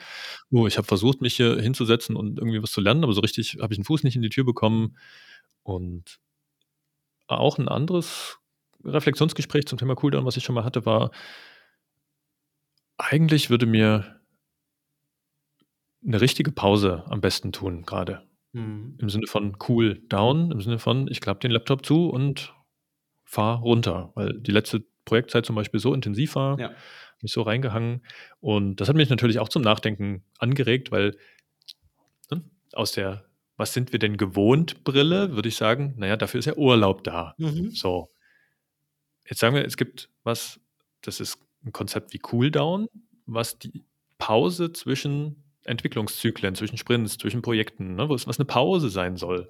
oh, 0.50 0.66
ich 0.66 0.78
habe 0.78 0.86
versucht, 0.86 1.20
mich 1.20 1.36
hier 1.36 1.60
hinzusetzen 1.60 2.16
und 2.16 2.38
irgendwie 2.38 2.62
was 2.62 2.72
zu 2.72 2.80
lernen, 2.80 3.04
aber 3.04 3.12
so 3.12 3.20
richtig 3.20 3.58
habe 3.60 3.74
ich 3.74 3.78
einen 3.78 3.84
Fuß 3.84 4.04
nicht 4.04 4.16
in 4.16 4.22
die 4.22 4.30
Tür 4.30 4.44
bekommen. 4.44 4.96
Und 5.64 6.18
auch 7.28 7.58
ein 7.58 7.68
anderes 7.68 8.38
Reflexionsgespräch 8.84 9.66
zum 9.66 9.78
Thema 9.78 9.94
Cooldown, 9.94 10.24
was 10.24 10.36
ich 10.36 10.44
schon 10.44 10.54
mal 10.54 10.64
hatte, 10.64 10.86
war, 10.86 11.10
eigentlich 12.98 13.50
würde 13.50 13.66
mir 13.66 14.20
eine 16.04 16.20
richtige 16.20 16.52
Pause 16.52 17.04
am 17.08 17.20
besten 17.20 17.52
tun, 17.52 17.82
gerade. 17.82 18.22
Mhm. 18.52 18.96
Im 18.98 19.08
Sinne 19.08 19.26
von 19.26 19.56
cool 19.68 20.00
down, 20.08 20.50
im 20.50 20.60
Sinne 20.60 20.78
von, 20.78 21.08
ich 21.10 21.20
klappe 21.20 21.40
den 21.40 21.50
Laptop 21.50 21.84
zu 21.86 22.08
und 22.08 22.54
fahre 23.24 23.60
runter, 23.62 24.12
weil 24.14 24.38
die 24.40 24.50
letzte 24.50 24.84
Projektzeit 25.04 25.46
zum 25.46 25.56
Beispiel 25.56 25.80
so 25.80 25.94
intensiv 25.94 26.34
war, 26.34 26.58
Ja. 26.60 26.70
mich 27.22 27.32
so 27.32 27.42
reingehangen. 27.42 28.02
Und 28.40 28.76
das 28.80 28.88
hat 28.88 28.96
mich 28.96 29.08
natürlich 29.10 29.38
auch 29.38 29.48
zum 29.48 29.62
Nachdenken 29.62 30.22
angeregt, 30.38 30.90
weil 30.92 31.16
ne, 32.30 32.42
aus 32.74 32.92
der 32.92 33.24
Was 33.56 33.74
sind 33.74 33.92
wir 33.92 33.98
denn 33.98 34.16
gewohnt 34.16 34.82
Brille, 34.84 35.32
würde 35.34 35.48
ich 35.48 35.56
sagen, 35.56 35.94
naja, 35.96 36.16
dafür 36.16 36.38
ist 36.40 36.46
ja 36.46 36.56
Urlaub 36.56 37.04
da. 37.04 37.34
Mhm. 37.38 37.70
So. 37.70 38.10
Jetzt 39.28 39.40
sagen 39.40 39.54
wir, 39.54 39.64
es 39.64 39.76
gibt 39.76 40.08
was, 40.24 40.60
das 41.02 41.20
ist 41.20 41.38
ein 41.64 41.72
Konzept 41.72 42.12
wie 42.12 42.18
Cooldown, 42.18 42.88
was 43.26 43.58
die 43.58 43.84
Pause 44.18 44.72
zwischen 44.72 45.41
Entwicklungszyklen, 45.64 46.54
zwischen 46.54 46.76
Sprints, 46.76 47.18
zwischen 47.18 47.42
Projekten, 47.42 47.94
ne, 47.94 48.08
was, 48.08 48.26
was 48.26 48.38
eine 48.38 48.46
Pause 48.46 48.90
sein 48.90 49.16
soll. 49.16 49.48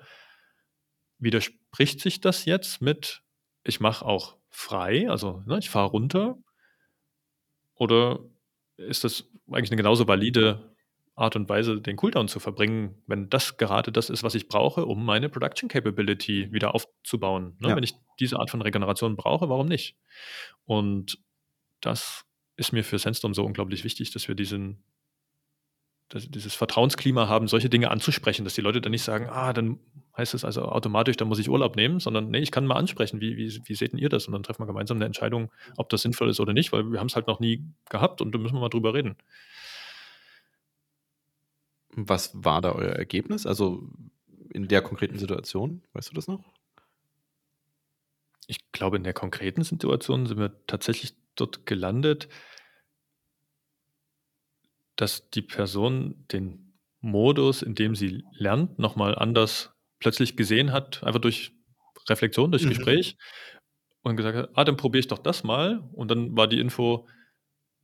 Widerspricht 1.19 2.01
sich 2.01 2.21
das 2.21 2.45
jetzt 2.45 2.83
mit, 2.83 3.23
ich 3.65 3.81
mache 3.81 4.05
auch 4.05 4.37
frei, 4.51 5.09
also 5.09 5.43
ne, 5.47 5.59
ich 5.59 5.71
fahre 5.71 5.91
runter? 5.91 6.37
Oder 7.75 8.21
ist 8.77 9.05
das 9.05 9.29
eigentlich 9.51 9.71
eine 9.71 9.77
genauso 9.77 10.07
valide 10.07 10.73
Art 11.15 11.37
und 11.37 11.49
Weise, 11.49 11.81
den 11.81 11.97
Cooldown 11.97 12.29
zu 12.29 12.41
verbringen, 12.41 13.03
wenn 13.07 13.29
das 13.29 13.57
gerade 13.57 13.93
das 13.93 14.09
ist, 14.09 14.23
was 14.23 14.35
ich 14.35 14.49
brauche, 14.49 14.87
um 14.87 15.05
meine 15.05 15.29
Production 15.29 15.69
Capability 15.69 16.53
wieder 16.53 16.75
aufzubauen? 16.75 17.57
Ne? 17.61 17.71
Ja. 17.71 17.77
Wenn 17.77 17.85
ich 17.85 17.95
diese 18.19 18.39
Art 18.39 18.51
von 18.51 18.63
Regeneration 18.63 19.17
brauche, 19.17 19.49
warum 19.49 19.67
nicht? 19.67 19.97
Und 20.65 21.19
das 21.81 22.25
ist 22.57 22.73
mir 22.73 22.85
für 22.85 22.99
Sandstorm 22.99 23.35
so 23.35 23.45
unglaublich 23.45 23.85
wichtig, 23.85 24.11
dass 24.13 24.29
wir 24.29 24.35
diesen, 24.35 24.83
dass, 26.13 26.31
dieses 26.31 26.55
Vertrauensklima 26.55 27.27
haben, 27.27 27.49
solche 27.49 27.71
Dinge 27.71 27.91
anzusprechen, 27.91 28.45
dass 28.45 28.55
die 28.55 28.61
Leute 28.61 28.83
dann 28.83 28.93
nicht 28.93 29.03
sagen, 29.03 29.29
ah, 29.31 29.53
dann 29.53 29.79
heißt 30.17 30.35
es 30.35 30.45
also 30.45 30.63
automatisch, 30.63 31.17
dann 31.17 31.29
muss 31.29 31.39
ich 31.39 31.49
Urlaub 31.49 31.75
nehmen, 31.75 32.01
sondern 32.01 32.31
nee, 32.31 32.41
ich 32.41 32.51
kann 32.51 32.67
mal 32.67 32.77
ansprechen, 32.77 33.21
wie, 33.21 33.37
wie, 33.39 33.63
wie 33.65 33.75
seht 33.75 33.93
denn 33.93 33.99
ihr 33.99 34.11
das? 34.11 34.27
Und 34.27 34.35
dann 34.35 34.43
treffen 34.43 34.61
wir 34.61 34.67
gemeinsam 34.67 34.99
eine 34.99 35.07
Entscheidung, 35.07 35.51
ob 35.77 35.89
das 35.89 36.03
sinnvoll 36.03 36.29
ist 36.29 36.39
oder 36.39 36.53
nicht, 36.53 36.71
weil 36.73 36.93
wir 36.93 37.01
haben 37.01 37.07
es 37.07 37.17
halt 37.17 37.29
noch 37.29 37.41
nie 37.41 37.65
gehabt 37.89 38.21
und 38.21 38.35
da 38.35 38.39
müssen 38.39 38.55
wir 38.55 38.61
mal 38.61 38.69
drüber 38.69 38.93
reden. 38.93 39.17
Was 41.95 42.31
war 42.35 42.61
da 42.61 42.73
euer 42.73 42.93
Ergebnis? 42.93 43.47
Also 43.47 43.89
in 44.51 44.69
der 44.69 44.83
konkreten 44.83 45.19
Situation, 45.19 45.83
weißt 45.95 46.11
du 46.11 46.15
das 46.15 46.29
noch? 46.29 46.45
Ich 48.47 48.71
glaube, 48.73 48.99
in 48.99 49.05
der 49.05 49.15
konkreten 49.15 49.63
Situation 49.63 50.27
sind 50.27 50.39
wir 50.39 50.53
tatsächlich 50.67 51.15
dort 51.37 51.65
gelandet, 51.65 52.29
dass 54.97 55.29
die 55.31 55.43
Person 55.43 56.25
den 56.33 56.75
Modus, 57.01 57.63
in 57.63 57.75
dem 57.75 57.95
sie 57.95 58.23
lernt, 58.33 58.79
nochmal 58.79 59.15
anders 59.17 59.71
plötzlich 59.99 60.37
gesehen 60.37 60.73
hat, 60.73 61.03
einfach 61.03 61.21
durch 61.21 61.53
Reflexion, 62.09 62.51
durch 62.51 62.65
Mhm. 62.65 62.69
Gespräch 62.71 63.17
und 64.03 64.17
gesagt 64.17 64.37
hat, 64.37 64.51
ah, 64.55 64.65
dann 64.65 64.77
probiere 64.77 65.01
ich 65.01 65.07
doch 65.09 65.19
das 65.19 65.45
mal. 65.45 65.89
Und 65.93 66.11
dann 66.11 66.37
war 66.37 66.47
die 66.49 66.61
Info, 66.61 67.07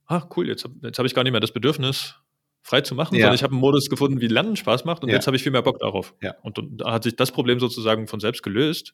ah, 0.05 0.27
cool, 0.35 0.47
jetzt, 0.47 0.63
hab- 0.65 0.71
jetzt 0.83 0.97
habe 0.99 1.07
ich 1.07 1.13
gar 1.13 1.23
nicht 1.23 1.31
mehr 1.31 1.41
das 1.41 1.51
Bedürfnis, 1.53 2.15
frei 2.61 2.81
zu 2.81 2.93
machen, 2.95 3.15
Ja. 3.15 3.21
sondern 3.21 3.35
ich 3.35 3.43
habe 3.43 3.53
einen 3.53 3.61
Modus 3.61 3.89
gefunden, 3.89 4.19
wie 4.21 4.27
Lernen 4.27 4.55
Spaß 4.57 4.83
macht 4.85 5.03
und 5.03 5.09
Ja. 5.09 5.15
jetzt 5.15 5.27
habe 5.27 5.37
ich 5.37 5.43
viel 5.43 5.51
mehr 5.53 5.61
Bock 5.61 5.79
darauf. 5.79 6.13
Ja. 6.21 6.35
Und 6.41 6.57
dann, 6.57 6.77
da 6.77 6.91
hat 6.91 7.03
sich 7.03 7.15
das 7.15 7.31
Problem 7.31 7.59
sozusagen 7.59 8.07
von 8.07 8.19
selbst 8.19 8.43
gelöst. 8.43 8.93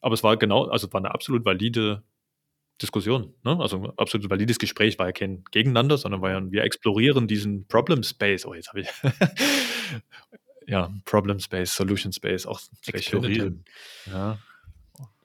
Aber 0.00 0.14
es 0.14 0.22
war 0.22 0.36
genau, 0.36 0.64
also 0.64 0.86
es 0.88 0.92
war 0.92 1.00
eine 1.00 1.12
absolut 1.14 1.44
valide 1.44 2.02
Diskussion. 2.82 3.34
Ne? 3.44 3.56
Also 3.60 3.82
ein 3.82 3.92
absolut 3.96 4.28
valides 4.30 4.58
Gespräch, 4.58 4.98
war 4.98 5.06
ja 5.06 5.12
kein 5.12 5.44
Gegeneinander, 5.50 5.96
sondern 5.96 6.22
war 6.22 6.30
ja, 6.30 6.50
wir 6.50 6.64
explorieren 6.64 7.28
diesen 7.28 7.66
Problem 7.66 8.02
Space. 8.02 8.46
Oh, 8.46 8.54
jetzt 8.54 8.68
habe 8.68 8.80
ich. 8.80 8.88
ja, 10.66 10.92
Problem 11.04 11.38
Space, 11.38 11.74
Solution 11.74 12.12
Space, 12.12 12.46
auch 12.46 12.60
Explorieren. 12.86 13.64
Ja. 14.06 14.38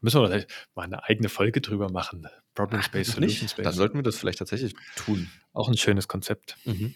Müssen 0.02 0.22
wir 0.22 0.28
vielleicht 0.28 0.50
mal 0.76 0.84
eine 0.84 1.04
eigene 1.04 1.30
Folge 1.30 1.60
drüber 1.62 1.90
machen. 1.92 2.28
Problem 2.54 2.82
Space, 2.82 3.08
Solution 3.08 3.44
nicht. 3.44 3.52
Space. 3.52 3.64
Dann 3.64 3.74
sollten 3.74 3.98
wir 3.98 4.04
das 4.04 4.18
vielleicht 4.18 4.40
tatsächlich 4.40 4.76
tun. 4.96 5.30
auch 5.54 5.68
ein 5.68 5.78
schönes 5.78 6.08
Konzept. 6.08 6.58
Mhm. 6.66 6.94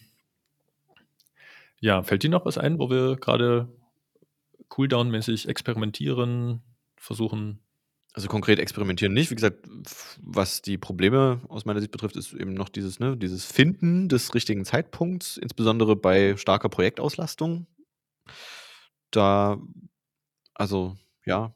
Ja, 1.80 2.04
fällt 2.04 2.24
dir 2.24 2.30
noch 2.30 2.46
was 2.46 2.58
ein, 2.58 2.80
wo 2.80 2.90
wir 2.90 3.18
gerade 3.18 3.68
Cooldown-mäßig 4.70 5.48
experimentieren, 5.48 6.62
versuchen? 6.96 7.63
Also 8.16 8.28
konkret 8.28 8.60
experimentieren 8.60 9.14
nicht. 9.14 9.32
Wie 9.32 9.36
gesagt, 9.36 9.68
was 10.22 10.62
die 10.62 10.78
Probleme 10.78 11.42
aus 11.50 11.66
meiner 11.66 11.80
Sicht 11.80 11.92
betrifft, 11.92 12.16
ist 12.16 12.34
eben 12.34 12.54
noch 12.54 12.70
dieses, 12.70 13.00
ne, 13.00 13.18
dieses 13.18 13.44
Finden 13.44 14.08
des 14.08 14.36
richtigen 14.36 14.66
Zeitpunkts, 14.66 15.38
insbesondere 15.38 15.96
bei 15.96 16.38
starker 16.38 16.70
Projektauslastung. 16.70 17.66
Da, 19.10 19.60
also 20.54 20.96
ja, 21.26 21.56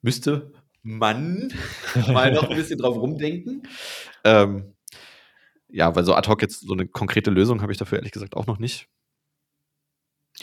müsste 0.00 0.52
man 0.82 1.52
mal 2.08 2.32
noch 2.32 2.48
ein 2.48 2.56
bisschen 2.56 2.78
drauf 2.78 2.96
rumdenken. 2.96 3.68
Ähm, 4.24 4.74
ja, 5.68 5.94
weil 5.94 6.04
so 6.04 6.14
ad 6.14 6.28
hoc 6.30 6.40
jetzt 6.40 6.60
so 6.60 6.72
eine 6.72 6.86
konkrete 6.86 7.30
Lösung 7.30 7.60
habe 7.60 7.72
ich 7.72 7.78
dafür 7.78 7.98
ehrlich 7.98 8.12
gesagt 8.12 8.36
auch 8.36 8.46
noch 8.46 8.58
nicht. 8.58 8.88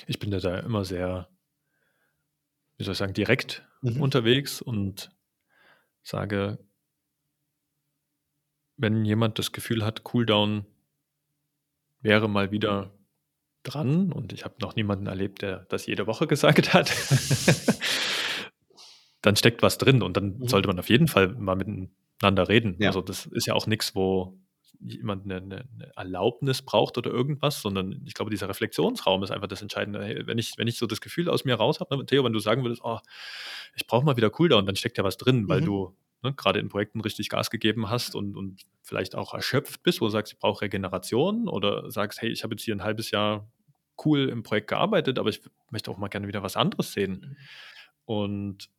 Ich 0.06 0.20
bin 0.20 0.30
da, 0.30 0.40
da 0.40 0.60
immer 0.60 0.86
sehr, 0.86 1.30
wie 2.78 2.84
soll 2.84 2.92
ich 2.94 2.98
sagen, 3.00 3.14
direkt 3.14 3.68
Mhm. 3.82 4.02
unterwegs 4.02 4.62
und 4.62 5.12
sage, 6.04 6.60
wenn 8.78 9.06
jemand 9.06 9.40
das 9.40 9.52
Gefühl 9.52 9.86
hat, 9.86 10.04
Cooldown 10.04 10.66
wäre 12.02 12.30
mal 12.30 12.52
wieder 12.52 12.94
dran 13.64 14.12
und 14.12 14.32
ich 14.32 14.46
habe 14.46 14.56
noch 14.62 14.76
niemanden 14.76 15.08
erlebt, 15.08 15.42
der 15.42 15.66
das 15.70 15.86
jede 15.86 16.08
Woche 16.08 16.28
gesagt 16.28 16.74
hat, 16.74 16.92
dann 19.22 19.36
steckt 19.36 19.62
was 19.62 19.78
drin 19.78 20.02
und 20.02 20.16
dann 20.16 20.38
mhm. 20.38 20.48
sollte 20.48 20.68
man 20.68 20.80
auf 20.80 20.90
jeden 20.90 21.08
Fall 21.08 21.30
mal 21.30 21.56
miteinander 21.56 22.48
reden. 22.48 22.76
Ja. 22.80 22.90
Also 22.90 23.02
das 23.02 23.26
ist 23.26 23.48
ja 23.48 23.54
auch 23.54 23.68
nichts, 23.68 23.96
wo 23.96 24.40
jemand 24.80 25.26
eine, 25.26 25.38
eine, 25.38 25.68
Erlaubnis 25.96 26.62
braucht 26.62 26.98
oder 26.98 27.12
irgendwas, 27.12 27.62
sondern 27.62 28.02
ich 28.06 28.14
glaube, 28.14 28.32
dieser 28.32 28.48
Reflexionsraum 28.50 29.24
ist 29.24 29.32
einfach 29.32 29.48
das 29.48 29.62
Entscheidende. 29.62 30.04
Hey, 30.04 30.26
wenn, 30.26 30.38
ich, 30.38 30.54
wenn 30.58 30.68
ich 30.68 30.78
so 30.78 30.88
das 30.88 31.02
Gefühl 31.02 31.30
aus 31.30 31.46
mir 31.46 31.56
raus 31.56 31.80
habe, 31.80 31.98
ne, 31.98 32.06
Theo, 32.06 32.24
wenn 32.24 32.34
du 32.34 32.40
sagen 32.40 32.64
würdest, 32.64 32.82
oh, 32.84 33.00
ich 33.76 33.86
brauche 33.88 34.06
mal 34.06 34.18
wieder 34.18 34.30
Cooldown, 34.30 34.66
dann 34.66 34.76
steckt 34.76 34.98
ja 34.98 35.04
was 35.04 35.18
drin, 35.18 35.50
weil 35.50 35.62
mhm. 35.62 35.66
du 35.66 35.98
ne, 36.24 36.34
gerade 36.34 36.60
in 36.60 36.70
Projekten 36.70 37.02
richtig 37.02 37.30
Gas 37.30 37.50
gegeben 37.50 37.90
hast 37.90 38.16
und, 38.16 38.38
und 38.38 38.62
vielleicht 38.82 39.16
auch 39.16 39.34
erschöpft 39.34 39.84
bist, 39.84 40.00
wo 40.02 40.06
du 40.06 40.12
sagst, 40.12 40.34
ich 40.34 40.40
brauche 40.40 40.62
Regeneration 40.62 41.48
oder 41.48 41.92
sagst, 41.92 42.22
hey, 42.22 42.30
ich 42.30 42.44
habe 42.44 42.54
jetzt 42.54 42.64
hier 42.64 42.76
ein 42.76 42.84
halbes 42.84 43.12
Jahr 43.12 43.52
cool 44.06 44.30
im 44.30 44.44
Projekt 44.44 44.70
gearbeitet, 44.70 45.20
aber 45.20 45.30
ich 45.30 45.42
möchte 45.72 45.92
auch 45.92 45.98
mal 45.98 46.08
gerne 46.08 46.28
wieder 46.28 46.42
was 46.42 46.56
anderes 46.56 46.94
sehen. 46.94 47.12
Mhm. 47.22 47.38
Und 48.06 48.70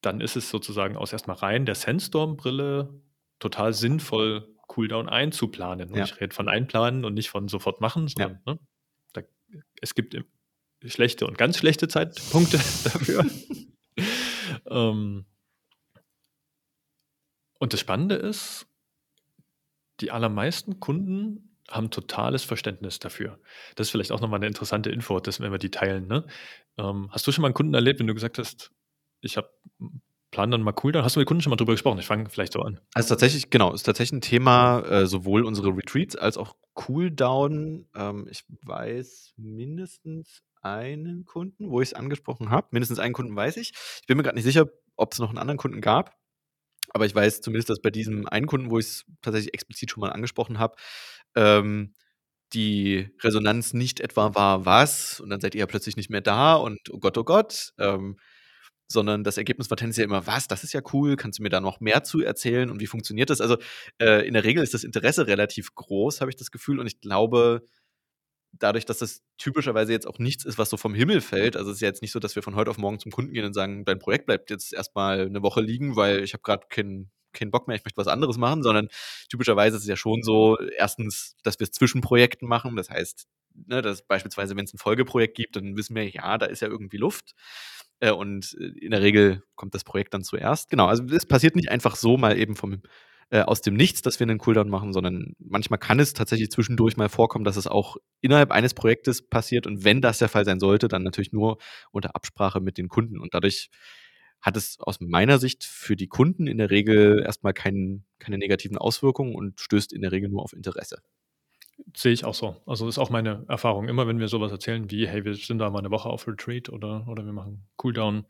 dann 0.00 0.20
ist 0.20 0.36
es 0.36 0.50
sozusagen 0.50 0.96
aus 0.96 1.12
erstmal 1.12 1.36
rein 1.36 1.66
der 1.66 1.76
Sandstorm-Brille 1.76 3.00
total 3.38 3.72
sinnvoll, 3.72 4.54
Cooldown 4.66 5.08
einzuplanen. 5.08 5.90
Und 5.90 5.98
ja. 5.98 6.04
ich 6.04 6.20
rede 6.20 6.34
von 6.34 6.48
einplanen 6.48 7.04
und 7.04 7.14
nicht 7.14 7.30
von 7.30 7.48
sofort 7.48 7.80
machen, 7.80 8.08
sondern 8.08 8.40
ja. 8.46 8.54
ne, 8.54 8.58
da, 9.12 9.22
es 9.80 9.94
gibt 9.94 10.16
schlechte 10.86 11.26
und 11.26 11.38
ganz 11.38 11.58
schlechte 11.58 11.88
Zeitpunkte 11.88 12.56
dafür. 12.84 13.26
ähm, 14.66 15.26
und 17.58 17.72
das 17.72 17.80
Spannende 17.80 18.16
ist, 18.16 18.66
die 20.00 20.10
allermeisten 20.10 20.80
Kunden 20.80 21.56
haben 21.70 21.90
totales 21.90 22.44
Verständnis 22.44 22.98
dafür. 22.98 23.40
Das 23.74 23.86
ist 23.86 23.90
vielleicht 23.90 24.12
auch 24.12 24.20
nochmal 24.20 24.38
eine 24.38 24.46
interessante 24.46 24.90
Info, 24.90 25.18
dass, 25.20 25.40
wenn 25.40 25.52
wir 25.52 25.58
die 25.58 25.70
teilen. 25.70 26.06
Ne? 26.06 26.26
Ähm, 26.76 27.08
hast 27.10 27.26
du 27.26 27.32
schon 27.32 27.42
mal 27.42 27.48
einen 27.48 27.54
Kunden 27.54 27.74
erlebt, 27.74 28.00
wenn 28.00 28.06
du 28.06 28.14
gesagt 28.14 28.38
hast, 28.38 28.70
ich 29.20 29.36
habe 29.36 29.48
plan 30.34 30.50
dann 30.50 30.62
mal 30.62 30.74
cool, 30.82 30.90
dann 30.90 31.04
hast 31.04 31.14
du 31.14 31.20
mit 31.20 31.28
Kunden 31.28 31.42
schon 31.42 31.50
mal 31.50 31.56
drüber 31.56 31.74
gesprochen. 31.74 32.00
Ich 32.00 32.06
fange 32.06 32.28
vielleicht 32.28 32.54
so 32.54 32.60
an. 32.60 32.80
Also 32.92 33.08
tatsächlich, 33.10 33.50
genau, 33.50 33.72
ist 33.72 33.84
tatsächlich 33.84 34.18
ein 34.18 34.20
Thema, 34.20 34.80
äh, 34.80 35.06
sowohl 35.06 35.44
unsere 35.44 35.68
Retreats 35.68 36.16
als 36.16 36.36
auch 36.36 36.56
Cooldown. 36.74 37.86
Ähm, 37.94 38.26
ich 38.28 38.42
weiß 38.64 39.34
mindestens 39.36 40.42
einen 40.60 41.24
Kunden, 41.24 41.70
wo 41.70 41.80
ich 41.80 41.90
es 41.90 41.94
angesprochen 41.94 42.50
habe. 42.50 42.66
Mindestens 42.72 42.98
einen 42.98 43.14
Kunden 43.14 43.36
weiß 43.36 43.56
ich. 43.58 43.74
Ich 44.00 44.06
bin 44.08 44.16
mir 44.16 44.24
gerade 44.24 44.34
nicht 44.34 44.44
sicher, 44.44 44.66
ob 44.96 45.12
es 45.12 45.20
noch 45.20 45.28
einen 45.28 45.38
anderen 45.38 45.58
Kunden 45.58 45.80
gab. 45.80 46.16
Aber 46.88 47.06
ich 47.06 47.14
weiß 47.14 47.40
zumindest, 47.40 47.70
dass 47.70 47.80
bei 47.80 47.90
diesem 47.90 48.26
einen 48.26 48.46
Kunden, 48.46 48.70
wo 48.70 48.80
ich 48.80 48.86
es 48.86 49.04
tatsächlich 49.22 49.54
explizit 49.54 49.92
schon 49.92 50.00
mal 50.00 50.10
angesprochen 50.10 50.58
habe, 50.58 50.74
ähm, 51.36 51.94
die 52.54 53.08
Resonanz 53.22 53.72
nicht 53.72 54.00
etwa 54.00 54.34
war, 54.34 54.66
was, 54.66 55.20
und 55.20 55.30
dann 55.30 55.40
seid 55.40 55.54
ihr 55.54 55.60
ja 55.60 55.66
plötzlich 55.66 55.96
nicht 55.96 56.10
mehr 56.10 56.20
da 56.20 56.56
und 56.56 56.80
oh 56.90 56.98
Gott, 56.98 57.16
oh 57.18 57.24
Gott, 57.24 57.72
ähm, 57.78 58.16
sondern 58.88 59.24
das 59.24 59.38
Ergebnis 59.38 59.70
war 59.70 59.76
tendenziell 59.76 60.06
immer, 60.06 60.26
was, 60.26 60.48
das 60.48 60.64
ist 60.64 60.72
ja 60.72 60.82
cool, 60.92 61.16
kannst 61.16 61.38
du 61.38 61.42
mir 61.42 61.48
da 61.48 61.60
noch 61.60 61.80
mehr 61.80 62.04
zu 62.04 62.20
erzählen? 62.20 62.70
Und 62.70 62.80
wie 62.80 62.86
funktioniert 62.86 63.30
das? 63.30 63.40
Also 63.40 63.56
äh, 64.00 64.26
in 64.26 64.34
der 64.34 64.44
Regel 64.44 64.62
ist 64.62 64.74
das 64.74 64.84
Interesse 64.84 65.26
relativ 65.26 65.74
groß, 65.74 66.20
habe 66.20 66.30
ich 66.30 66.36
das 66.36 66.50
Gefühl, 66.50 66.78
und 66.80 66.86
ich 66.86 67.00
glaube, 67.00 67.66
dadurch, 68.52 68.84
dass 68.84 68.98
das 68.98 69.22
typischerweise 69.38 69.92
jetzt 69.92 70.06
auch 70.06 70.18
nichts 70.18 70.44
ist, 70.44 70.58
was 70.58 70.70
so 70.70 70.76
vom 70.76 70.94
Himmel 70.94 71.20
fällt, 71.20 71.56
also 71.56 71.70
es 71.70 71.78
ist 71.78 71.80
ja 71.80 71.88
jetzt 71.88 72.02
nicht 72.02 72.12
so, 72.12 72.20
dass 72.20 72.36
wir 72.36 72.42
von 72.42 72.54
heute 72.54 72.70
auf 72.70 72.78
morgen 72.78 72.98
zum 72.98 73.12
Kunden 73.12 73.32
gehen 73.32 73.44
und 73.44 73.54
sagen, 73.54 73.84
dein 73.84 73.98
Projekt 73.98 74.26
bleibt 74.26 74.50
jetzt 74.50 74.72
erstmal 74.72 75.26
eine 75.26 75.42
Woche 75.42 75.60
liegen, 75.60 75.96
weil 75.96 76.22
ich 76.22 76.34
habe 76.34 76.42
gerade 76.42 76.66
keinen 76.68 77.10
keinen 77.34 77.50
Bock 77.50 77.68
mehr, 77.68 77.76
ich 77.76 77.84
möchte 77.84 77.98
was 77.98 78.08
anderes 78.08 78.38
machen, 78.38 78.62
sondern 78.62 78.88
typischerweise 79.28 79.76
ist 79.76 79.82
es 79.82 79.88
ja 79.88 79.96
schon 79.96 80.22
so, 80.22 80.58
erstens, 80.76 81.36
dass 81.42 81.58
wir 81.60 81.64
es 81.64 81.72
zwischen 81.72 82.00
Projekten 82.00 82.46
machen. 82.46 82.76
Das 82.76 82.90
heißt, 82.90 83.26
ne, 83.66 83.82
dass 83.82 84.02
beispielsweise, 84.06 84.56
wenn 84.56 84.64
es 84.64 84.74
ein 84.74 84.78
Folgeprojekt 84.78 85.36
gibt, 85.36 85.56
dann 85.56 85.76
wissen 85.76 85.94
wir, 85.94 86.08
ja, 86.08 86.38
da 86.38 86.46
ist 86.46 86.60
ja 86.60 86.68
irgendwie 86.68 86.96
Luft. 86.96 87.34
Äh, 88.00 88.12
und 88.12 88.56
äh, 88.60 88.78
in 88.80 88.90
der 88.90 89.02
Regel 89.02 89.42
kommt 89.54 89.74
das 89.74 89.84
Projekt 89.84 90.14
dann 90.14 90.24
zuerst. 90.24 90.70
Genau, 90.70 90.86
also 90.86 91.04
es 91.04 91.26
passiert 91.26 91.56
nicht 91.56 91.70
einfach 91.70 91.96
so 91.96 92.16
mal 92.16 92.38
eben 92.38 92.56
vom, 92.56 92.82
äh, 93.30 93.40
aus 93.40 93.62
dem 93.62 93.74
Nichts, 93.74 94.02
dass 94.02 94.20
wir 94.20 94.24
einen 94.24 94.38
Cooldown 94.38 94.68
machen, 94.68 94.92
sondern 94.92 95.34
manchmal 95.38 95.78
kann 95.78 96.00
es 96.00 96.12
tatsächlich 96.12 96.50
zwischendurch 96.50 96.96
mal 96.96 97.08
vorkommen, 97.08 97.44
dass 97.44 97.56
es 97.56 97.66
auch 97.66 97.96
innerhalb 98.20 98.50
eines 98.50 98.74
Projektes 98.74 99.26
passiert. 99.26 99.66
Und 99.66 99.84
wenn 99.84 100.00
das 100.00 100.18
der 100.18 100.28
Fall 100.28 100.44
sein 100.44 100.60
sollte, 100.60 100.88
dann 100.88 101.02
natürlich 101.02 101.32
nur 101.32 101.58
unter 101.90 102.14
Absprache 102.14 102.60
mit 102.60 102.78
den 102.78 102.88
Kunden. 102.88 103.18
Und 103.20 103.34
dadurch 103.34 103.70
hat 104.44 104.58
es 104.58 104.78
aus 104.78 105.00
meiner 105.00 105.38
Sicht 105.38 105.64
für 105.64 105.96
die 105.96 106.06
Kunden 106.06 106.46
in 106.46 106.58
der 106.58 106.70
Regel 106.70 107.22
erstmal 107.24 107.54
kein, 107.54 108.04
keine 108.18 108.36
negativen 108.36 108.76
Auswirkungen 108.76 109.34
und 109.34 109.58
stößt 109.58 109.90
in 109.90 110.02
der 110.02 110.12
Regel 110.12 110.28
nur 110.28 110.42
auf 110.42 110.52
Interesse. 110.52 111.00
Sehe 111.96 112.12
ich 112.12 112.26
auch 112.26 112.34
so. 112.34 112.60
Also 112.66 112.84
das 112.84 112.96
ist 112.96 112.98
auch 112.98 113.08
meine 113.08 113.46
Erfahrung. 113.48 113.88
Immer 113.88 114.06
wenn 114.06 114.20
wir 114.20 114.28
sowas 114.28 114.52
erzählen 114.52 114.90
wie, 114.90 115.08
hey, 115.08 115.24
wir 115.24 115.34
sind 115.34 115.60
da 115.60 115.70
mal 115.70 115.78
eine 115.78 115.90
Woche 115.90 116.10
auf 116.10 116.28
Retreat 116.28 116.68
oder, 116.68 117.08
oder 117.08 117.24
wir 117.24 117.32
machen 117.32 117.66
Cooldown. 117.76 118.26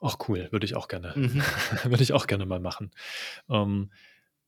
Ach 0.00 0.16
cool, 0.28 0.46
würde 0.52 0.64
ich 0.64 0.76
auch 0.76 0.86
gerne. 0.86 1.12
Mhm. 1.16 1.42
würde 1.90 2.02
ich 2.04 2.12
auch 2.12 2.28
gerne 2.28 2.46
mal 2.46 2.60
machen. 2.60 2.92
Ähm, 3.48 3.90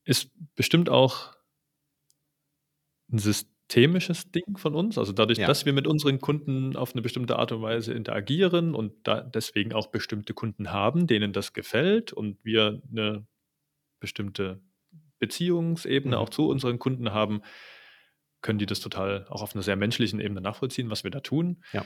ist 0.04 0.30
bestimmt 0.54 0.88
auch 0.88 1.34
ein 3.10 3.18
systemisches 3.66 4.30
Ding 4.30 4.56
von 4.56 4.74
uns. 4.74 4.96
Also 4.96 5.12
dadurch, 5.12 5.38
ja. 5.38 5.46
dass 5.46 5.66
wir 5.66 5.72
mit 5.72 5.86
unseren 5.86 6.20
Kunden 6.20 6.76
auf 6.76 6.94
eine 6.94 7.02
bestimmte 7.02 7.36
Art 7.36 7.52
und 7.52 7.62
Weise 7.62 7.92
interagieren 7.92 8.74
und 8.74 8.92
da 9.06 9.20
deswegen 9.20 9.72
auch 9.72 9.88
bestimmte 9.88 10.34
Kunden 10.34 10.72
haben, 10.72 11.06
denen 11.06 11.32
das 11.32 11.52
gefällt 11.52 12.12
und 12.12 12.44
wir 12.44 12.80
eine 12.90 13.26
bestimmte 13.98 14.60
Beziehungsebene 15.18 16.16
mhm. 16.16 16.22
auch 16.22 16.30
zu 16.30 16.48
unseren 16.48 16.78
Kunden 16.78 17.12
haben, 17.12 17.42
können 18.40 18.58
die 18.58 18.66
das 18.66 18.80
total 18.80 19.26
auch 19.28 19.42
auf 19.42 19.54
einer 19.54 19.62
sehr 19.62 19.76
menschlichen 19.76 20.20
Ebene 20.20 20.40
nachvollziehen, 20.40 20.90
was 20.90 21.02
wir 21.02 21.10
da 21.10 21.20
tun. 21.20 21.64
Ja. 21.72 21.84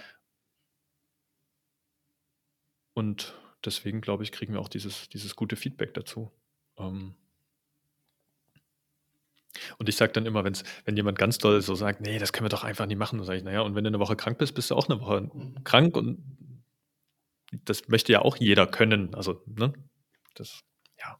Und 2.93 3.35
deswegen, 3.65 4.03
glaube 4.03 4.25
ich, 4.25 4.33
kriegen 4.33 4.53
wir 4.53 4.61
auch 4.61 4.69
dieses, 4.69 5.09
dieses 5.09 5.35
gute 5.35 5.57
Feedback 5.57 5.95
dazu. 5.95 6.31
Ähm 6.77 7.15
und 9.79 9.89
ich 9.89 9.97
sage 9.97 10.13
dann 10.13 10.27
immer, 10.27 10.45
wenn's, 10.45 10.65
wenn 10.85 10.97
jemand 10.97 11.19
ganz 11.19 11.39
doll 11.39 11.61
so 11.61 11.75
sagt, 11.75 12.01
nee, 12.01 12.19
das 12.19 12.33
können 12.33 12.45
wir 12.45 12.51
doch 12.51 12.65
einfach 12.65 12.87
nicht 12.87 12.99
machen, 12.99 13.19
dann 13.19 13.27
sage 13.27 13.39
ich, 13.39 13.45
naja, 13.45 13.61
und 13.63 13.75
wenn 13.75 13.85
du 13.85 13.89
eine 13.89 13.99
Woche 13.99 14.17
krank 14.17 14.39
bist, 14.39 14.55
bist 14.55 14.71
du 14.71 14.75
auch 14.75 14.89
eine 14.89 15.01
Woche 15.01 15.23
mhm. 15.23 15.65
krank 15.65 15.97
und 15.97 16.19
das 17.65 17.89
möchte 17.89 18.13
ja 18.13 18.23
auch 18.23 18.37
jeder 18.37 18.67
können. 18.67 19.15
Also, 19.15 19.43
ne? 19.47 19.73
Das, 20.35 20.61
ja. 20.99 21.19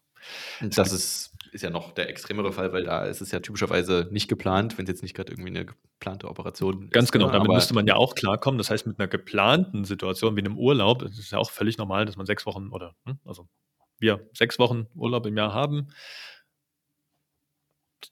Das 0.61 0.93
ist 0.93 1.31
ist 1.53 1.63
ja 1.63 1.71
noch 1.71 1.93
der 1.93 2.09
extremere 2.09 2.53
Fall, 2.53 2.73
weil 2.73 2.85
da 2.85 3.05
ist 3.05 3.21
es 3.21 3.31
ja 3.33 3.41
typischerweise 3.41 4.09
nicht 4.11 4.29
geplant, 4.29 4.79
wenn 4.79 4.85
es 4.85 4.91
jetzt 4.91 5.03
nicht 5.03 5.15
gerade 5.15 5.33
irgendwie 5.33 5.51
eine 5.51 5.67
geplante 5.67 6.29
Operation 6.29 6.85
ist. 6.85 6.93
Ganz 6.93 7.13
genau, 7.13 7.27
ne? 7.27 7.33
damit 7.33 7.51
müsste 7.51 7.75
man 7.75 7.87
ja 7.87 7.97
auch 7.97 8.15
klarkommen. 8.15 8.59
Das 8.59 8.71
heißt, 8.71 8.87
mit 8.87 8.99
einer 8.99 9.09
geplanten 9.09 9.85
Situation 9.85 10.37
wie 10.37 10.41
einem 10.41 10.59
Urlaub, 10.59 11.03
ist 11.03 11.19
es 11.19 11.31
ja 11.31 11.39
auch 11.39 11.51
völlig 11.51 11.79
normal, 11.79 12.07
dass 12.07 12.17
man 12.17 12.27
sechs 12.27 12.47
Wochen 12.47 12.69
oder, 12.69 12.95
hm, 13.05 13.19
also 13.25 13.49
wir 13.99 14.29
sechs 14.33 14.59
Wochen 14.59 14.87
Urlaub 14.95 15.27
im 15.27 15.37
Jahr 15.37 15.53
haben. 15.53 15.89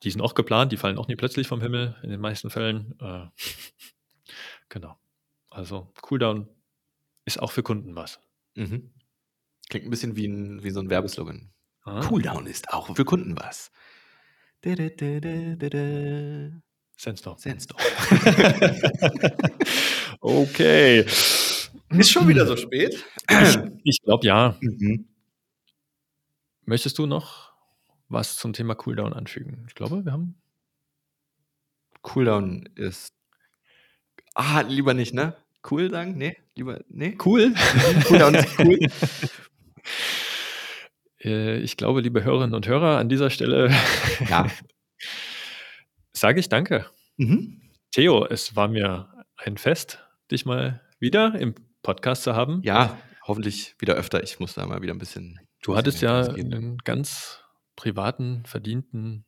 Die 0.03 0.11
sind 0.11 0.21
auch 0.21 0.35
geplant, 0.35 0.73
die 0.73 0.77
fallen 0.77 0.99
auch 0.99 1.09
nie 1.09 1.17
plötzlich 1.17 1.47
vom 1.47 1.61
Himmel, 1.61 1.97
in 2.03 2.11
den 2.11 2.21
meisten 2.21 2.51
Fällen. 2.51 2.95
Äh, 3.01 3.27
genau. 4.69 4.99
Also 5.51 5.93
Cooldown 6.03 6.49
ist 7.25 7.41
auch 7.41 7.53
für 7.53 7.63
Kunden 7.63 7.97
was. 7.97 8.21
Mhm. 8.55 8.91
Klingt 9.69 9.87
ein 9.87 9.91
bisschen 9.91 10.17
wie, 10.17 10.27
ein, 10.27 10.63
wie 10.63 10.71
so 10.71 10.81
ein 10.81 10.91
Werbeslogan. 10.91 11.51
Ah. 11.83 12.01
Cooldown 12.01 12.47
ist 12.47 12.73
auch 12.73 12.95
für 12.95 13.05
Kunden 13.05 13.37
was. 13.39 13.71
Sandstorm. 16.97 17.39
Sandstorm. 17.39 17.81
okay. 20.21 21.07
Ist 21.91 22.11
schon 22.11 22.29
wieder 22.29 22.47
so 22.47 22.57
spät? 22.57 23.05
Ich, 23.31 23.59
ich 23.85 24.03
glaube 24.03 24.27
ja. 24.27 24.57
Mhm. 24.61 25.07
Möchtest 26.65 26.99
du 26.99 27.07
noch 27.07 27.48
was 28.09 28.37
zum 28.37 28.53
Thema 28.53 28.75
Cooldown 28.75 29.13
anfügen? 29.13 29.65
Ich 29.69 29.75
glaube, 29.75 30.05
wir 30.05 30.13
haben. 30.13 30.41
Cooldown 32.03 32.69
ist. 32.75 33.15
Ah, 34.35 34.61
lieber 34.61 34.95
nicht, 34.95 35.15
ne? 35.15 35.37
Cool 35.69 35.91
sagen? 35.91 36.17
Nee, 36.17 36.37
lieber. 36.55 36.81
Nee. 36.89 37.19
Cool. 37.25 37.53
Cooldown 38.09 38.35
ist 38.35 38.59
cool. 38.59 38.79
Äh, 41.21 41.59
ich 41.59 41.77
glaube, 41.77 42.01
liebe 42.01 42.23
Hörerinnen 42.23 42.55
und 42.55 42.69
Hörer, 42.69 42.99
an 42.99 43.09
dieser 43.09 43.31
Stelle 43.31 43.75
ja. 44.29 44.47
sage 46.13 46.39
ich 46.39 46.49
danke. 46.49 46.87
Mhm. 47.17 47.61
Theo, 47.91 48.25
es 48.27 48.55
war 48.55 48.69
mir 48.69 49.09
ein 49.37 49.57
Fest, 49.57 49.99
dich 50.31 50.47
mal 50.47 50.81
wieder 51.01 51.35
im 51.35 51.55
Podcast 51.83 52.23
zu 52.23 52.35
haben. 52.35 52.61
Ja, 52.63 52.99
hoffentlich 53.27 53.75
wieder 53.79 53.95
öfter. 53.95 54.23
Ich 54.23 54.39
muss 54.39 54.55
da 54.55 54.67
mal 54.67 54.83
wieder 54.83 54.95
ein 54.95 54.99
bisschen. 54.99 55.41
Du 55.63 55.77
hattest 55.77 56.03
ja 56.03 56.23
einen 56.23 56.79
ganz 56.79 57.41
privaten, 57.79 58.43
verdienten 58.45 59.25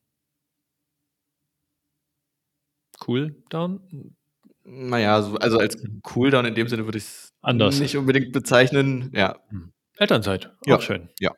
Cooldown. 2.98 4.16
Naja, 4.64 5.14
also 5.14 5.58
als 5.58 5.82
Cooldown 6.02 6.44
in 6.44 6.54
dem 6.56 6.68
Sinne 6.68 6.84
würde 6.84 6.98
ich 6.98 7.04
es 7.04 7.80
nicht 7.80 7.96
unbedingt 7.96 8.32
bezeichnen. 8.32 9.10
Ja. 9.14 9.38
Hm. 9.48 9.72
Elternzeit, 9.96 10.46
auch 10.62 10.66
ja. 10.66 10.80
schön. 10.80 11.08
Ja. 11.20 11.32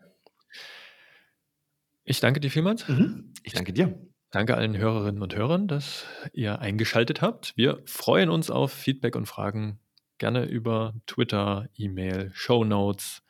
Ich 2.05 2.19
danke 2.21 2.41
dir 2.41 2.51
vielmals. 2.51 2.89
Mhm. 2.89 3.33
Ich 3.43 3.53
danke 3.53 3.73
dir. 3.73 3.95
Danke 4.31 4.57
allen 4.57 4.77
Hörerinnen 4.77 5.23
und 5.23 5.37
Hörern, 5.37 5.69
dass 5.69 6.07
ihr 6.33 6.61
eingeschaltet 6.61 7.21
habt. 7.21 7.55
Wir 7.57 7.83
freuen 7.85 8.31
uns 8.31 8.51
auf 8.51 8.73
Feedback 8.73 9.15
und 9.17 9.27
Fragen 9.27 9.79
gerne 10.17 10.47
über 10.47 10.95
Twitter, 11.07 11.69
E-Mail, 11.77 12.31
Show 12.33 12.65
Notes 12.65 13.23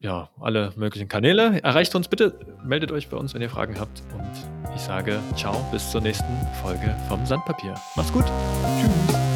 ja, 0.00 0.28
alle 0.40 0.72
möglichen 0.76 1.08
Kanäle. 1.08 1.60
Erreicht 1.62 1.94
uns 1.94 2.08
bitte, 2.08 2.38
meldet 2.64 2.92
euch 2.92 3.08
bei 3.08 3.16
uns, 3.16 3.34
wenn 3.34 3.42
ihr 3.42 3.50
Fragen 3.50 3.78
habt. 3.78 4.02
Und 4.14 4.74
ich 4.74 4.82
sage 4.82 5.18
ciao, 5.34 5.56
bis 5.72 5.90
zur 5.90 6.00
nächsten 6.00 6.46
Folge 6.62 6.94
vom 7.08 7.24
Sandpapier. 7.26 7.74
Macht's 7.96 8.12
gut. 8.12 8.24
Tschüss. 8.80 9.27